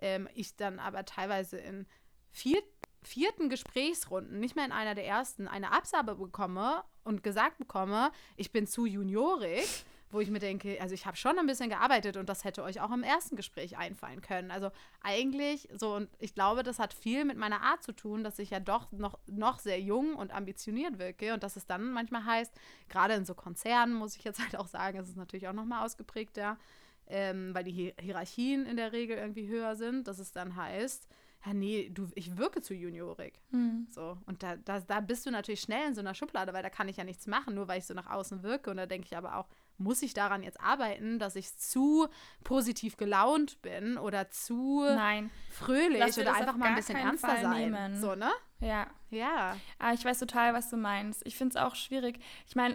Ähm, 0.00 0.28
ich 0.34 0.56
dann 0.56 0.78
aber 0.78 1.04
teilweise 1.04 1.56
in 1.56 1.86
vier, 2.32 2.62
vierten 3.02 3.48
Gesprächsrunden, 3.48 4.40
nicht 4.40 4.56
mehr 4.56 4.64
in 4.64 4.72
einer 4.72 4.94
der 4.94 5.06
ersten, 5.06 5.48
eine 5.48 5.72
Absage 5.72 6.14
bekomme 6.14 6.82
und 7.04 7.22
gesagt 7.22 7.58
bekomme, 7.58 8.10
ich 8.36 8.52
bin 8.52 8.66
zu 8.66 8.86
juniorig, 8.86 9.84
wo 10.10 10.20
ich 10.20 10.30
mir 10.30 10.38
denke, 10.38 10.80
also 10.80 10.94
ich 10.94 11.04
habe 11.06 11.16
schon 11.16 11.38
ein 11.38 11.46
bisschen 11.46 11.68
gearbeitet 11.68 12.16
und 12.16 12.28
das 12.28 12.44
hätte 12.44 12.62
euch 12.62 12.80
auch 12.80 12.90
im 12.92 13.02
ersten 13.02 13.36
Gespräch 13.36 13.76
einfallen 13.76 14.22
können. 14.22 14.50
Also 14.50 14.70
eigentlich 15.02 15.68
so, 15.74 15.94
und 15.94 16.08
ich 16.18 16.34
glaube, 16.34 16.62
das 16.62 16.78
hat 16.78 16.94
viel 16.94 17.24
mit 17.24 17.36
meiner 17.36 17.60
Art 17.60 17.82
zu 17.82 17.92
tun, 17.92 18.24
dass 18.24 18.38
ich 18.38 18.50
ja 18.50 18.60
doch 18.60 18.90
noch, 18.92 19.18
noch 19.26 19.58
sehr 19.58 19.80
jung 19.80 20.14
und 20.14 20.32
ambitioniert 20.32 20.98
wirke 20.98 21.34
und 21.34 21.42
dass 21.42 21.56
es 21.56 21.66
dann 21.66 21.92
manchmal 21.92 22.24
heißt, 22.24 22.54
gerade 22.88 23.14
in 23.14 23.26
so 23.26 23.34
Konzernen, 23.34 23.94
muss 23.94 24.16
ich 24.16 24.24
jetzt 24.24 24.40
halt 24.42 24.56
auch 24.56 24.68
sagen, 24.68 24.98
ist 24.98 25.08
es 25.08 25.16
natürlich 25.16 25.48
auch 25.48 25.52
nochmal 25.52 25.84
ausgeprägter, 25.84 26.58
ähm, 27.06 27.54
weil 27.54 27.64
die 27.64 27.94
Hierarchien 28.00 28.66
in 28.66 28.76
der 28.76 28.92
Regel 28.92 29.18
irgendwie 29.18 29.48
höher 29.48 29.76
sind, 29.76 30.08
dass 30.08 30.18
es 30.18 30.32
dann 30.32 30.56
heißt, 30.56 31.06
ja, 31.46 31.54
nee, 31.54 31.90
du, 31.90 32.08
ich 32.14 32.36
wirke 32.36 32.60
zu 32.62 32.74
juniorig. 32.74 33.40
Mhm. 33.50 33.86
So. 33.90 34.18
Und 34.26 34.42
da, 34.42 34.56
da, 34.56 34.80
da 34.80 35.00
bist 35.00 35.24
du 35.24 35.30
natürlich 35.30 35.60
schnell 35.60 35.88
in 35.88 35.94
so 35.94 36.00
einer 36.00 36.14
Schublade, 36.14 36.52
weil 36.52 36.62
da 36.62 36.70
kann 36.70 36.88
ich 36.88 36.96
ja 36.96 37.04
nichts 37.04 37.26
machen, 37.26 37.54
nur 37.54 37.68
weil 37.68 37.78
ich 37.78 37.86
so 37.86 37.94
nach 37.94 38.10
außen 38.10 38.42
wirke. 38.42 38.70
Und 38.70 38.76
da 38.76 38.86
denke 38.86 39.06
ich 39.06 39.16
aber 39.16 39.36
auch, 39.36 39.46
muss 39.78 40.02
ich 40.02 40.12
daran 40.14 40.42
jetzt 40.42 40.60
arbeiten, 40.60 41.20
dass 41.20 41.36
ich 41.36 41.56
zu 41.56 42.08
positiv 42.42 42.96
gelaunt 42.96 43.62
bin 43.62 43.96
oder 43.96 44.30
zu 44.30 44.82
Nein. 44.84 45.30
fröhlich 45.50 46.18
oder 46.18 46.34
einfach 46.34 46.56
mal 46.56 46.70
ein 46.70 46.74
bisschen 46.74 46.96
ernster 46.96 47.28
Fall 47.28 47.42
sein. 47.42 47.70
Nehmen. 47.70 48.00
So, 48.00 48.16
ne? 48.16 48.30
Ja. 48.58 48.88
Ja. 49.10 49.56
Aber 49.78 49.90
ah, 49.90 49.92
ich 49.94 50.04
weiß 50.04 50.18
total, 50.18 50.54
was 50.54 50.68
du 50.70 50.76
meinst. 50.76 51.24
Ich 51.24 51.36
finde 51.36 51.56
es 51.56 51.62
auch 51.62 51.76
schwierig. 51.76 52.18
Ich 52.48 52.56
meine, 52.56 52.74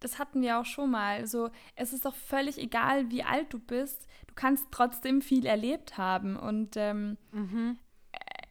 das 0.00 0.18
hatten 0.18 0.42
wir 0.42 0.58
auch 0.58 0.66
schon 0.66 0.90
mal. 0.90 1.26
So, 1.26 1.48
es 1.74 1.94
ist 1.94 2.04
doch 2.04 2.14
völlig 2.14 2.58
egal, 2.58 3.10
wie 3.10 3.24
alt 3.24 3.54
du 3.54 3.58
bist. 3.58 4.06
Du 4.26 4.34
kannst 4.34 4.66
trotzdem 4.70 5.22
viel 5.22 5.46
erlebt 5.46 5.96
haben. 5.96 6.36
Und 6.36 6.76
ähm, 6.76 7.16
mhm 7.32 7.78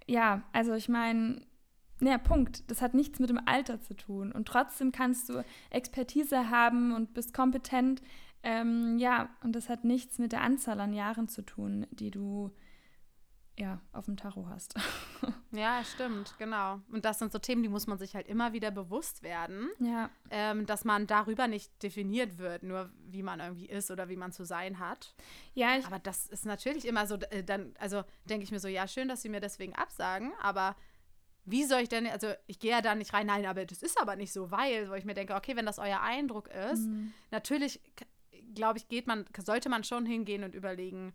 ja, 0.07 0.43
also 0.51 0.73
ich 0.73 0.89
meine, 0.89 1.41
ja, 2.01 2.17
Punkt. 2.17 2.69
Das 2.69 2.81
hat 2.81 2.93
nichts 2.93 3.19
mit 3.19 3.29
dem 3.29 3.39
Alter 3.45 3.79
zu 3.81 3.95
tun. 3.95 4.31
Und 4.31 4.47
trotzdem 4.47 4.91
kannst 4.91 5.29
du 5.29 5.43
Expertise 5.69 6.49
haben 6.49 6.93
und 6.93 7.13
bist 7.13 7.33
kompetent. 7.33 8.01
Ähm, 8.43 8.97
ja, 8.97 9.29
und 9.43 9.55
das 9.55 9.69
hat 9.69 9.85
nichts 9.85 10.19
mit 10.19 10.33
der 10.33 10.41
Anzahl 10.41 10.79
an 10.79 10.93
Jahren 10.93 11.27
zu 11.27 11.43
tun, 11.43 11.87
die 11.91 12.11
du 12.11 12.51
ja, 13.57 13.79
auf 13.91 14.05
dem 14.05 14.17
Tacho 14.17 14.47
hast. 14.49 14.73
ja, 15.51 15.83
stimmt, 15.83 16.33
genau. 16.39 16.79
Und 16.91 17.05
das 17.05 17.19
sind 17.19 17.31
so 17.31 17.37
Themen, 17.37 17.61
die 17.61 17.69
muss 17.69 17.85
man 17.85 17.99
sich 17.99 18.15
halt 18.15 18.27
immer 18.27 18.51
wieder 18.53 18.71
bewusst 18.71 19.21
werden. 19.21 19.69
Ja. 19.79 20.09
Ähm, 20.31 20.65
dass 20.65 20.85
man 20.85 21.05
darüber 21.05 21.47
nicht 21.47 21.83
definiert 21.83 22.39
wird, 22.39 22.63
nur 22.63 22.89
wie 23.05 23.21
man 23.21 23.39
irgendwie 23.39 23.67
ist 23.67 23.91
oder 23.91 24.09
wie 24.09 24.15
man 24.15 24.31
zu 24.31 24.43
sein 24.43 24.79
hat. 24.79 25.13
Ja, 25.53 25.77
Aber 25.85 25.99
das 25.99 26.25
ist 26.25 26.45
natürlich 26.45 26.87
immer 26.87 27.05
so, 27.05 27.15
äh, 27.15 27.43
dann, 27.43 27.75
also 27.77 28.03
denke 28.25 28.43
ich 28.43 28.51
mir 28.51 28.59
so, 28.59 28.67
ja, 28.67 28.87
schön, 28.87 29.07
dass 29.07 29.21
sie 29.21 29.29
mir 29.29 29.41
deswegen 29.41 29.75
absagen, 29.75 30.33
aber 30.41 30.75
wie 31.45 31.65
soll 31.65 31.81
ich 31.81 31.89
denn, 31.89 32.07
also 32.07 32.31
ich 32.47 32.59
gehe 32.59 32.71
ja 32.71 32.81
da 32.81 32.95
nicht 32.95 33.13
rein, 33.13 33.27
nein, 33.27 33.45
aber 33.45 33.65
das 33.65 33.83
ist 33.83 34.01
aber 34.01 34.15
nicht 34.15 34.31
so, 34.31 34.49
weil, 34.49 34.89
wo 34.89 34.93
ich 34.93 35.05
mir 35.05 35.13
denke, 35.13 35.35
okay, 35.35 35.55
wenn 35.55 35.65
das 35.65 35.77
euer 35.77 36.01
Eindruck 36.01 36.47
ist, 36.47 36.87
mhm. 36.87 37.13
natürlich, 37.31 37.81
glaube 38.55 38.79
ich, 38.79 38.87
geht 38.87 39.07
man, 39.07 39.25
sollte 39.37 39.69
man 39.69 39.83
schon 39.83 40.05
hingehen 40.05 40.43
und 40.43 40.55
überlegen, 40.55 41.13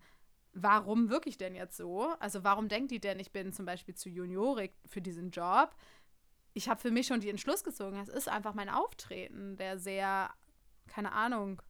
warum 0.63 1.09
wirke 1.09 1.29
ich 1.29 1.37
denn 1.37 1.55
jetzt 1.55 1.77
so? 1.77 2.13
Also 2.19 2.43
warum 2.43 2.67
denkt 2.67 2.91
die 2.91 2.99
denn, 2.99 3.19
ich 3.19 3.31
bin 3.31 3.53
zum 3.53 3.65
Beispiel 3.65 3.95
zu 3.95 4.09
juniorig 4.09 4.73
für 4.85 5.01
diesen 5.01 5.31
Job? 5.31 5.75
Ich 6.53 6.67
habe 6.67 6.79
für 6.79 6.91
mich 6.91 7.07
schon 7.07 7.21
den 7.21 7.31
Entschluss 7.31 7.63
gezogen, 7.63 7.97
es 7.97 8.09
ist 8.09 8.27
einfach 8.27 8.53
mein 8.53 8.69
Auftreten, 8.69 9.55
der 9.57 9.77
sehr, 9.77 10.29
keine 10.87 11.11
Ahnung, 11.11 11.61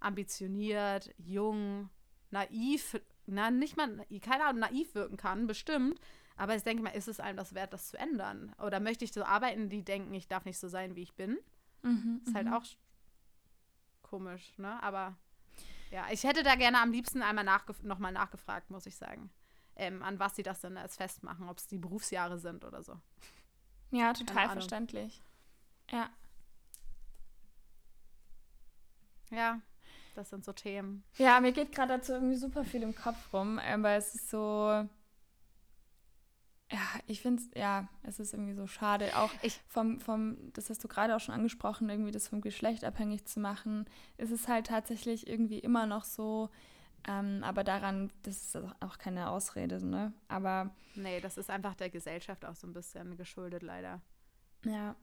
ambitioniert, 0.00 1.10
jung, 1.16 1.88
naiv, 2.30 3.00
na, 3.26 3.50
nicht 3.50 3.76
mal, 3.76 4.06
keine 4.22 4.44
Ahnung, 4.44 4.60
naiv 4.60 4.94
wirken 4.94 5.16
kann, 5.16 5.46
bestimmt. 5.46 6.00
Aber 6.36 6.54
ich 6.54 6.62
denke 6.62 6.82
mal, 6.82 6.90
ist 6.90 7.08
es 7.08 7.20
einem 7.20 7.36
das 7.36 7.54
wert, 7.54 7.72
das 7.72 7.88
zu 7.88 7.98
ändern? 7.98 8.54
Oder 8.62 8.78
möchte 8.78 9.04
ich 9.04 9.12
so 9.12 9.24
arbeiten, 9.24 9.68
die 9.68 9.82
denken, 9.82 10.14
ich 10.14 10.28
darf 10.28 10.44
nicht 10.44 10.58
so 10.58 10.68
sein, 10.68 10.94
wie 10.94 11.02
ich 11.02 11.14
bin? 11.14 11.38
Mhm, 11.82 12.20
ist 12.24 12.34
halt 12.34 12.46
mhm. 12.46 12.52
auch 12.54 12.64
komisch, 14.02 14.56
ne? 14.56 14.80
Aber 14.82 15.16
ja, 15.90 16.06
ich 16.10 16.24
hätte 16.24 16.42
da 16.42 16.54
gerne 16.54 16.80
am 16.80 16.92
liebsten 16.92 17.22
einmal 17.22 17.44
nachgef 17.44 17.82
nochmal 17.82 18.12
nachgefragt, 18.12 18.70
muss 18.70 18.86
ich 18.86 18.96
sagen. 18.96 19.30
Ähm, 19.76 20.02
an 20.02 20.18
was 20.18 20.36
sie 20.36 20.42
das 20.42 20.60
denn 20.60 20.76
als 20.76 20.96
festmachen, 20.96 21.48
ob 21.48 21.58
es 21.58 21.66
die 21.66 21.78
Berufsjahre 21.78 22.38
sind 22.38 22.64
oder 22.64 22.82
so. 22.82 22.98
Ja, 23.90 24.12
total 24.12 24.50
verständlich. 24.50 25.22
Ja. 25.90 26.10
Ja, 29.30 29.60
das 30.14 30.30
sind 30.30 30.44
so 30.44 30.52
Themen. 30.52 31.04
Ja, 31.16 31.40
mir 31.40 31.52
geht 31.52 31.72
gerade 31.72 31.96
dazu 31.98 32.12
irgendwie 32.12 32.36
super 32.36 32.64
viel 32.64 32.82
im 32.82 32.94
Kopf 32.94 33.32
rum, 33.32 33.58
aber 33.58 33.90
es 33.92 34.14
ist 34.14 34.30
so 34.30 34.88
ja, 36.70 36.80
ich 37.06 37.22
finde 37.22 37.42
es, 37.42 37.50
ja, 37.58 37.88
es 38.02 38.18
ist 38.18 38.34
irgendwie 38.34 38.54
so 38.54 38.66
schade. 38.66 39.16
Auch 39.16 39.30
ich, 39.42 39.60
vom, 39.68 40.00
vom, 40.00 40.52
das 40.52 40.68
hast 40.68 40.84
du 40.84 40.88
gerade 40.88 41.16
auch 41.16 41.20
schon 41.20 41.34
angesprochen, 41.34 41.88
irgendwie 41.88 42.10
das 42.10 42.28
vom 42.28 42.42
Geschlecht 42.42 42.84
abhängig 42.84 43.24
zu 43.24 43.40
machen. 43.40 43.86
Es 44.18 44.30
ist 44.30 44.48
halt 44.48 44.66
tatsächlich 44.66 45.26
irgendwie 45.26 45.58
immer 45.58 45.86
noch 45.86 46.04
so, 46.04 46.50
ähm, 47.06 47.42
aber 47.42 47.64
daran, 47.64 48.10
das 48.22 48.54
ist 48.54 48.56
auch 48.80 48.98
keine 48.98 49.30
Ausrede, 49.30 49.84
ne? 49.84 50.12
Aber. 50.28 50.74
Nee, 50.94 51.20
das 51.20 51.38
ist 51.38 51.48
einfach 51.48 51.74
der 51.74 51.88
Gesellschaft 51.88 52.44
auch 52.44 52.56
so 52.56 52.66
ein 52.66 52.74
bisschen 52.74 53.16
geschuldet, 53.16 53.62
leider. 53.62 54.02
Ja. 54.64 54.94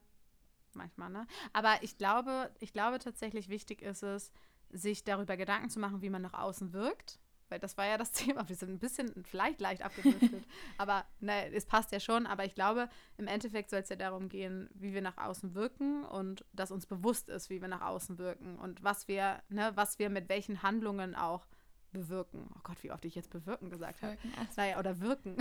Manchmal, 0.74 1.10
ne? 1.10 1.26
Aber 1.52 1.78
ich 1.82 1.98
glaube, 1.98 2.52
ich 2.60 2.74
glaube 2.74 3.00
tatsächlich 3.00 3.50
wichtig 3.50 3.82
ist 3.82 4.04
es, 4.04 4.32
sich 4.70 5.04
darüber 5.04 5.38
Gedanken 5.38 5.70
zu 5.70 5.80
machen, 5.80 6.02
wie 6.02 6.10
man 6.10 6.22
nach 6.22 6.34
außen 6.34 6.74
wirkt 6.74 7.18
weil 7.50 7.60
das 7.60 7.78
war 7.78 7.86
ja 7.86 7.98
das 7.98 8.12
Thema. 8.14 8.48
Wir 8.48 8.56
sind 8.56 8.70
ein 8.70 8.80
bisschen 8.80 9.24
vielleicht 9.24 9.60
leicht 9.62 9.82
abgedriftet, 9.82 10.46
aber 10.78 11.06
ne, 11.20 11.52
es 11.54 11.66
passt 11.66 11.92
ja 11.92 12.00
schon. 12.00 12.26
Aber 12.26 12.46
ich 12.46 12.56
glaube, 12.56 12.90
im 13.18 13.28
Endeffekt 13.28 13.70
soll 13.70 13.80
es 13.80 13.90
ja 13.90 13.96
darum 13.96 14.30
gehen, 14.30 14.70
wie 14.74 14.94
wir 14.94 15.02
nach 15.02 15.18
außen 15.18 15.56
wirken 15.56 16.04
und 16.04 16.46
dass 16.54 16.72
uns 16.72 16.86
bewusst 16.86 17.30
ist, 17.30 17.50
wie 17.50 17.62
wir 17.62 17.68
nach 17.68 17.82
außen 17.82 18.18
wirken 18.18 18.58
und 18.58 18.84
was 18.84 19.08
wir, 19.08 19.42
ne, 19.50 19.72
was 19.76 20.00
wir 20.00 20.10
mit 20.10 20.30
welchen 20.30 20.64
Handlungen 20.64 21.16
auch 21.16 21.46
bewirken. 21.96 22.50
Oh 22.56 22.60
Gott, 22.64 22.84
wie 22.84 22.92
oft 22.92 23.06
ich 23.06 23.16
jetzt 23.16 23.30
bewirken 23.30 23.70
gesagt 23.70 24.02
habe. 24.02 24.18
Naja, 24.56 24.78
oder 24.80 25.00
wirken. 25.00 25.38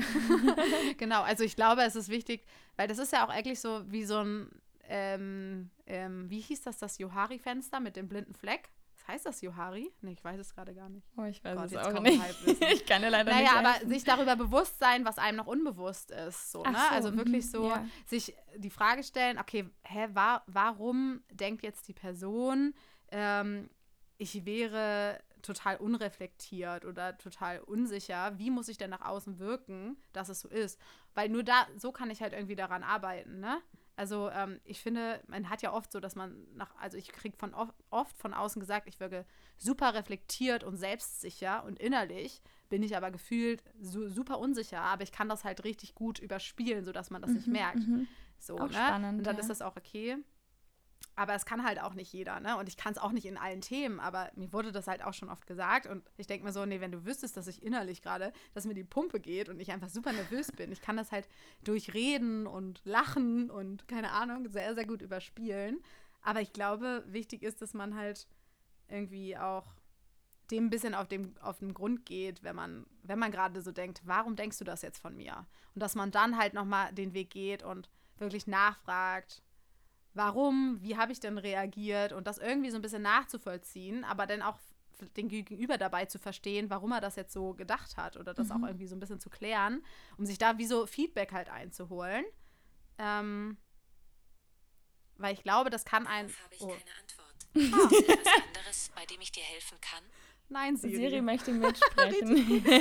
genau, 0.99 1.23
also 1.23 1.45
ich 1.45 1.57
glaube, 1.57 1.83
es 1.83 1.97
ist 1.97 2.09
wichtig, 2.09 2.45
weil 2.77 2.89
das 2.89 2.99
ist 2.99 3.13
ja 3.13 3.27
auch 3.27 3.29
eigentlich 3.29 3.61
so 3.61 3.83
wie 3.91 4.05
so 4.05 4.19
ein, 4.19 4.49
ähm, 4.89 5.71
ähm, 5.87 6.31
wie 6.31 6.41
hieß 6.41 6.63
das, 6.63 6.79
das 6.79 6.99
Johari-Fenster 6.99 7.81
mit 7.81 7.97
dem 7.97 8.09
blinden 8.09 8.35
Fleck? 8.35 8.71
Heißt 9.07 9.27
das 9.27 9.41
Johari? 9.41 9.93
Nee, 10.01 10.13
ich 10.13 10.25
weiß 10.25 10.39
es 10.39 10.55
gerade 10.55 10.75
gar 10.75 10.89
nicht. 10.89 11.07
Oh, 11.17 11.25
ich 11.25 11.43
weiß 11.45 11.57
Gott, 11.57 11.73
es 11.73 11.77
auch 11.77 12.01
nicht. 12.01 12.21
ich 12.73 12.87
kann 12.87 13.03
ja 13.03 13.09
leider 13.09 13.31
naja, 13.31 13.43
nicht. 13.43 13.63
Naja, 13.63 13.77
aber 13.77 13.89
sich 13.89 14.05
darüber 14.05 14.37
bewusst 14.37 14.79
sein, 14.79 15.05
was 15.05 15.19
einem 15.19 15.39
noch 15.39 15.47
unbewusst 15.47 16.11
ist. 16.11 16.53
So, 16.53 16.63
ne? 16.63 16.73
So, 16.73 16.95
also 16.95 17.17
wirklich 17.17 17.45
mhm, 17.47 17.51
so 17.51 17.69
ja. 17.69 17.87
sich 18.07 18.35
die 18.57 18.71
Frage 18.71 19.03
stellen, 19.03 19.39
okay, 19.39 19.69
hä, 19.83 20.09
war, 20.13 20.43
warum 20.47 21.23
denkt 21.31 21.63
jetzt 21.63 21.89
die 21.89 21.95
Person, 21.95 22.75
ähm, 23.11 23.69
ich 24.17 24.45
wäre 24.45 25.21
total 25.43 25.77
unreflektiert 25.77 26.85
oder 26.85 27.19
total 27.19 27.61
unsicher. 27.61 28.39
Wie 28.39 28.51
muss 28.51 28.69
ich 28.69 28.79
denn 28.79 28.91
nach 28.91 29.03
außen 29.03 29.39
wirken, 29.39 29.97
dass 30.13 30.29
es 30.29 30.41
so 30.41 30.49
ist? 30.49 30.81
Weil 31.15 31.29
nur 31.29 31.43
da, 31.43 31.67
so 31.77 31.93
kann 31.93 32.11
ich 32.11 32.23
halt 32.23 32.33
irgendwie 32.33 32.57
daran 32.57 32.83
arbeiten, 32.83 33.41
ne? 33.41 33.61
Also 33.97 34.29
ähm, 34.31 34.61
ich 34.65 34.81
finde, 34.81 35.23
man 35.29 35.49
hat 35.49 35.63
ja 35.63 35.73
oft 35.73 35.93
so, 35.93 36.01
dass 36.01 36.17
man 36.17 36.47
nach, 36.55 36.75
also 36.77 36.99
ich 36.99 37.13
kriege 37.13 37.37
von 37.37 37.55
oft, 37.55 37.75
oft 37.91 38.17
von 38.17 38.35
außen 38.35 38.59
gesagt, 38.59 38.89
ich 38.89 38.99
wirke 38.99 39.25
super 39.57 39.95
reflektiert 39.95 40.65
und 40.65 40.77
selbstsicher 40.77 41.65
und 41.65 41.79
innerlich 41.79 42.43
bin 42.69 42.83
ich 42.83 42.97
aber 42.97 43.13
gefühlt 43.13 43.63
so, 43.81 44.09
super 44.09 44.41
unsicher, 44.41 44.81
aber 44.81 45.05
ich 45.05 45.13
kann 45.13 45.29
das 45.29 45.45
halt 45.45 45.63
richtig 45.63 45.95
gut 45.95 46.19
überspielen, 46.19 46.85
sodass 46.85 47.11
man 47.11 47.23
das 47.23 47.31
mhm, 47.31 47.37
nicht 47.37 47.47
merkt. 47.47 47.87
Mhm. 47.87 48.09
So, 48.39 48.57
auch 48.57 48.69
ne? 48.69 48.73
Spannend, 48.73 49.19
und 49.19 49.27
dann 49.27 49.37
ja. 49.37 49.41
ist 49.41 49.49
das 49.49 49.63
auch 49.63 49.77
okay. 49.77 50.17
Aber 51.17 51.35
es 51.35 51.47
kann 51.47 51.65
halt 51.65 51.81
auch 51.81 51.95
nicht 51.95 52.13
jeder, 52.13 52.41
ne? 52.41 52.57
Und 52.57 52.69
ich 52.69 52.77
kann 52.77 52.93
es 52.93 52.99
auch 52.99 53.13
nicht 53.13 53.27
in 53.27 53.37
allen 53.37 53.61
Themen, 53.61 54.01
aber 54.01 54.31
mir 54.35 54.53
wurde 54.53 54.73
das 54.73 54.89
halt 54.89 55.03
auch 55.05 55.15
schon 55.15 55.31
oft 55.31 55.47
gesagt. 55.47 55.87
Und 55.87 56.03
ich 56.17 56.27
denke 56.27 56.45
mir 56.45 56.53
so, 56.53 56.65
nee, 56.67 56.81
wenn 56.81 56.91
du 56.91 57.05
wüsstest, 57.05 57.37
dass 57.37 57.47
ich 57.47 57.63
innerlich 57.63 58.03
gerade, 58.03 58.33
dass 58.53 58.65
mir 58.65 58.75
die 58.75 58.85
Pumpe 58.85 59.21
geht 59.21 59.49
und 59.49 59.61
ich 59.61 59.71
einfach 59.71 59.89
super 59.89 60.13
nervös 60.13 60.51
bin, 60.51 60.73
ich 60.73 60.83
kann 60.83 60.97
das 60.97 61.13
halt 61.13 61.29
durch 61.63 61.95
Reden 61.95 62.47
und 62.47 62.81
Lachen 62.85 63.51
und 63.51 63.87
keine 63.87 64.11
Ahnung, 64.11 64.49
sehr, 64.49 64.75
sehr 64.75 64.87
gut 64.87 65.03
überspielen. 65.03 65.81
Aber 66.23 66.41
ich 66.41 66.53
glaube, 66.53 67.05
wichtig 67.07 67.43
ist, 67.43 67.63
dass 67.63 67.75
man 67.75 67.95
halt 67.95 68.27
irgendwie 68.89 69.37
auch 69.37 69.67
dem 70.51 70.67
ein 70.67 70.71
bisschen 70.71 70.95
auf, 70.95 71.09
dem, 71.09 71.37
auf 71.41 71.59
den 71.61 71.75
Grund 71.75 72.05
geht, 72.05 72.43
wenn 72.43 72.57
man, 72.57 72.87
wenn 73.03 73.19
man 73.19 73.31
gerade 73.31 73.63
so 73.63 73.73
denkt, 73.73 74.03
warum 74.05 74.37
denkst 74.37 74.59
du 74.59 74.65
das 74.65 74.83
jetzt 74.83 74.99
von 74.99 75.17
mir? 75.17 75.47
Und 75.75 75.83
dass 75.83 75.95
man 75.95 76.11
dann 76.11 76.37
halt 76.37 76.55
nochmal 76.55 76.93
den 76.93 77.15
Weg 77.15 77.31
geht 77.31 77.63
und 77.63 77.89
wirklich 78.19 78.47
nachfragt, 78.47 79.43
warum, 80.15 80.79
wie 80.81 80.97
habe 80.97 81.13
ich 81.13 81.21
denn 81.21 81.39
reagiert 81.39 82.13
und 82.13 82.27
das 82.27 82.39
irgendwie 82.39 82.71
so 82.71 82.77
ein 82.77 82.83
bisschen 82.83 83.03
nachzuvollziehen, 83.03 84.05
aber 84.05 84.27
dann 84.27 84.43
auch 84.43 84.59
den 85.17 85.29
Gegenüber 85.29 85.77
dabei 85.77 86.07
zu 86.07 86.19
verstehen, 86.19 86.71
warum 86.71 86.93
er 86.93 87.01
das 87.01 87.17
jetzt 87.17 87.33
so 87.33 87.53
gedacht 87.55 87.97
hat 87.97 88.17
oder 88.17 88.33
das 88.33 88.49
mhm. 88.49 88.53
auch 88.53 88.69
irgendwie 88.69 88.87
so 88.87 88.97
ein 88.97 89.01
bisschen 89.01 89.21
zu 89.21 89.29
klären, 89.29 89.85
um 90.17 90.25
sich 90.25 90.39
da 90.39 90.57
wie 90.57 90.67
so 90.67 90.87
Feedback 90.87 91.33
halt 91.33 91.51
einzuholen. 91.51 92.25
Ähm, 92.99 93.59
weil 95.17 95.35
ich 95.35 95.43
glaube, 95.43 95.71
das 95.71 95.85
kann 95.85 96.07
ein. 96.07 96.27
habe 96.27 96.55
ich 96.55 96.61
oh. 96.61 96.69
keine 96.69 96.99
Antwort. 97.01 97.25
Ah. 97.57 97.89
Ist 97.89 98.09
etwas 98.09 98.33
anderes, 98.49 98.91
bei 98.97 99.07
dem 99.07 99.21
ich 99.21 99.31
dir 99.31 99.45
helfen 99.45 99.79
kann? 99.81 100.03
Nein, 100.49 100.77
Siri. 100.77 100.97
Siri 100.97 101.23
möchte 101.23 101.53
mitsprechen. 101.53 102.65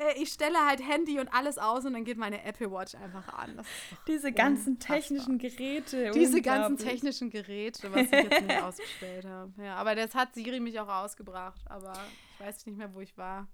Äh, 0.00 0.22
ich 0.22 0.32
stelle 0.32 0.58
halt 0.66 0.86
Handy 0.86 1.18
und 1.18 1.28
alles 1.28 1.58
aus 1.58 1.84
und 1.84 1.92
dann 1.92 2.04
geht 2.04 2.16
meine 2.16 2.42
Apple 2.44 2.70
Watch 2.70 2.94
einfach 2.94 3.28
an. 3.34 3.60
Diese 4.06 4.32
ganzen 4.32 4.78
technischen 4.78 5.38
Geräte. 5.38 6.10
Diese 6.12 6.40
ganzen 6.40 6.78
technischen 6.78 7.28
Geräte, 7.28 7.92
was 7.92 8.02
ich 8.02 8.12
jetzt 8.12 8.42
nicht 8.42 8.62
ausgestellt 8.62 9.24
habe. 9.28 9.52
Ja, 9.62 9.76
aber 9.76 9.94
das 9.94 10.14
hat 10.14 10.34
Siri 10.34 10.60
mich 10.60 10.78
auch 10.80 10.88
rausgebracht. 10.88 11.60
Aber 11.66 11.92
ich 12.34 12.46
weiß 12.46 12.64
nicht 12.66 12.78
mehr, 12.78 12.94
wo 12.94 13.00
ich 13.00 13.16
war. 13.18 13.46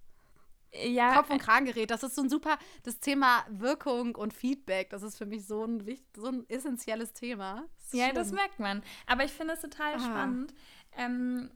Ja, 0.73 1.15
Kopf- 1.15 1.31
und 1.31 1.39
Kragengerät, 1.39 1.91
das 1.91 2.03
ist 2.03 2.15
so 2.15 2.23
ein 2.23 2.29
super, 2.29 2.59
das 2.83 3.01
Thema 3.01 3.45
Wirkung 3.49 4.15
und 4.15 4.35
Feedback, 4.35 4.91
das 4.91 5.03
ist 5.03 5.17
für 5.17 5.27
mich 5.27 5.47
so 5.47 5.65
ein, 5.65 5.83
so 6.15 6.27
ein 6.27 6.45
essentielles 6.49 7.13
Thema. 7.13 7.65
Das 7.79 7.93
ja, 7.93 8.07
schlimm. 8.07 8.15
das 8.17 8.33
merkt 8.33 8.61
man. 8.61 8.83
Aber 9.07 9.25
ich 9.25 9.33
finde 9.33 9.55
es 9.55 9.61
total 9.61 9.95
ah. 9.95 10.01
spannend. 10.01 10.55
Ähm, 10.97 11.51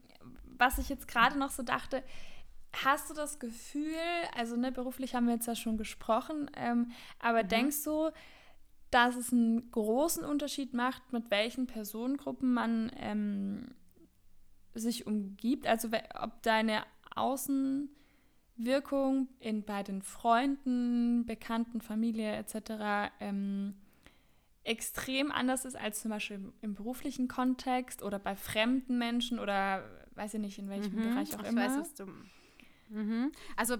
was 0.61 0.77
ich 0.77 0.87
jetzt 0.87 1.09
gerade 1.09 1.37
noch 1.37 1.49
so 1.49 1.63
dachte, 1.63 2.03
hast 2.71 3.09
du 3.09 3.13
das 3.13 3.39
Gefühl, 3.39 3.97
also 4.37 4.55
ne, 4.55 4.71
beruflich 4.71 5.13
haben 5.15 5.25
wir 5.25 5.33
jetzt 5.33 5.47
ja 5.47 5.55
schon 5.55 5.75
gesprochen, 5.77 6.49
ähm, 6.55 6.91
aber 7.19 7.43
mhm. 7.43 7.49
denkst 7.49 7.83
du, 7.83 8.11
dass 8.91 9.15
es 9.15 9.33
einen 9.33 9.69
großen 9.71 10.23
Unterschied 10.23 10.73
macht, 10.73 11.11
mit 11.11 11.29
welchen 11.31 11.65
Personengruppen 11.65 12.53
man 12.53 12.91
ähm, 12.97 13.73
sich 14.73 15.07
umgibt? 15.07 15.65
Also 15.65 15.89
ob 16.13 16.41
deine 16.43 16.83
Außenwirkung 17.15 17.89
in, 19.39 19.63
bei 19.63 19.83
den 19.83 20.01
Freunden, 20.01 21.25
Bekannten, 21.25 21.81
Familie 21.81 22.35
etc. 22.35 23.11
Ähm, 23.19 23.75
extrem 24.63 25.31
anders 25.31 25.65
ist 25.65 25.75
als 25.75 26.01
zum 26.01 26.11
Beispiel 26.11 26.35
im, 26.35 26.53
im 26.61 26.75
beruflichen 26.75 27.27
Kontext 27.27 28.03
oder 28.03 28.19
bei 28.19 28.35
fremden 28.35 28.97
Menschen 28.97 29.39
oder 29.39 30.00
weiß 30.15 30.35
ich 30.35 30.39
nicht, 30.39 30.59
in 30.59 30.69
welchem 30.69 30.95
mhm, 30.95 31.09
Bereich 31.09 31.35
auch 31.35 31.41
ich 31.41 31.49
immer. 31.49 31.67
Weiß, 31.67 31.77
was 31.79 31.93
du, 31.93 32.05
mhm. 32.89 33.31
Also 33.55 33.77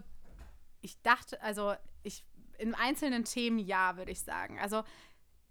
ich 0.82 1.02
dachte, 1.02 1.42
also 1.42 1.74
ich 2.04 2.26
in 2.58 2.76
einzelnen 2.76 3.24
Themen 3.24 3.60
ja, 3.60 3.98
würde 3.98 4.12
ich 4.12 4.22
sagen. 4.22 4.60
Also 4.60 4.84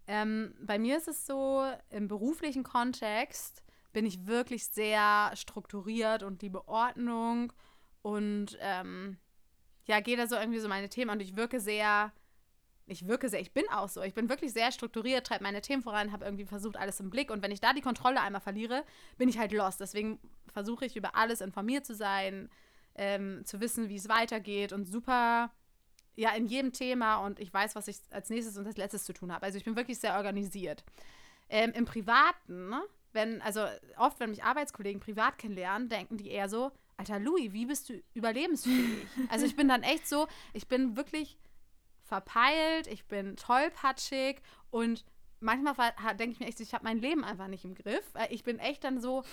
ähm, 0.07 0.55
bei 0.61 0.79
mir 0.79 0.97
ist 0.97 1.09
es 1.09 1.27
so, 1.27 1.65
im 1.91 2.09
beruflichen 2.09 2.63
Kontext 2.63 3.65
bin 3.93 4.07
ich 4.07 4.27
wirklich 4.27 4.67
sehr 4.67 5.33
strukturiert 5.35 6.23
und 6.23 6.43
liebe 6.43 6.69
Ordnung 6.69 7.53
und 8.03 8.57
ähm, 8.61 9.19
ja, 9.87 10.01
gehe 10.01 10.17
da 10.17 10.27
so 10.27 10.37
irgendwie 10.37 10.61
so 10.61 10.69
meine 10.69 10.89
Themen 10.89 11.11
und 11.11 11.21
ich 11.21 11.37
wirke 11.37 11.61
sehr 11.61 12.13
ich 12.91 13.07
wirke 13.07 13.29
sehr, 13.29 13.41
ich 13.41 13.53
bin 13.53 13.65
auch 13.71 13.89
so. 13.89 14.03
Ich 14.03 14.15
bin 14.15 14.29
wirklich 14.29 14.53
sehr 14.53 14.73
strukturiert, 14.73 15.27
treibe 15.27 15.45
meine 15.45 15.61
Themen 15.61 15.83
voran, 15.83 16.11
habe 16.11 16.25
irgendwie 16.25 16.45
versucht, 16.45 16.77
alles 16.77 16.99
im 16.99 17.09
Blick. 17.09 17.31
Und 17.31 17.41
wenn 17.41 17.53
ich 17.53 17.61
da 17.61 17.73
die 17.73 17.83
Kontrolle 17.83 18.21
einmal 18.21 18.41
verliere, 18.41 18.85
bin 19.17 19.29
ich 19.29 19.39
halt 19.39 19.53
lost. 19.53 19.81
Deswegen 19.81 20.19
versuche 20.53 20.85
ich 20.85 20.97
über 20.97 21.15
alles 21.17 21.41
informiert 21.41 21.87
zu 21.87 21.95
sein, 21.95 22.49
ähm, 22.95 23.43
zu 23.45 23.61
wissen, 23.61 23.89
wie 23.89 23.97
es 23.97 24.09
weitergeht 24.09 24.73
und 24.73 24.87
super, 24.87 25.51
ja, 26.17 26.31
in 26.31 26.47
jedem 26.47 26.73
Thema. 26.73 27.19
Und 27.19 27.41
ich 27.41 27.53
weiß, 27.53 27.75
was 27.75 27.89
ich 27.89 27.99
als 28.11 28.31
nächstes 28.31 28.57
und 28.57 28.67
als 28.67 28.77
letztes 28.77 29.05
zu 29.05 29.13
tun 29.13 29.33
habe. 29.33 29.47
Also 29.47 29.59
ich 29.59 29.65
bin 29.65 29.77
wirklich 29.77 29.99
sehr 29.99 30.17
organisiert. 30.17 30.85
Ähm, 31.49 31.73
Im 31.73 31.85
Privaten, 31.85 32.69
ne? 32.69 32.83
wenn, 33.13 33.43
also 33.43 33.65
oft, 33.97 34.21
wenn 34.21 34.31
mich 34.31 34.45
Arbeitskollegen 34.45 35.01
privat 35.01 35.39
kennenlernen, 35.39 35.89
denken 35.89 36.17
die 36.17 36.31
eher 36.31 36.49
so, 36.49 36.73
Alter 36.97 37.19
Louis, 37.19 37.53
wie 37.53 37.67
bist 37.67 37.89
du 37.89 38.03
überlebensfähig? 38.15 39.07
also 39.31 39.47
ich 39.47 39.57
bin 39.57 39.69
dann 39.69 39.83
echt 39.83 40.07
so, 40.07 40.29
ich 40.53 40.69
bin 40.69 40.97
wirklich 40.97 41.39
verpeilt, 42.03 42.87
ich 42.87 43.07
bin 43.07 43.37
tollpatschig 43.37 44.43
und 44.71 45.05
manchmal 45.41 45.75
denke 46.19 46.33
ich 46.33 46.41
mir 46.41 46.47
echt, 46.47 46.61
ich 46.61 46.75
habe 46.75 46.85
mein 46.85 46.99
Leben 46.99 47.25
einfach 47.25 47.49
nicht 47.49 47.65
im 47.65 47.75
Griff. 47.75 48.05
Ich 48.31 48.45
bin 48.45 48.59
echt 48.59 48.85
dann 48.85 49.01
so, 49.01 49.25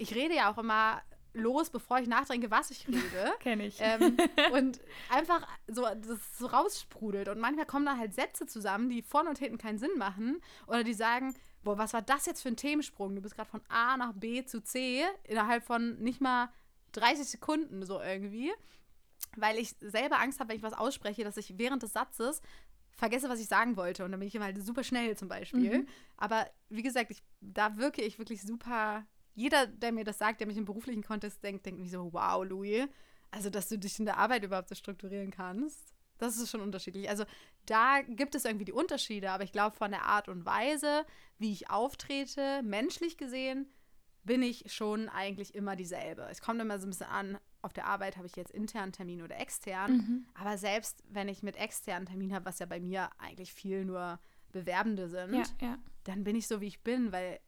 ich 0.00 0.14
rede 0.14 0.34
ja 0.34 0.52
auch 0.52 0.58
immer 0.58 1.02
los, 1.32 1.70
bevor 1.70 2.00
ich 2.00 2.08
nachdenke, 2.08 2.50
was 2.50 2.70
ich 2.70 2.88
rede. 2.88 3.32
Kenne 3.40 3.66
ich. 3.66 3.76
Ähm, 3.80 4.16
und 4.52 4.80
einfach 5.10 5.46
so, 5.68 5.82
das 5.82 6.38
so 6.38 6.46
raussprudelt. 6.46 7.28
Und 7.28 7.38
manchmal 7.38 7.66
kommen 7.66 7.86
da 7.86 7.96
halt 7.96 8.14
Sätze 8.14 8.46
zusammen, 8.46 8.88
die 8.88 9.02
vorne 9.02 9.30
und 9.30 9.38
hinten 9.38 9.58
keinen 9.58 9.78
Sinn 9.78 9.96
machen. 9.96 10.40
Oder 10.66 10.82
die 10.82 10.94
sagen, 10.94 11.34
boah, 11.62 11.78
was 11.78 11.92
war 11.92 12.02
das 12.02 12.26
jetzt 12.26 12.42
für 12.42 12.48
ein 12.48 12.56
Themensprung? 12.56 13.14
Du 13.14 13.22
bist 13.22 13.36
gerade 13.36 13.48
von 13.48 13.60
A 13.68 13.96
nach 13.96 14.12
B 14.12 14.44
zu 14.44 14.62
C 14.62 15.04
innerhalb 15.24 15.62
von 15.62 15.98
nicht 16.00 16.20
mal 16.20 16.48
30 16.92 17.28
Sekunden 17.28 17.86
so 17.86 18.00
irgendwie 18.00 18.52
weil 19.36 19.58
ich 19.58 19.74
selber 19.80 20.20
Angst 20.20 20.40
habe, 20.40 20.50
wenn 20.50 20.56
ich 20.56 20.62
was 20.62 20.72
ausspreche, 20.72 21.24
dass 21.24 21.36
ich 21.36 21.58
während 21.58 21.82
des 21.82 21.92
Satzes 21.92 22.40
vergesse, 22.96 23.28
was 23.28 23.40
ich 23.40 23.46
sagen 23.46 23.76
wollte. 23.76 24.04
Und 24.04 24.10
dann 24.10 24.20
bin 24.20 24.28
ich 24.28 24.34
immer 24.34 24.46
halt 24.46 24.62
super 24.64 24.84
schnell 24.84 25.16
zum 25.16 25.28
Beispiel. 25.28 25.78
Mhm. 25.80 25.88
Aber 26.16 26.46
wie 26.68 26.82
gesagt, 26.82 27.10
ich, 27.10 27.22
da 27.40 27.76
wirke 27.76 28.02
ich 28.02 28.18
wirklich 28.18 28.42
super. 28.42 29.06
Jeder, 29.40 29.66
der 29.66 29.90
mir 29.90 30.04
das 30.04 30.18
sagt, 30.18 30.40
der 30.40 30.46
mich 30.46 30.58
im 30.58 30.66
beruflichen 30.66 31.02
Kontext 31.02 31.42
denkt, 31.42 31.64
denkt 31.64 31.80
mich 31.80 31.90
so, 31.90 32.12
wow, 32.12 32.44
Louis, 32.44 32.86
also 33.30 33.48
dass 33.48 33.70
du 33.70 33.78
dich 33.78 33.98
in 33.98 34.04
der 34.04 34.18
Arbeit 34.18 34.44
überhaupt 34.44 34.68
so 34.68 34.74
strukturieren 34.74 35.30
kannst. 35.30 35.94
Das 36.18 36.36
ist 36.36 36.50
schon 36.50 36.60
unterschiedlich. 36.60 37.08
Also 37.08 37.24
da 37.64 38.02
gibt 38.02 38.34
es 38.34 38.44
irgendwie 38.44 38.66
die 38.66 38.72
Unterschiede, 38.72 39.30
aber 39.30 39.42
ich 39.42 39.52
glaube, 39.52 39.74
von 39.74 39.92
der 39.92 40.04
Art 40.04 40.28
und 40.28 40.44
Weise, 40.44 41.06
wie 41.38 41.52
ich 41.52 41.70
auftrete, 41.70 42.62
menschlich 42.62 43.16
gesehen, 43.16 43.72
bin 44.24 44.42
ich 44.42 44.70
schon 44.70 45.08
eigentlich 45.08 45.54
immer 45.54 45.74
dieselbe. 45.74 46.28
Es 46.30 46.42
kommt 46.42 46.60
immer 46.60 46.78
so 46.78 46.86
ein 46.86 46.90
bisschen 46.90 47.06
an, 47.06 47.38
auf 47.62 47.72
der 47.72 47.86
Arbeit 47.86 48.18
habe 48.18 48.26
ich 48.26 48.36
jetzt 48.36 48.50
internen 48.50 48.92
Termin 48.92 49.22
oder 49.22 49.40
extern. 49.40 49.92
Mhm. 49.92 50.26
Aber 50.34 50.58
selbst 50.58 51.02
wenn 51.08 51.28
ich 51.28 51.42
mit 51.42 51.56
externen 51.56 52.04
Termin 52.04 52.34
habe, 52.34 52.44
was 52.44 52.58
ja 52.58 52.66
bei 52.66 52.80
mir 52.80 53.08
eigentlich 53.16 53.54
viel 53.54 53.86
nur 53.86 54.20
Bewerbende 54.52 55.08
sind, 55.08 55.34
ja, 55.62 55.68
ja. 55.68 55.78
dann 56.04 56.24
bin 56.24 56.36
ich 56.36 56.46
so, 56.46 56.60
wie 56.60 56.66
ich 56.66 56.82
bin, 56.82 57.12
weil 57.12 57.40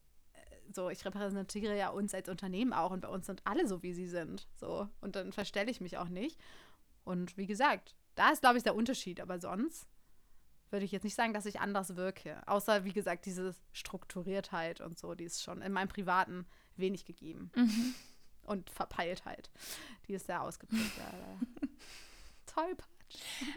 so, 0.73 0.91
ich 0.91 1.05
repräsentiere 1.05 1.77
ja 1.77 1.89
uns 1.91 2.15
als 2.15 2.29
Unternehmen 2.29 2.73
auch 2.73 2.91
und 2.91 3.01
bei 3.01 3.09
uns 3.09 3.27
sind 3.27 3.43
alle 3.45 3.67
so, 3.67 3.83
wie 3.83 3.93
sie 3.93 4.07
sind. 4.07 4.49
So. 4.57 4.89
Und 5.01 5.17
dann 5.17 5.33
verstelle 5.33 5.71
ich 5.71 5.81
mich 5.81 5.99
auch 5.99 6.09
nicht. 6.09 6.39
Und 7.05 7.37
wie 7.37 7.47
gesagt, 7.47 7.95
da 8.15 8.31
ist, 8.31 8.41
glaube 8.43 8.59
ich, 8.59 8.63
der 8.63 8.75
Unterschied. 8.75 9.21
Aber 9.21 9.39
sonst 9.41 9.87
würde 10.71 10.85
ich 10.85 10.93
jetzt 10.93 11.05
nicht 11.05 11.15
sagen, 11.15 11.35
dass 11.35 11.47
ich 11.47 11.61
anders 11.61 11.97
wirke. 11.97 12.41
Außer, 12.47 12.85
wie 12.85 12.93
gesagt, 12.93 13.27
diese 13.27 13.55
Strukturiertheit 13.73 14.81
und 14.81 14.99
so, 14.99 15.15
die 15.15 15.25
ist 15.25 15.43
schon 15.43 15.61
in 15.63 15.73
meinem 15.73 15.89
Privaten 15.89 16.47
wenig 16.77 17.05
gegeben. 17.05 17.51
Mhm 17.55 17.95
und 18.45 18.71
Verpeiltheit. 18.71 19.51
Die 20.07 20.15
ist 20.15 20.27
sehr 20.27 20.43
ausgeprägt. 20.43 20.93
Tollpatsch. 22.47 22.87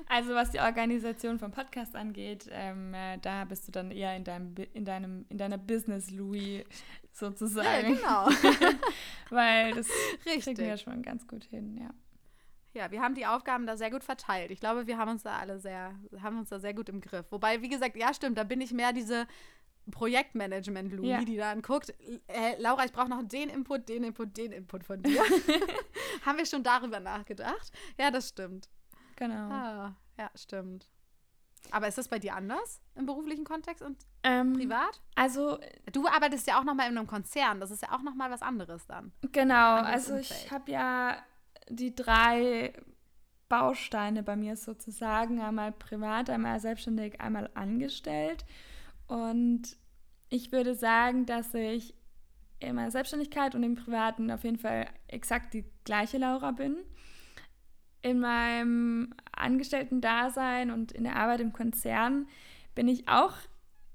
Also 0.08 0.34
was 0.34 0.52
die 0.52 0.60
Organisation 0.60 1.40
vom 1.40 1.52
Podcast 1.52 1.96
angeht, 1.96 2.50
ähm, 2.52 2.94
äh, 2.94 3.18
da 3.20 3.46
bist 3.46 3.68
du 3.68 3.72
dann 3.72 3.92
eher 3.92 4.16
in 4.16 4.24
deinem 4.24 4.56
in 4.74 4.86
deinem 4.86 5.26
in 5.30 5.38
deiner 5.38 5.58
Business 5.58 6.12
Louis 6.12 6.64
sozusagen. 7.12 7.98
Ja, 8.02 8.28
genau. 8.28 8.70
Weil 9.30 9.74
das 9.74 9.88
kriegen 10.24 10.58
wir 10.58 10.78
schon 10.78 11.02
ganz 11.02 11.28
gut 11.28 11.44
hin, 11.46 11.78
ja. 11.78 11.90
Ja, 12.74 12.92
wir 12.92 13.02
haben 13.02 13.16
die 13.16 13.26
Aufgaben 13.26 13.66
da 13.66 13.78
sehr 13.78 13.90
gut 13.90 14.04
verteilt. 14.04 14.52
Ich 14.52 14.60
glaube, 14.60 14.86
wir 14.86 14.98
haben 14.98 15.10
uns 15.10 15.24
da 15.24 15.38
alle 15.38 15.60
sehr, 15.60 15.98
haben 16.22 16.40
uns 16.40 16.50
da 16.50 16.60
sehr 16.60 16.74
gut 16.74 16.90
im 16.90 17.00
Griff. 17.00 17.26
Wobei, 17.30 17.62
wie 17.62 17.70
gesagt, 17.70 17.96
ja, 17.96 18.14
stimmt, 18.14 18.38
da 18.38 18.44
bin 18.44 18.60
ich 18.60 18.74
mehr 18.74 18.92
diese 18.92 19.28
Projektmanagement 19.92 20.92
Louis, 20.92 21.10
ja. 21.10 21.24
die 21.24 21.38
dann 21.38 21.62
guckt, 21.62 21.94
äh, 22.28 22.60
Laura, 22.60 22.84
ich 22.84 22.92
brauche 22.92 23.10
noch 23.10 23.24
den 23.24 23.50
Input, 23.50 23.88
den 23.88 24.04
Input, 24.04 24.36
den 24.36 24.52
Input 24.52 24.84
von 24.84 25.02
dir. 25.02 25.22
Haben 26.26 26.38
wir 26.38 26.46
schon 26.46 26.64
darüber 26.64 27.00
nachgedacht? 27.00 27.72
Ja, 27.98 28.12
das 28.12 28.30
stimmt. 28.30 28.68
Genau. 29.16 29.50
Ah, 29.52 29.96
ja, 30.18 30.30
stimmt. 30.36 30.88
Aber 31.72 31.88
ist 31.88 31.98
das 31.98 32.08
bei 32.08 32.20
dir 32.20 32.36
anders 32.36 32.80
im 32.96 33.06
beruflichen 33.06 33.44
Kontext 33.44 33.84
und 33.84 33.98
ähm, 34.24 34.54
privat? 34.54 35.02
Also 35.16 35.60
du 35.92 36.08
arbeitest 36.08 36.48
ja 36.48 36.60
auch 36.60 36.64
noch 36.64 36.76
mal 36.76 36.90
in 36.90 36.98
einem 36.98 37.08
Konzern, 37.08 37.60
das 37.60 37.72
ist 37.72 37.82
ja 37.82 37.92
auch 37.92 38.04
noch 38.04 38.14
mal 38.14 38.30
was 38.30 38.42
anderes 38.42 38.86
dann. 38.86 39.12
Genau, 39.32 39.78
also 39.78 40.14
Umfeld. 40.14 40.46
ich 40.46 40.52
habe 40.52 40.72
ja 40.72 41.18
die 41.70 41.96
drei 41.96 42.74
Bausteine 43.50 44.24
bei 44.24 44.36
mir 44.36 44.56
sozusagen, 44.56 45.42
einmal 45.42 45.72
privat, 45.72 46.30
einmal 46.30 46.60
selbstständig, 46.60 47.22
einmal 47.22 47.50
angestellt. 47.54 48.46
Und 49.08 49.78
ich 50.30 50.52
würde 50.52 50.76
sagen, 50.76 51.26
dass 51.26 51.54
ich 51.54 51.94
in 52.60 52.76
meiner 52.76 52.92
Selbstständigkeit 52.92 53.54
und 53.54 53.64
im 53.64 53.76
Privaten 53.76 54.32
auf 54.32 54.44
jeden 54.44 54.58
Fall 54.58 54.88
exakt 55.08 55.54
die 55.54 55.66
gleiche 55.84 56.18
Laura 56.18 56.52
bin. 56.52 56.78
In 58.06 58.20
meinem 58.20 59.14
Angestellten-Dasein 59.32 60.72
und 60.72 60.92
in 60.92 61.04
der 61.04 61.16
Arbeit 61.16 61.40
im 61.40 61.54
Konzern 61.54 62.28
bin 62.76 62.88
ich 62.88 63.08
auch 63.08 63.34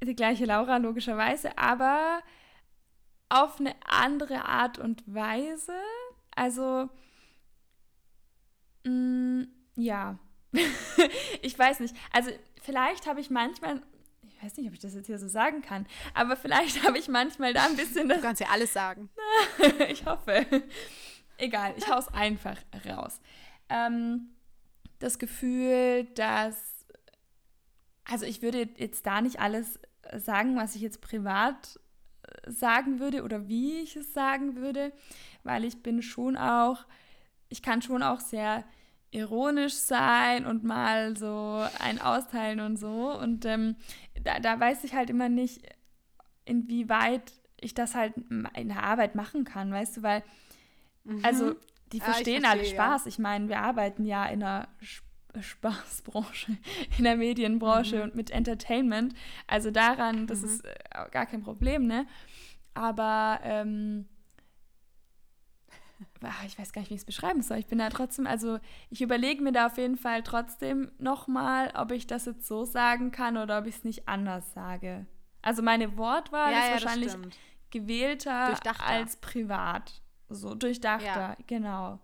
die 0.02 0.16
gleiche 0.16 0.46
Laura, 0.46 0.78
logischerweise, 0.78 1.56
aber 1.58 2.20
auf 3.28 3.60
eine 3.60 3.74
andere 3.86 4.46
Art 4.46 4.78
und 4.78 5.02
Weise. 5.06 5.74
Also 6.34 6.88
Mm, 8.84 9.44
ja. 9.76 10.18
ich 11.42 11.58
weiß 11.58 11.80
nicht. 11.80 11.94
Also 12.12 12.30
vielleicht 12.62 13.06
habe 13.06 13.20
ich 13.20 13.30
manchmal, 13.30 13.82
ich 14.22 14.42
weiß 14.42 14.56
nicht, 14.56 14.66
ob 14.68 14.74
ich 14.74 14.80
das 14.80 14.94
jetzt 14.94 15.06
hier 15.06 15.18
so 15.18 15.28
sagen 15.28 15.62
kann, 15.62 15.86
aber 16.14 16.36
vielleicht 16.36 16.84
habe 16.86 16.98
ich 16.98 17.08
manchmal 17.08 17.52
da 17.52 17.66
ein 17.66 17.76
bisschen 17.76 18.08
das. 18.08 18.18
Du 18.18 18.24
kannst 18.24 18.40
ja 18.40 18.48
alles 18.48 18.72
sagen. 18.72 19.10
ich 19.88 20.04
hoffe. 20.06 20.46
Egal, 21.38 21.74
ich 21.76 21.88
hau's 21.88 22.08
einfach 22.08 22.56
raus. 22.86 23.20
Ähm, 23.70 24.30
das 24.98 25.18
Gefühl, 25.18 26.04
dass, 26.14 26.86
also 28.04 28.26
ich 28.26 28.42
würde 28.42 28.68
jetzt 28.76 29.06
da 29.06 29.20
nicht 29.20 29.40
alles 29.40 29.78
sagen, 30.16 30.56
was 30.56 30.74
ich 30.74 30.82
jetzt 30.82 31.00
privat 31.00 31.80
äh, 32.22 32.50
sagen 32.50 33.00
würde 33.00 33.22
oder 33.22 33.48
wie 33.48 33.78
ich 33.78 33.96
es 33.96 34.12
sagen 34.12 34.56
würde, 34.56 34.92
weil 35.42 35.64
ich 35.64 35.82
bin 35.82 36.02
schon 36.02 36.36
auch, 36.36 36.84
ich 37.48 37.62
kann 37.62 37.82
schon 37.82 38.02
auch 38.02 38.20
sehr 38.20 38.64
ironisch 39.10 39.74
sein 39.74 40.46
und 40.46 40.62
mal 40.62 41.16
so 41.16 41.64
ein 41.80 42.00
austeilen 42.00 42.60
und 42.60 42.76
so. 42.76 43.18
Und 43.18 43.44
ähm, 43.44 43.76
da, 44.22 44.38
da 44.38 44.60
weiß 44.60 44.84
ich 44.84 44.94
halt 44.94 45.10
immer 45.10 45.28
nicht, 45.28 45.62
inwieweit 46.44 47.32
ich 47.60 47.74
das 47.74 47.94
halt 47.94 48.14
in 48.16 48.68
der 48.68 48.82
Arbeit 48.82 49.14
machen 49.14 49.44
kann, 49.44 49.72
weißt 49.72 49.98
du, 49.98 50.02
weil, 50.02 50.22
mhm. 51.04 51.24
also 51.24 51.56
die 51.92 52.00
verstehen 52.00 52.42
ja, 52.42 52.50
verstehe, 52.50 52.50
alle 52.50 52.64
Spaß. 52.64 53.04
Ja. 53.04 53.08
Ich 53.08 53.18
meine, 53.18 53.48
wir 53.48 53.60
arbeiten 53.60 54.04
ja 54.04 54.26
in 54.26 54.42
einer 54.42 54.68
Spaßbranche, 55.38 56.56
in 56.98 57.04
der 57.04 57.16
Medienbranche 57.16 57.96
mhm. 57.96 58.02
und 58.02 58.14
mit 58.14 58.30
Entertainment. 58.30 59.14
Also 59.46 59.70
daran, 59.70 60.26
das 60.26 60.40
mhm. 60.40 60.46
ist 60.46 60.64
äh, 60.64 60.74
gar 61.10 61.26
kein 61.26 61.42
Problem, 61.42 61.86
ne? 61.86 62.06
Aber 62.74 63.40
ähm, 63.42 64.08
ich 66.46 66.58
weiß 66.58 66.72
gar 66.72 66.82
nicht, 66.82 66.90
wie 66.90 66.94
ich 66.94 67.00
es 67.00 67.06
beschreiben 67.06 67.42
soll. 67.42 67.58
Ich 67.58 67.66
bin 67.66 67.78
da 67.78 67.88
trotzdem, 67.90 68.26
also 68.26 68.58
ich 68.90 69.02
überlege 69.02 69.42
mir 69.42 69.52
da 69.52 69.66
auf 69.66 69.78
jeden 69.78 69.96
Fall 69.96 70.22
trotzdem 70.22 70.90
nochmal, 70.98 71.72
ob 71.74 71.92
ich 71.92 72.06
das 72.06 72.26
jetzt 72.26 72.46
so 72.46 72.64
sagen 72.64 73.10
kann 73.10 73.36
oder 73.36 73.58
ob 73.58 73.66
ich 73.66 73.76
es 73.76 73.84
nicht 73.84 74.08
anders 74.08 74.52
sage. 74.52 75.06
Also 75.42 75.62
meine 75.62 75.96
Wortwahl 75.96 76.52
ja, 76.52 76.58
ist 76.58 76.66
ja, 76.66 76.72
wahrscheinlich 76.72 77.16
gewählter 77.70 78.54
als 78.84 79.16
privat. 79.16 80.02
So 80.30 80.54
durchdachter, 80.54 81.04
ja. 81.04 81.36
genau. 81.46 81.98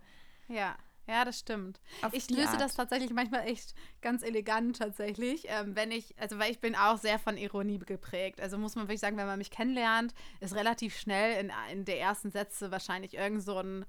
Ja. 0.47 0.75
Ja, 1.07 1.23
das 1.23 1.39
stimmt. 1.39 1.79
Auf 2.01 2.13
ich 2.13 2.29
löse 2.29 2.49
Art. 2.49 2.59
das 2.59 2.75
tatsächlich 2.75 3.11
manchmal 3.11 3.47
echt 3.47 3.73
ganz 4.01 4.23
elegant 4.23 4.77
tatsächlich, 4.77 5.45
ähm, 5.47 5.73
wenn 5.73 5.89
ich, 5.89 6.13
also 6.19 6.37
weil 6.37 6.51
ich 6.51 6.59
bin 6.59 6.75
auch 6.75 6.97
sehr 6.97 7.17
von 7.17 7.37
Ironie 7.37 7.79
geprägt. 7.79 8.41
Also 8.41 8.57
muss 8.57 8.75
man 8.75 8.85
wirklich 8.85 8.99
sagen, 8.99 9.15
wenn 9.15 9.25
man 9.25 9.37
mich 9.37 9.49
kennenlernt, 9.49 10.13
ist 10.41 10.53
relativ 10.53 10.97
schnell 10.97 11.41
in, 11.41 11.51
in 11.71 11.85
der 11.85 12.01
ersten 12.01 12.29
Sätze 12.29 12.71
wahrscheinlich 12.71 13.13
irgend 13.13 13.41
so 13.41 13.57
ein 13.57 13.85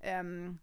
ähm, 0.00 0.58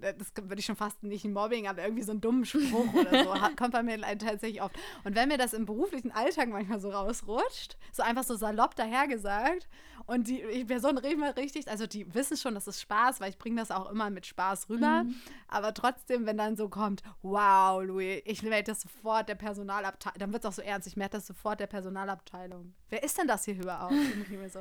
das 0.00 0.32
würde 0.36 0.58
ich 0.58 0.66
schon 0.66 0.76
fast 0.76 1.02
nicht 1.02 1.24
Mobbing, 1.24 1.66
aber 1.66 1.82
irgendwie 1.82 2.02
so 2.02 2.12
einen 2.12 2.20
dummen 2.20 2.44
Spruch 2.44 2.92
oder 2.94 3.24
so, 3.24 3.34
kommt 3.56 3.72
bei 3.72 3.82
mir 3.82 4.00
tatsächlich 4.18 4.62
oft. 4.62 4.76
Und 5.04 5.14
wenn 5.14 5.28
mir 5.28 5.38
das 5.38 5.52
im 5.52 5.64
beruflichen 5.64 6.12
Alltag 6.12 6.48
manchmal 6.48 6.80
so 6.80 6.90
rausrutscht, 6.90 7.76
so 7.92 8.02
einfach 8.02 8.24
so 8.24 8.36
salopp 8.36 8.74
dahergesagt 8.74 9.68
und 10.06 10.28
die 10.28 10.64
Personen 10.66 10.98
reden 10.98 11.20
mal 11.20 11.30
richtig, 11.30 11.68
also 11.68 11.86
die 11.86 12.12
wissen 12.14 12.36
schon, 12.36 12.54
das 12.54 12.68
ist 12.68 12.80
Spaß, 12.80 13.20
weil 13.20 13.30
ich 13.30 13.38
bringe 13.38 13.60
das 13.60 13.70
auch 13.70 13.90
immer 13.90 14.10
mit 14.10 14.26
Spaß 14.26 14.68
rüber, 14.68 15.04
mhm. 15.04 15.14
aber 15.48 15.72
trotzdem, 15.72 16.26
wenn 16.26 16.36
dann 16.36 16.56
so 16.56 16.68
kommt, 16.68 17.02
wow, 17.22 17.82
Louis, 17.82 18.22
ich 18.24 18.42
melde 18.42 18.72
das 18.72 18.82
sofort 18.82 19.28
der 19.28 19.34
Personalabteilung, 19.34 20.18
dann 20.18 20.32
wird 20.32 20.44
es 20.44 20.50
auch 20.50 20.54
so 20.54 20.62
ernst, 20.62 20.86
ich 20.86 20.96
melde 20.96 21.12
das 21.12 21.26
sofort 21.26 21.60
der 21.60 21.66
Personalabteilung. 21.66 22.74
Wer 22.90 23.02
ist 23.02 23.18
denn 23.18 23.26
das 23.26 23.44
hier 23.44 23.56
überhaupt? 23.56 23.94
ich, 23.94 24.52
so. 24.52 24.60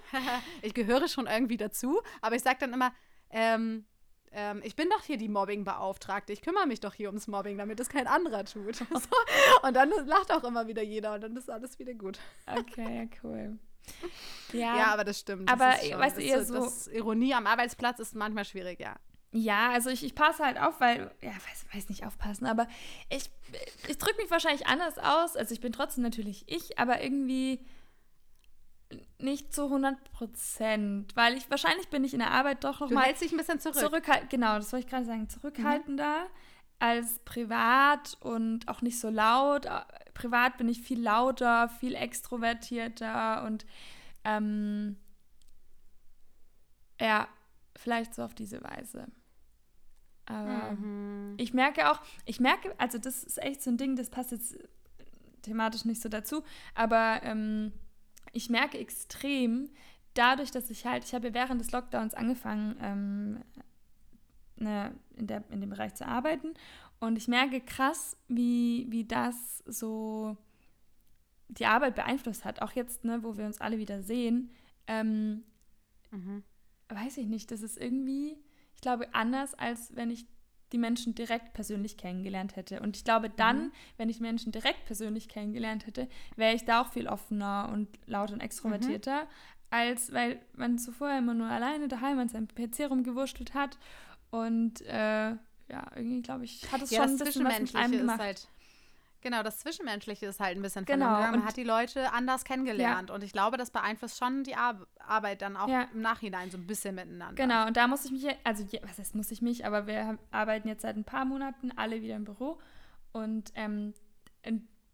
ich 0.62 0.74
gehöre 0.74 1.08
schon 1.08 1.26
irgendwie 1.26 1.56
dazu, 1.56 2.00
aber 2.20 2.36
ich 2.36 2.42
sage 2.42 2.58
dann 2.60 2.72
immer, 2.72 2.92
ähm, 3.30 3.86
ähm, 4.34 4.60
ich 4.64 4.76
bin 4.76 4.88
doch 4.90 5.02
hier 5.02 5.16
die 5.16 5.28
Mobbing-Beauftragte, 5.28 6.32
ich 6.32 6.42
kümmere 6.42 6.66
mich 6.66 6.80
doch 6.80 6.94
hier 6.94 7.08
ums 7.08 7.26
Mobbing, 7.26 7.58
damit 7.58 7.80
es 7.80 7.88
kein 7.88 8.06
anderer 8.06 8.44
tut. 8.44 8.80
und 9.62 9.74
dann 9.74 9.90
lacht 10.06 10.32
auch 10.32 10.44
immer 10.44 10.66
wieder 10.66 10.82
jeder 10.82 11.14
und 11.14 11.22
dann 11.22 11.36
ist 11.36 11.50
alles 11.50 11.78
wieder 11.78 11.94
gut. 11.94 12.18
Okay, 12.46 13.08
cool. 13.22 13.58
Ja, 14.52 14.76
ja 14.76 14.86
aber 14.92 15.02
das 15.02 15.18
stimmt. 15.18 15.48
Das 15.48 15.60
aber 15.60 15.72
schon, 15.78 15.98
weißt 15.98 16.16
du, 16.18 16.20
eher 16.20 16.44
so. 16.44 16.54
Das 16.54 16.86
Ironie 16.86 17.34
am 17.34 17.46
Arbeitsplatz 17.46 17.98
ist 17.98 18.14
manchmal 18.14 18.44
schwierig, 18.44 18.78
ja. 18.78 18.96
Ja, 19.32 19.70
also 19.70 19.88
ich, 19.88 20.04
ich 20.04 20.14
passe 20.14 20.44
halt 20.44 20.60
auf, 20.60 20.78
weil, 20.78 21.10
ja, 21.22 21.30
weiß, 21.30 21.66
weiß 21.72 21.88
nicht 21.88 22.04
aufpassen, 22.04 22.44
aber 22.44 22.68
ich, 23.08 23.30
ich 23.88 23.96
drücke 23.96 24.20
mich 24.20 24.30
wahrscheinlich 24.30 24.66
anders 24.66 24.98
aus. 24.98 25.36
Also 25.36 25.54
ich 25.54 25.60
bin 25.60 25.72
trotzdem 25.72 26.04
natürlich 26.04 26.44
ich, 26.48 26.78
aber 26.78 27.02
irgendwie 27.02 27.64
nicht 29.18 29.54
zu 29.54 29.64
100 29.64 30.12
Prozent, 30.12 31.14
weil 31.16 31.36
ich 31.36 31.50
wahrscheinlich 31.50 31.88
bin 31.88 32.04
ich 32.04 32.12
in 32.12 32.20
der 32.20 32.30
Arbeit 32.30 32.64
doch 32.64 32.80
noch 32.80 32.88
du 32.88 32.94
mal 32.94 33.04
hältst 33.04 33.22
dich 33.22 33.32
ein 33.32 33.38
bisschen 33.38 33.60
zurück. 33.60 33.76
Zurückhalt, 33.76 34.30
genau, 34.30 34.56
das 34.56 34.72
wollte 34.72 34.86
ich 34.86 34.90
gerade 34.90 35.04
sagen, 35.04 35.28
zurückhaltender 35.28 36.20
mhm. 36.20 36.28
als 36.78 37.18
privat 37.24 38.16
und 38.20 38.68
auch 38.68 38.82
nicht 38.82 38.98
so 38.98 39.08
laut. 39.10 39.66
Privat 40.14 40.58
bin 40.58 40.68
ich 40.68 40.80
viel 40.80 41.00
lauter, 41.00 41.68
viel 41.68 41.94
extrovertierter 41.94 43.44
und 43.44 43.66
ähm, 44.24 44.96
ja, 47.00 47.28
vielleicht 47.76 48.14
so 48.14 48.22
auf 48.22 48.34
diese 48.34 48.62
Weise. 48.62 49.06
Aber 50.26 50.72
mhm. 50.72 51.34
ich 51.36 51.52
merke 51.52 51.90
auch, 51.90 52.00
ich 52.24 52.40
merke, 52.40 52.74
also 52.78 52.98
das 52.98 53.24
ist 53.24 53.42
echt 53.42 53.62
so 53.62 53.70
ein 53.70 53.76
Ding, 53.76 53.96
das 53.96 54.10
passt 54.10 54.30
jetzt 54.30 54.56
thematisch 55.42 55.84
nicht 55.84 56.00
so 56.00 56.08
dazu, 56.08 56.44
aber 56.74 57.20
ähm, 57.24 57.72
ich 58.32 58.50
merke 58.50 58.78
extrem, 58.78 59.70
dadurch, 60.14 60.50
dass 60.50 60.70
ich 60.70 60.86
halt, 60.86 61.04
ich 61.04 61.14
habe 61.14 61.34
während 61.34 61.60
des 61.60 61.72
Lockdowns 61.72 62.14
angefangen, 62.14 62.76
ähm, 62.80 63.44
ne, 64.56 64.94
in, 65.16 65.26
der, 65.26 65.44
in 65.50 65.60
dem 65.60 65.70
Bereich 65.70 65.94
zu 65.94 66.06
arbeiten. 66.06 66.54
Und 67.00 67.16
ich 67.16 67.28
merke 67.28 67.60
krass, 67.60 68.16
wie, 68.28 68.86
wie 68.88 69.04
das 69.04 69.62
so 69.66 70.36
die 71.48 71.66
Arbeit 71.66 71.94
beeinflusst 71.94 72.44
hat. 72.44 72.62
Auch 72.62 72.72
jetzt, 72.72 73.04
ne, 73.04 73.22
wo 73.22 73.36
wir 73.36 73.44
uns 73.44 73.60
alle 73.60 73.78
wieder 73.78 74.02
sehen. 74.02 74.50
Ähm, 74.86 75.42
mhm. 76.10 76.42
Weiß 76.88 77.16
ich 77.18 77.26
nicht, 77.26 77.50
das 77.50 77.62
ist 77.62 77.78
irgendwie, 77.78 78.38
ich 78.74 78.80
glaube, 78.80 79.12
anders, 79.14 79.54
als 79.54 79.94
wenn 79.96 80.10
ich 80.10 80.26
die 80.72 80.78
Menschen 80.78 81.14
direkt 81.14 81.52
persönlich 81.52 81.96
kennengelernt 81.96 82.56
hätte. 82.56 82.80
Und 82.80 82.96
ich 82.96 83.04
glaube, 83.04 83.30
dann, 83.30 83.66
mhm. 83.66 83.72
wenn 83.96 84.08
ich 84.08 84.20
Menschen 84.20 84.52
direkt 84.52 84.84
persönlich 84.86 85.28
kennengelernt 85.28 85.86
hätte, 85.86 86.08
wäre 86.36 86.54
ich 86.54 86.64
da 86.64 86.82
auch 86.82 86.92
viel 86.92 87.06
offener 87.06 87.70
und 87.72 87.88
lauter 88.06 88.34
und 88.34 88.40
extrovertierter, 88.40 89.22
mhm. 89.22 89.28
als 89.70 90.12
weil 90.12 90.40
man 90.54 90.78
zuvor 90.78 91.16
immer 91.16 91.34
nur 91.34 91.48
alleine 91.48 91.88
daheim 91.88 92.18
an 92.18 92.28
seinem 92.28 92.48
PC 92.48 92.90
rumgewurschtelt 92.90 93.54
hat. 93.54 93.78
Und 94.30 94.80
äh, 94.82 95.30
ja, 95.72 95.86
irgendwie, 95.94 96.22
glaube 96.22 96.44
ich, 96.44 96.70
hat 96.72 96.82
es 96.82 96.90
ja, 96.90 97.02
schon 97.02 97.12
ein 97.12 97.18
bisschen 97.18 97.44
was 97.44 97.60
mit 97.60 97.74
einem 97.76 97.98
gemacht. 97.98 98.20
Halt 98.20 98.48
Genau, 99.22 99.42
das 99.42 99.58
Zwischenmenschliche 99.58 100.26
ist 100.26 100.40
halt 100.40 100.56
ein 100.56 100.62
bisschen 100.62 100.84
genau. 100.84 101.06
verloren. 101.06 101.30
Man 101.30 101.44
hat 101.44 101.56
die 101.56 101.64
Leute 101.64 102.12
anders 102.12 102.44
kennengelernt 102.44 103.08
ja. 103.08 103.14
und 103.14 103.24
ich 103.24 103.32
glaube, 103.32 103.56
das 103.56 103.70
beeinflusst 103.70 104.18
schon 104.18 104.44
die 104.44 104.54
Ar 104.54 104.86
Arbeit 104.98 105.42
dann 105.42 105.56
auch 105.56 105.68
ja. 105.68 105.88
im 105.94 106.00
Nachhinein 106.00 106.50
so 106.50 106.58
ein 106.58 106.66
bisschen 106.66 106.94
miteinander. 106.94 107.34
Genau, 107.34 107.66
und 107.66 107.76
da 107.76 107.88
muss 107.88 108.04
ich 108.04 108.12
mich, 108.12 108.26
also 108.44 108.64
was 108.82 108.98
heißt 108.98 109.14
muss 109.14 109.30
ich 109.30 109.42
mich, 109.42 109.66
aber 109.66 109.86
wir 109.86 110.18
arbeiten 110.30 110.68
jetzt 110.68 110.82
seit 110.82 110.96
ein 110.96 111.04
paar 111.04 111.24
Monaten 111.24 111.72
alle 111.76 112.02
wieder 112.02 112.16
im 112.16 112.24
Büro 112.24 112.58
und 113.12 113.52
ähm, 113.54 113.94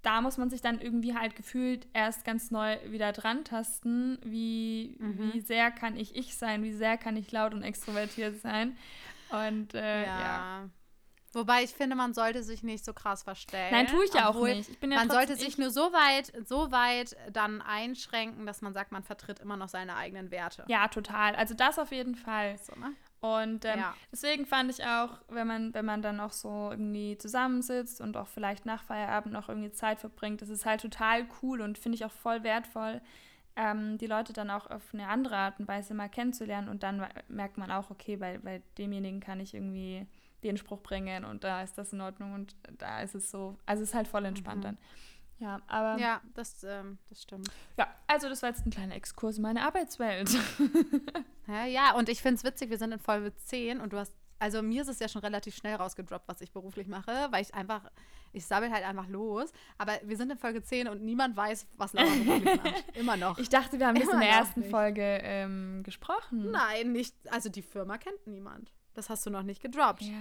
da 0.03 0.21
muss 0.21 0.39
man 0.39 0.49
sich 0.49 0.61
dann 0.61 0.81
irgendwie 0.81 1.15
halt 1.15 1.35
gefühlt 1.35 1.87
erst 1.93 2.25
ganz 2.25 2.51
neu 2.51 2.79
wieder 2.87 3.13
dran 3.13 3.45
tasten, 3.45 4.19
wie, 4.25 4.97
mhm. 4.99 5.33
wie 5.33 5.41
sehr 5.41 5.71
kann 5.71 5.97
ich 5.97 6.15
ich 6.17 6.37
sein, 6.37 6.63
wie 6.63 6.73
sehr 6.73 6.97
kann 6.97 7.17
ich 7.17 7.33
laut 7.33 7.53
und 7.53 7.63
extrovertiert 7.63 8.41
sein. 8.41 8.77
Und 9.31 9.75
äh, 9.75 10.07
ja. 10.07 10.21
ja. 10.21 10.71
Wobei 11.33 11.63
ich 11.63 11.71
finde, 11.71 11.95
man 11.95 12.15
sollte 12.15 12.43
sich 12.43 12.63
nicht 12.63 12.85
so 12.85 12.95
krass 12.95 13.23
verstellen. 13.23 13.71
Nein, 13.71 13.87
tue 13.87 14.05
ich 14.05 14.15
ja 14.15 14.29
auch 14.29 14.43
nicht. 14.43 14.71
Ja 14.83 14.89
man 14.89 15.11
sollte 15.11 15.37
sich 15.37 15.59
nur 15.59 15.71
so 15.71 15.93
weit, 15.93 16.33
so 16.49 16.73
weit 16.73 17.17
dann 17.31 17.61
einschränken, 17.61 18.47
dass 18.47 18.63
man 18.63 18.73
sagt, 18.73 18.93
man 18.93 19.03
vertritt 19.03 19.39
immer 19.41 19.57
noch 19.57 19.69
seine 19.69 19.97
eigenen 19.97 20.31
Werte. 20.31 20.65
Ja, 20.69 20.89
total. 20.89 21.35
Also 21.35 21.55
das 21.55 21.79
auf 21.79 21.93
jeden 21.93 22.15
Fall. 22.15 22.59
So, 22.59 22.75
ne? 22.81 22.95
Und 23.21 23.65
ähm, 23.65 23.81
ja. 23.81 23.95
deswegen 24.13 24.47
fand 24.47 24.71
ich 24.71 24.85
auch, 24.85 25.11
wenn 25.29 25.47
man, 25.47 25.75
wenn 25.75 25.85
man 25.85 26.03
dann 26.03 26.21
auch 26.21 26.33
so 26.33 26.69
irgendwie 26.71 27.19
zusammensitzt 27.19 28.01
und 28.01 28.17
auch 28.17 28.29
vielleicht 28.29 28.65
nach 28.65 28.83
Feierabend 28.85 29.33
noch 29.33 29.49
irgendwie 29.49 29.73
Zeit 29.73 29.99
verbringt, 29.99 30.41
das 30.41 30.49
ist 30.49 30.65
halt 30.65 30.81
total 30.81 31.27
cool 31.43 31.61
und 31.61 31.79
finde 31.79 31.97
ich 31.97 32.05
auch 32.05 32.13
voll 32.13 32.43
wertvoll, 32.45 33.03
ähm, 33.59 33.99
die 33.99 34.07
Leute 34.07 34.33
dann 34.33 34.51
auch 34.51 34.71
auf 34.71 34.95
eine 34.95 35.09
andere 35.09 35.37
Art 35.37 35.59
und 35.59 35.69
Weise 35.69 35.93
mal 35.93 36.09
kennenzulernen. 36.09 36.69
Und 36.69 36.85
dann 36.85 37.05
merkt 37.29 37.59
man 37.59 37.71
auch, 37.71 37.91
okay, 37.91 38.17
bei, 38.17 38.39
bei 38.39 38.63
demjenigen 38.79 39.21
kann 39.21 39.41
ich 39.41 39.53
irgendwie 39.53 40.07
den 40.45 40.57
Spruch 40.57 40.81
bringen 40.81 41.25
und 41.25 41.43
da 41.43 41.63
ist 41.63 41.77
das 41.77 41.93
in 41.93 42.01
Ordnung 42.01 42.33
und 42.33 42.55
da 42.79 43.01
ist 43.01 43.17
es 43.17 43.31
so. 43.33 43.59
Also 43.67 43.83
es 43.83 43.91
ist 43.91 43.95
halt 43.97 44.07
voll 44.07 44.25
entspannt 44.25 44.59
mhm. 44.59 44.63
dann. 44.63 44.79
Ja, 45.41 45.61
aber. 45.67 46.01
Ja, 46.01 46.21
das, 46.35 46.63
ähm, 46.65 46.99
das 47.09 47.23
stimmt. 47.23 47.49
Ja, 47.77 47.89
also 48.07 48.29
das 48.29 48.43
war 48.43 48.51
jetzt 48.51 48.65
ein 48.65 48.71
kleiner 48.71 48.95
Exkurs 48.95 49.37
in 49.37 49.43
meine 49.43 49.65
Arbeitswelt. 49.65 50.31
ja, 51.49 51.65
ja, 51.65 51.95
und 51.95 52.09
ich 52.09 52.23
finde 52.23 52.37
es 52.37 52.45
witzig, 52.45 52.71
wir 52.71 52.79
sind 52.79 52.93
in 52.93 53.01
Folge 53.01 53.35
10 53.35 53.81
und 53.81 53.93
du 53.93 53.99
hast. 53.99 54.13
Also 54.39 54.63
mir 54.63 54.83
ist 54.83 54.89
es 54.89 54.99
ja 55.01 55.09
schon 55.09 55.23
relativ 55.23 55.57
schnell 55.57 55.75
rausgedroppt, 55.77 56.29
was 56.29 56.41
ich 56.41 56.53
beruflich 56.53 56.87
mache, 56.87 57.29
weil 57.31 57.43
ich 57.43 57.55
einfach, 57.55 57.83
ich 58.33 58.47
sabbel 58.47 58.71
halt 58.71 58.85
einfach 58.85 59.09
los. 59.09 59.53
Aber 59.79 59.99
wir 60.05 60.17
sind 60.17 60.31
in 60.31 60.39
Folge 60.39 60.63
10 60.63 60.89
und 60.89 61.03
niemand 61.03 61.37
weiß, 61.37 61.67
was 61.77 61.93
Laura 61.93 62.09
beruflich 62.09 62.57
macht. 62.63 62.97
Immer 62.97 63.17
noch. 63.17 63.39
Ich 63.39 63.49
dachte, 63.49 63.79
wir 63.79 63.89
haben 63.89 63.99
das 63.99 64.09
in 64.09 64.21
der 64.21 64.29
ersten 64.29 64.61
nicht. 64.61 64.71
Folge 64.71 65.03
ähm, 65.03 65.83
gesprochen. 65.83 66.51
Nein, 66.51 66.93
nicht. 66.93 67.15
Also 67.31 67.49
die 67.49 67.63
Firma 67.63 67.99
kennt 67.99 68.27
niemand. 68.27 68.73
Das 68.95 69.11
hast 69.11 69.27
du 69.27 69.31
noch 69.31 69.43
nicht 69.43 69.61
gedroppt. 69.63 70.03
Ja. 70.03 70.13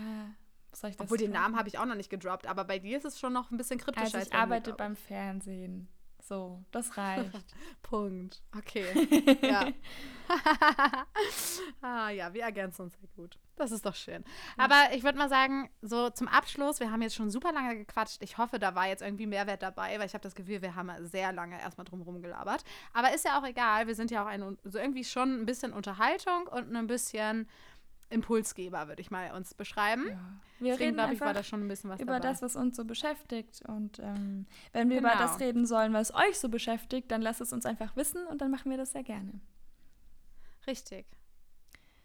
soll 0.74 0.92
ich 0.92 0.98
das 0.98 1.06
Obwohl, 1.06 1.18
den 1.18 1.32
Namen 1.32 1.56
habe 1.56 1.68
ich 1.68 1.78
auch 1.78 1.86
noch 1.86 1.96
nicht 1.96 2.10
gedroppt, 2.10 2.48
aber 2.48 2.64
bei 2.64 2.80
dir 2.80 2.98
ist 2.98 3.06
es 3.06 3.20
schon 3.20 3.34
noch 3.34 3.52
ein 3.52 3.58
bisschen 3.58 3.80
kryptisch. 3.80 4.04
Also 4.14 4.18
ich 4.20 4.34
arbeite 4.34 4.74
beim 4.74 4.96
Fernsehen. 4.96 5.88
So, 6.28 6.62
das 6.72 6.98
reicht. 6.98 7.32
Punkt. 7.84 8.42
Okay. 8.58 8.86
ja. 9.42 9.72
ah 11.82 12.10
ja, 12.10 12.34
wir 12.34 12.44
ergänzen 12.44 12.82
uns 12.82 12.96
sehr 13.00 13.08
gut. 13.16 13.40
Das 13.56 13.72
ist 13.72 13.86
doch 13.86 13.96
schön. 13.96 14.26
Aber 14.58 14.94
ich 14.94 15.04
würde 15.04 15.18
mal 15.18 15.30
sagen, 15.30 15.70
so 15.82 16.10
zum 16.10 16.28
Abschluss, 16.28 16.82
wir 16.82 16.92
haben 16.92 17.02
jetzt 17.02 17.16
schon 17.16 17.30
super 17.30 17.54
lange 17.54 17.78
gequatscht. 17.78 18.22
Ich 18.22 18.38
hoffe, 18.38 18.60
da 18.60 18.76
war 18.76 18.88
jetzt 18.88 19.02
irgendwie 19.02 19.26
Mehrwert 19.26 19.64
dabei, 19.64 19.98
weil 20.00 20.06
ich 20.06 20.14
habe 20.14 20.22
das 20.22 20.36
Gefühl, 20.36 20.62
wir 20.62 20.76
haben 20.76 20.92
sehr 21.06 21.32
lange 21.32 21.62
erstmal 21.62 21.86
drum 21.86 22.22
gelabert. 22.22 22.66
Aber 22.94 23.14
ist 23.14 23.24
ja 23.24 23.40
auch 23.40 23.46
egal, 23.46 23.88
wir 23.88 23.96
sind 23.96 24.12
ja 24.12 24.24
auch 24.24 24.28
ein, 24.28 24.58
so 24.66 24.78
irgendwie 24.78 25.06
schon 25.06 25.42
ein 25.42 25.46
bisschen 25.46 25.72
Unterhaltung 25.72 26.48
und 26.48 26.76
ein 26.76 26.88
bisschen 26.88 27.48
Impulsgeber, 28.10 28.88
würde 28.88 29.02
ich 29.02 29.12
mal 29.12 29.32
uns 29.34 29.54
beschreiben. 29.54 30.08
Ja. 30.08 30.20
Wir 30.60 30.72
Deswegen, 30.74 31.00
reden 31.00 31.14
ich, 31.14 31.22
war 31.22 31.34
da 31.34 31.44
schon 31.44 31.66
ein 31.66 31.68
bisschen 31.68 31.90
was 31.90 32.00
über 32.00 32.14
dabei. 32.14 32.28
das, 32.28 32.42
was 32.42 32.56
uns 32.56 32.76
so 32.76 32.86
beschäftigt. 32.86 33.62
Und 33.68 34.00
ähm, 34.00 34.48
wenn 34.72 34.90
wir 34.90 34.98
genau. 34.98 35.14
über 35.14 35.20
das 35.20 35.40
reden 35.40 35.66
sollen, 35.66 35.94
was 35.94 36.14
euch 36.14 36.40
so 36.40 36.50
beschäftigt, 36.50 37.12
dann 37.12 37.22
lasst 37.22 37.42
es 37.42 37.54
uns 37.54 37.66
einfach 37.66 37.96
wissen 37.96 38.26
und 38.28 38.42
dann 38.42 38.50
machen 38.50 38.72
wir 38.72 38.78
das 38.78 38.94
sehr 38.94 39.04
gerne. 39.04 39.40
Richtig. 40.66 41.06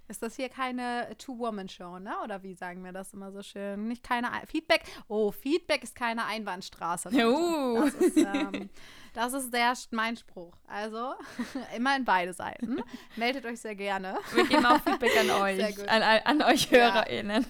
Ist 0.08 0.22
das 0.22 0.36
hier 0.36 0.48
keine 0.48 1.08
Two-Woman-Show, 1.16 1.98
ne? 1.98 2.14
Oder 2.22 2.42
wie 2.42 2.54
sagen 2.54 2.84
wir 2.84 2.92
das 2.92 3.14
immer 3.14 3.32
so 3.32 3.42
schön? 3.42 3.88
Nicht 3.88 4.02
keine 4.02 4.30
Ein 4.30 4.46
Feedback. 4.46 4.82
Oh, 5.08 5.30
Feedback 5.30 5.82
ist 5.82 5.94
keine 5.94 6.26
Einbahnstraße. 6.26 7.08
Uh. 7.08 7.80
Das, 7.80 7.94
ist, 7.94 8.16
ähm, 8.18 8.68
das 9.12 9.32
ist 9.32 9.52
der, 9.52 9.74
mein 9.90 10.16
Spruch. 10.16 10.54
Also 10.66 11.14
immer 11.76 11.96
in 11.96 12.04
beide 12.04 12.32
Seiten. 12.32 12.82
Meldet 13.16 13.44
euch 13.46 13.60
sehr 13.60 13.74
gerne. 13.74 14.18
Wir 14.34 14.46
geben 14.46 14.66
auch 14.66 14.80
Feedback 14.80 15.16
an 15.18 15.30
euch, 15.42 15.90
an, 15.90 16.02
an, 16.02 16.42
euch 16.42 16.70
HörerInnen. 16.70 17.46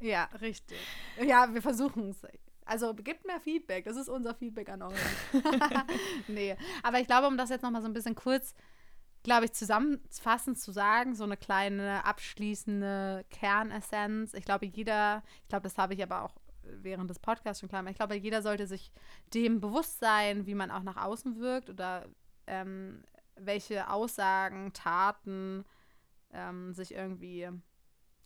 Ja. 0.00 0.08
ja, 0.08 0.28
richtig. 0.40 0.78
Ja, 1.22 1.52
wir 1.52 1.62
versuchen 1.62 2.10
es. 2.10 2.22
Also 2.64 2.94
gebt 2.94 3.26
mehr 3.26 3.40
Feedback. 3.40 3.84
Das 3.84 3.96
ist 3.96 4.08
unser 4.08 4.34
Feedback 4.34 4.68
an 4.68 4.82
euch. 4.82 4.98
nee, 6.28 6.56
aber 6.82 7.00
ich 7.00 7.06
glaube, 7.06 7.26
um 7.26 7.36
das 7.36 7.50
jetzt 7.50 7.62
nochmal 7.62 7.82
so 7.82 7.88
ein 7.88 7.94
bisschen 7.94 8.14
kurz 8.14 8.54
glaube 9.24 9.46
ich, 9.46 9.52
zusammenfassend 9.52 10.58
zu 10.58 10.72
sagen, 10.72 11.14
so 11.14 11.24
eine 11.24 11.36
kleine 11.36 12.04
abschließende 12.04 13.24
Kernessenz. 13.30 14.32
Ich 14.32 14.44
glaube, 14.44 14.66
jeder, 14.66 15.22
ich 15.42 15.48
glaube, 15.48 15.64
das 15.64 15.76
habe 15.76 15.92
ich 15.94 16.02
aber 16.02 16.22
auch 16.22 16.34
während 16.82 17.10
des 17.10 17.18
Podcasts 17.18 17.60
schon 17.60 17.68
klar, 17.68 17.86
ich 17.86 17.96
glaube, 17.96 18.16
jeder 18.16 18.42
sollte 18.42 18.66
sich 18.66 18.92
dem 19.34 19.60
bewusst 19.60 19.98
sein, 20.00 20.46
wie 20.46 20.54
man 20.54 20.70
auch 20.70 20.82
nach 20.82 20.96
außen 20.96 21.38
wirkt 21.38 21.70
oder 21.70 22.06
ähm, 22.46 23.02
welche 23.36 23.90
Aussagen, 23.90 24.72
Taten 24.72 25.64
ähm, 26.32 26.72
sich 26.72 26.94
irgendwie 26.94 27.48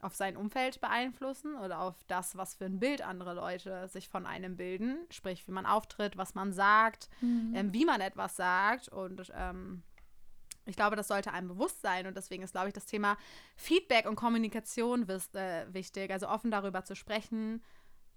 auf 0.01 0.14
sein 0.16 0.36
Umfeld 0.36 0.80
beeinflussen 0.80 1.55
oder 1.57 1.80
auf 1.80 1.95
das, 2.09 2.36
was 2.36 2.57
für 2.57 2.64
ein 2.64 2.80
Bild 2.80 3.03
andere 3.03 3.34
Leute 3.34 3.88
sich 3.88 4.09
von 4.09 4.26
einem 4.26 4.57
bilden. 4.57 4.99
Sprich, 5.11 5.47
wie 5.47 5.53
man 5.53 5.64
auftritt, 5.64 6.16
was 6.16 6.34
man 6.34 6.53
sagt, 6.53 7.09
mhm. 7.20 7.53
ähm, 7.55 7.72
wie 7.72 7.84
man 7.84 8.01
etwas 8.01 8.36
sagt 8.36 8.88
und 8.88 9.32
ähm, 9.34 9.82
ich 10.64 10.76
glaube, 10.76 10.97
das 10.97 11.09
sollte 11.09 11.32
einem 11.32 11.49
bewusst 11.49 11.80
sein 11.82 12.07
und 12.07 12.16
deswegen 12.16 12.43
ist, 12.43 12.53
glaube 12.53 12.68
ich, 12.68 12.74
das 12.74 12.86
Thema 12.86 13.16
Feedback 13.57 14.09
und 14.09 14.16
Kommunikation 14.16 15.09
äh, 15.09 15.66
wichtig. 15.72 16.11
Also 16.12 16.28
offen 16.28 16.51
darüber 16.51 16.84
zu 16.84 16.95
sprechen, 16.95 17.62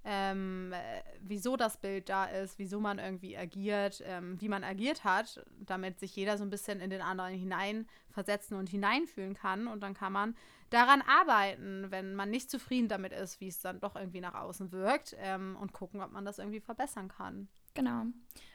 ähm, 0.06 0.72
äh, 0.72 1.02
wieso 1.20 1.58
das 1.58 1.78
Bild 1.78 2.10
da 2.10 2.26
ist, 2.26 2.60
wieso 2.60 2.80
man 2.80 3.00
irgendwie 3.00 3.36
agiert, 3.36 4.04
ähm, 4.06 4.40
wie 4.40 4.48
man 4.48 4.64
agiert 4.64 5.04
hat, 5.04 5.44
damit 5.60 6.00
sich 6.00 6.16
jeder 6.16 6.38
so 6.38 6.44
ein 6.44 6.50
bisschen 6.50 6.80
in 6.80 6.92
den 6.92 7.02
anderen 7.02 7.34
hineinversetzen 7.34 8.56
und 8.56 8.70
hineinfühlen 8.70 9.34
kann. 9.34 9.68
Und 9.68 9.82
dann 9.82 9.96
kann 9.96 10.14
man 10.14 10.36
daran 10.70 11.02
arbeiten, 11.02 11.88
wenn 11.90 12.14
man 12.16 12.30
nicht 12.30 12.52
zufrieden 12.52 12.88
damit 12.88 13.14
ist, 13.14 13.42
wie 13.42 13.48
es 13.48 13.60
dann 13.60 13.80
doch 13.80 13.96
irgendwie 13.96 14.22
nach 14.22 14.36
außen 14.36 14.72
wirkt 14.72 15.16
ähm, 15.20 15.58
und 15.60 15.74
gucken, 15.74 16.02
ob 16.02 16.12
man 16.12 16.24
das 16.24 16.38
irgendwie 16.38 16.62
verbessern 16.62 17.08
kann. 17.08 17.48
Genau. 17.74 18.06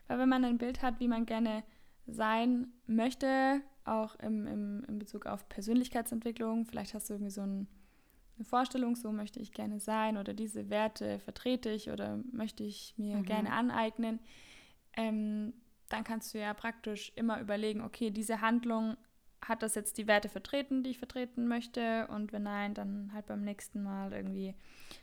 Weil 0.06 0.18
wenn 0.18 0.28
man 0.28 0.44
ein 0.44 0.58
Bild 0.58 0.82
hat, 0.82 1.00
wie 1.00 1.08
man 1.08 1.26
gerne 1.26 1.64
sein 2.06 2.72
möchte, 2.86 3.60
auch 3.84 4.14
im, 4.16 4.46
im, 4.46 4.84
in 4.88 4.98
Bezug 4.98 5.26
auf 5.26 5.48
Persönlichkeitsentwicklung. 5.48 6.64
Vielleicht 6.64 6.94
hast 6.94 7.10
du 7.10 7.14
irgendwie 7.14 7.30
so 7.30 7.42
ein, 7.42 7.68
eine 8.40 8.46
Vorstellung, 8.46 8.96
so 8.96 9.12
möchte 9.12 9.38
ich 9.38 9.52
gerne 9.52 9.80
sein 9.80 10.16
oder 10.16 10.32
diese 10.32 10.70
Werte 10.70 11.20
vertrete 11.20 11.70
ich 11.70 11.90
oder 11.90 12.18
möchte 12.32 12.64
ich 12.64 12.94
mir 12.96 13.18
mhm. 13.18 13.24
gerne 13.24 13.52
aneignen. 13.52 14.18
Ähm, 14.94 15.52
dann 15.90 16.04
kannst 16.04 16.32
du 16.32 16.38
ja 16.38 16.54
praktisch 16.54 17.12
immer 17.16 17.40
überlegen, 17.40 17.82
okay, 17.82 18.10
diese 18.10 18.40
Handlung 18.40 18.96
hat 19.42 19.62
das 19.62 19.74
jetzt 19.74 19.98
die 19.98 20.06
Werte 20.06 20.28
vertreten, 20.28 20.82
die 20.82 20.90
ich 20.90 20.98
vertreten 20.98 21.46
möchte? 21.48 22.06
Und 22.08 22.32
wenn 22.32 22.44
nein, 22.44 22.74
dann 22.74 23.12
halt 23.12 23.26
beim 23.26 23.42
nächsten 23.42 23.82
Mal 23.82 24.12
irgendwie. 24.12 24.54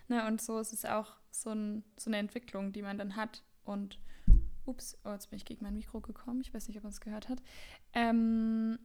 Ne? 0.07 0.25
Und 0.27 0.41
so 0.41 0.59
ist 0.59 0.73
es 0.73 0.85
auch 0.85 1.15
so, 1.29 1.51
ein, 1.51 1.83
so 1.97 2.09
eine 2.09 2.17
Entwicklung, 2.17 2.71
die 2.71 2.81
man 2.81 2.97
dann 2.97 3.15
hat. 3.15 3.43
Und 3.65 3.99
Ups, 4.65 4.97
oh, 5.05 5.11
jetzt 5.11 5.29
bin 5.29 5.37
ich 5.37 5.45
gegen 5.45 5.63
mein 5.63 5.75
Mikro 5.75 6.01
gekommen. 6.01 6.41
Ich 6.41 6.53
weiß 6.53 6.67
nicht, 6.67 6.77
ob 6.77 6.83
man 6.83 6.91
es 6.91 7.01
gehört 7.01 7.29
hat. 7.29 7.41
Ähm, 7.93 8.79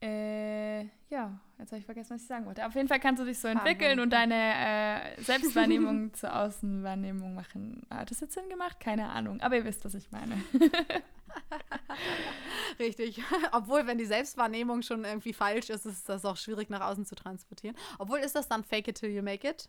äh, 0.00 0.82
ja, 1.10 1.40
jetzt 1.58 1.72
habe 1.72 1.78
ich 1.78 1.84
vergessen, 1.84 2.14
was 2.14 2.22
ich 2.22 2.28
sagen 2.28 2.46
wollte. 2.46 2.66
Auf 2.66 2.74
jeden 2.74 2.88
Fall 2.88 3.00
kannst 3.00 3.20
du 3.20 3.26
dich 3.26 3.38
so 3.38 3.48
entwickeln 3.48 3.98
und 3.98 4.10
deine 4.10 4.34
äh, 4.34 5.22
Selbstwahrnehmung 5.22 6.14
zur 6.14 6.36
Außenwahrnehmung 6.36 7.34
machen. 7.34 7.82
Hat 7.90 8.10
das 8.10 8.20
jetzt 8.20 8.34
Sinn 8.34 8.48
gemacht? 8.48 8.78
Keine 8.78 9.08
Ahnung. 9.08 9.40
Aber 9.40 9.56
ihr 9.56 9.64
wisst, 9.64 9.84
was 9.84 9.94
ich 9.94 10.10
meine. 10.10 10.40
Richtig. 12.78 13.22
Obwohl, 13.52 13.86
wenn 13.86 13.98
die 13.98 14.04
Selbstwahrnehmung 14.04 14.82
schon 14.82 15.04
irgendwie 15.04 15.32
falsch 15.32 15.70
ist, 15.70 15.86
ist 15.86 16.08
das 16.08 16.24
auch 16.24 16.36
schwierig 16.36 16.70
nach 16.70 16.82
außen 16.82 17.04
zu 17.04 17.14
transportieren. 17.14 17.76
Obwohl, 17.98 18.18
ist 18.18 18.36
das 18.36 18.48
dann 18.48 18.62
fake 18.62 18.88
it 18.88 19.00
till 19.00 19.10
you 19.10 19.22
make 19.22 19.48
it? 19.48 19.68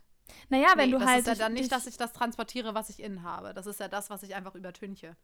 Naja, 0.49 0.73
wenn 0.75 0.89
nee, 0.89 0.93
du 0.93 0.99
das 0.99 1.09
halt. 1.09 1.27
Das 1.27 1.33
ist 1.33 1.39
ja 1.39 1.45
dann 1.45 1.53
nicht, 1.53 1.71
dass 1.71 1.87
ich 1.87 1.97
das 1.97 2.13
transportiere, 2.13 2.75
was 2.75 2.89
ich 2.89 3.01
innen 3.01 3.23
habe. 3.23 3.53
Das 3.53 3.65
ist 3.65 3.79
ja 3.79 3.87
das, 3.87 4.09
was 4.09 4.21
ich 4.21 4.35
einfach 4.35 4.53
übertünche. 4.53 5.15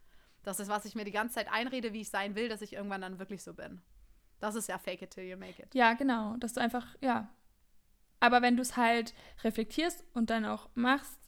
Das 0.42 0.60
ist, 0.60 0.68
was 0.68 0.86
ich 0.86 0.96
mir 0.96 1.06
die 1.06 1.12
ganze 1.12 1.36
Zeit 1.36 1.52
einrede, 1.52 1.94
wie 1.94 2.02
ich 2.02 2.10
sein 2.10 2.36
will, 2.36 2.50
dass 2.50 2.62
ich 2.62 2.74
irgendwann 2.74 3.02
dann 3.02 3.20
wirklich 3.20 3.44
so 3.44 3.54
bin. 3.54 3.82
Das 4.40 4.56
ist 4.56 4.68
ja 4.68 4.78
fake 4.78 5.02
it 5.02 5.12
till 5.12 5.24
you 5.24 5.38
make 5.38 5.62
it. 5.62 5.74
Ja, 5.74 5.94
genau. 5.94 6.36
Dass 6.38 6.54
du 6.54 6.62
einfach, 6.62 6.86
ja. 7.02 7.30
Aber 8.20 8.42
wenn 8.42 8.56
du 8.56 8.62
es 8.62 8.78
halt 8.78 9.14
reflektierst 9.44 10.04
und 10.14 10.30
dann 10.30 10.46
auch 10.46 10.70
machst, 10.74 11.20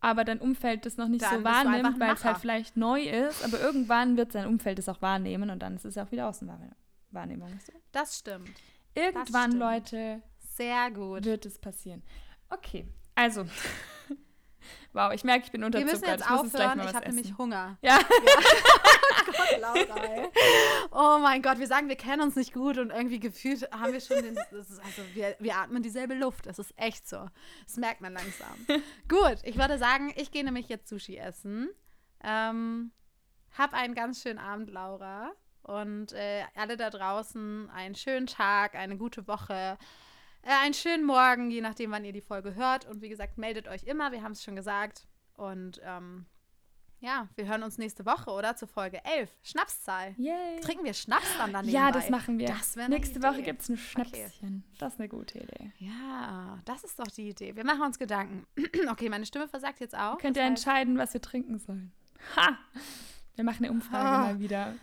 aber 0.00 0.24
dein 0.24 0.40
Umfeld 0.40 0.86
das 0.86 0.96
noch 0.96 1.08
nicht 1.08 1.24
dann 1.24 1.38
so 1.38 1.44
wahrnimmt, 1.44 1.98
weil 1.98 2.14
es 2.14 2.24
halt 2.24 2.38
vielleicht 2.38 2.76
neu 2.76 3.02
ist, 3.02 3.44
aber 3.44 3.60
irgendwann 3.60 4.16
wird 4.16 4.32
sein 4.32 4.46
Umfeld 4.46 4.78
es 4.78 4.88
auch 4.88 5.02
wahrnehmen 5.02 5.50
und 5.50 5.58
dann 5.60 5.74
ist 5.74 5.84
es 5.84 5.96
ja 5.96 6.04
auch 6.04 6.12
wieder 6.12 6.28
Außenwahrnehmung. 6.28 7.58
Du? 7.66 7.72
Das 7.92 8.18
stimmt. 8.18 8.50
Irgendwann, 8.94 9.24
das 9.26 9.44
stimmt. 9.44 9.54
Leute, 9.54 10.22
sehr 10.38 10.90
gut. 10.90 11.24
Wird 11.24 11.46
es 11.46 11.58
passieren. 11.58 12.02
Okay, 12.48 12.86
also. 13.14 13.46
Wow, 14.98 15.12
ich 15.12 15.22
merke, 15.22 15.44
ich 15.44 15.52
bin 15.52 15.62
unter 15.62 15.78
Wir 15.78 15.86
müssen 15.86 16.04
jetzt 16.04 16.24
ich 16.24 16.30
aufhören, 16.30 16.80
ich 16.80 16.94
habe 16.94 17.06
nämlich 17.06 17.38
Hunger. 17.38 17.78
Ja. 17.82 17.98
ja. 17.98 17.98
Gott, 19.26 19.60
Laura, 19.60 20.04
ey. 20.04 20.28
Oh 20.90 21.18
mein 21.22 21.40
Gott, 21.40 21.58
wir 21.58 21.68
sagen, 21.68 21.88
wir 21.88 21.96
kennen 21.96 22.20
uns 22.20 22.34
nicht 22.34 22.52
gut 22.52 22.78
und 22.78 22.90
irgendwie 22.90 23.20
gefühlt 23.20 23.70
haben 23.70 23.92
wir 23.92 24.00
schon 24.00 24.22
den, 24.22 24.36
also 24.36 25.02
wir, 25.14 25.36
wir 25.38 25.56
atmen 25.56 25.82
dieselbe 25.82 26.14
Luft. 26.14 26.46
Das 26.46 26.58
ist 26.58 26.72
echt 26.76 27.08
so. 27.08 27.28
Das 27.64 27.76
merkt 27.76 28.00
man 28.00 28.12
langsam. 28.12 28.56
gut, 29.08 29.36
ich 29.44 29.56
würde 29.56 29.78
sagen, 29.78 30.12
ich 30.16 30.32
gehe 30.32 30.44
nämlich 30.44 30.68
jetzt 30.68 30.88
Sushi 30.88 31.16
essen. 31.16 31.70
Ähm, 32.24 32.90
hab 33.56 33.74
einen 33.74 33.94
ganz 33.94 34.22
schönen 34.22 34.40
Abend, 34.40 34.70
Laura. 34.70 35.30
Und 35.62 36.12
äh, 36.12 36.42
alle 36.56 36.76
da 36.76 36.90
draußen 36.90 37.70
einen 37.70 37.94
schönen 37.94 38.26
Tag, 38.26 38.74
eine 38.74 38.96
gute 38.96 39.28
Woche. 39.28 39.78
Äh, 40.42 40.50
einen 40.64 40.74
schönen 40.74 41.04
Morgen, 41.04 41.50
je 41.50 41.60
nachdem, 41.60 41.90
wann 41.90 42.04
ihr 42.04 42.12
die 42.12 42.20
Folge 42.20 42.54
hört. 42.54 42.86
Und 42.86 43.02
wie 43.02 43.08
gesagt, 43.08 43.38
meldet 43.38 43.68
euch 43.68 43.84
immer, 43.84 44.12
wir 44.12 44.22
haben 44.22 44.32
es 44.32 44.42
schon 44.42 44.56
gesagt. 44.56 45.06
Und 45.34 45.80
ähm, 45.84 46.26
ja, 47.00 47.28
wir 47.36 47.46
hören 47.46 47.62
uns 47.62 47.78
nächste 47.78 48.04
Woche, 48.06 48.30
oder? 48.30 48.56
Zur 48.56 48.66
Folge 48.66 49.04
11. 49.04 49.30
Schnapszahl. 49.42 50.14
Yay. 50.16 50.60
Trinken 50.60 50.84
wir 50.84 50.94
Schnaps 50.94 51.28
dann 51.38 51.52
daneben? 51.52 51.72
Ja, 51.72 51.92
das 51.92 52.10
machen 52.10 52.38
wir. 52.38 52.48
Das 52.48 52.74
nächste 52.74 53.22
Woche 53.22 53.42
gibt 53.42 53.62
es 53.62 53.68
ein 53.68 53.76
Schnäpschen. 53.76 54.64
Okay. 54.64 54.78
Das 54.78 54.94
ist 54.94 54.98
eine 54.98 55.08
gute 55.08 55.38
Idee. 55.38 55.72
Ja, 55.78 56.60
das 56.64 56.82
ist 56.82 56.98
doch 56.98 57.06
die 57.06 57.28
Idee. 57.28 57.54
Wir 57.54 57.64
machen 57.64 57.82
uns 57.82 57.98
Gedanken. 57.98 58.46
okay, 58.90 59.08
meine 59.08 59.26
Stimme 59.26 59.46
versagt 59.46 59.78
jetzt 59.80 59.96
auch. 59.96 60.18
Könnt 60.18 60.36
ihr 60.36 60.42
entscheiden, 60.42 60.98
was 60.98 61.14
wir 61.14 61.22
trinken 61.22 61.58
sollen. 61.58 61.92
Ha! 62.34 62.58
Wir 63.38 63.44
machen 63.44 63.64
eine 63.64 63.72
Umfrage 63.72 64.04
oh. 64.04 64.32
mal 64.32 64.40
wieder. 64.40 64.74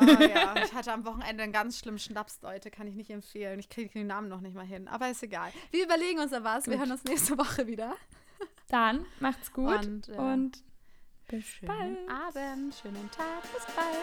Oh, 0.00 0.04
ja, 0.04 0.56
ich 0.64 0.74
hatte 0.74 0.92
am 0.92 1.04
Wochenende 1.04 1.44
einen 1.44 1.52
ganz 1.52 1.78
schlimmen 1.78 2.00
Schnaps, 2.00 2.40
Leute. 2.42 2.68
Kann 2.68 2.88
ich 2.88 2.96
nicht 2.96 3.08
empfehlen. 3.10 3.60
Ich 3.60 3.68
kriege 3.68 3.88
den 3.88 4.08
Namen 4.08 4.28
noch 4.28 4.40
nicht 4.40 4.56
mal 4.56 4.66
hin. 4.66 4.88
Aber 4.88 5.08
ist 5.08 5.22
egal. 5.22 5.52
Wir 5.70 5.84
überlegen 5.84 6.18
uns 6.18 6.32
da 6.32 6.42
was. 6.42 6.64
Gut. 6.64 6.72
Wir 6.72 6.80
hören 6.80 6.90
uns 6.90 7.04
nächste 7.04 7.38
Woche 7.38 7.68
wieder. 7.68 7.94
Dann 8.66 9.06
macht's 9.20 9.52
gut 9.52 9.86
und, 9.86 10.08
äh, 10.08 10.16
und 10.16 10.64
bis 11.28 11.44
schönen 11.44 11.68
bald. 11.68 11.98
Abend, 12.10 12.74
schönen 12.74 13.08
Tag. 13.12 13.42
Bis 13.42 13.64
bald. 13.76 13.96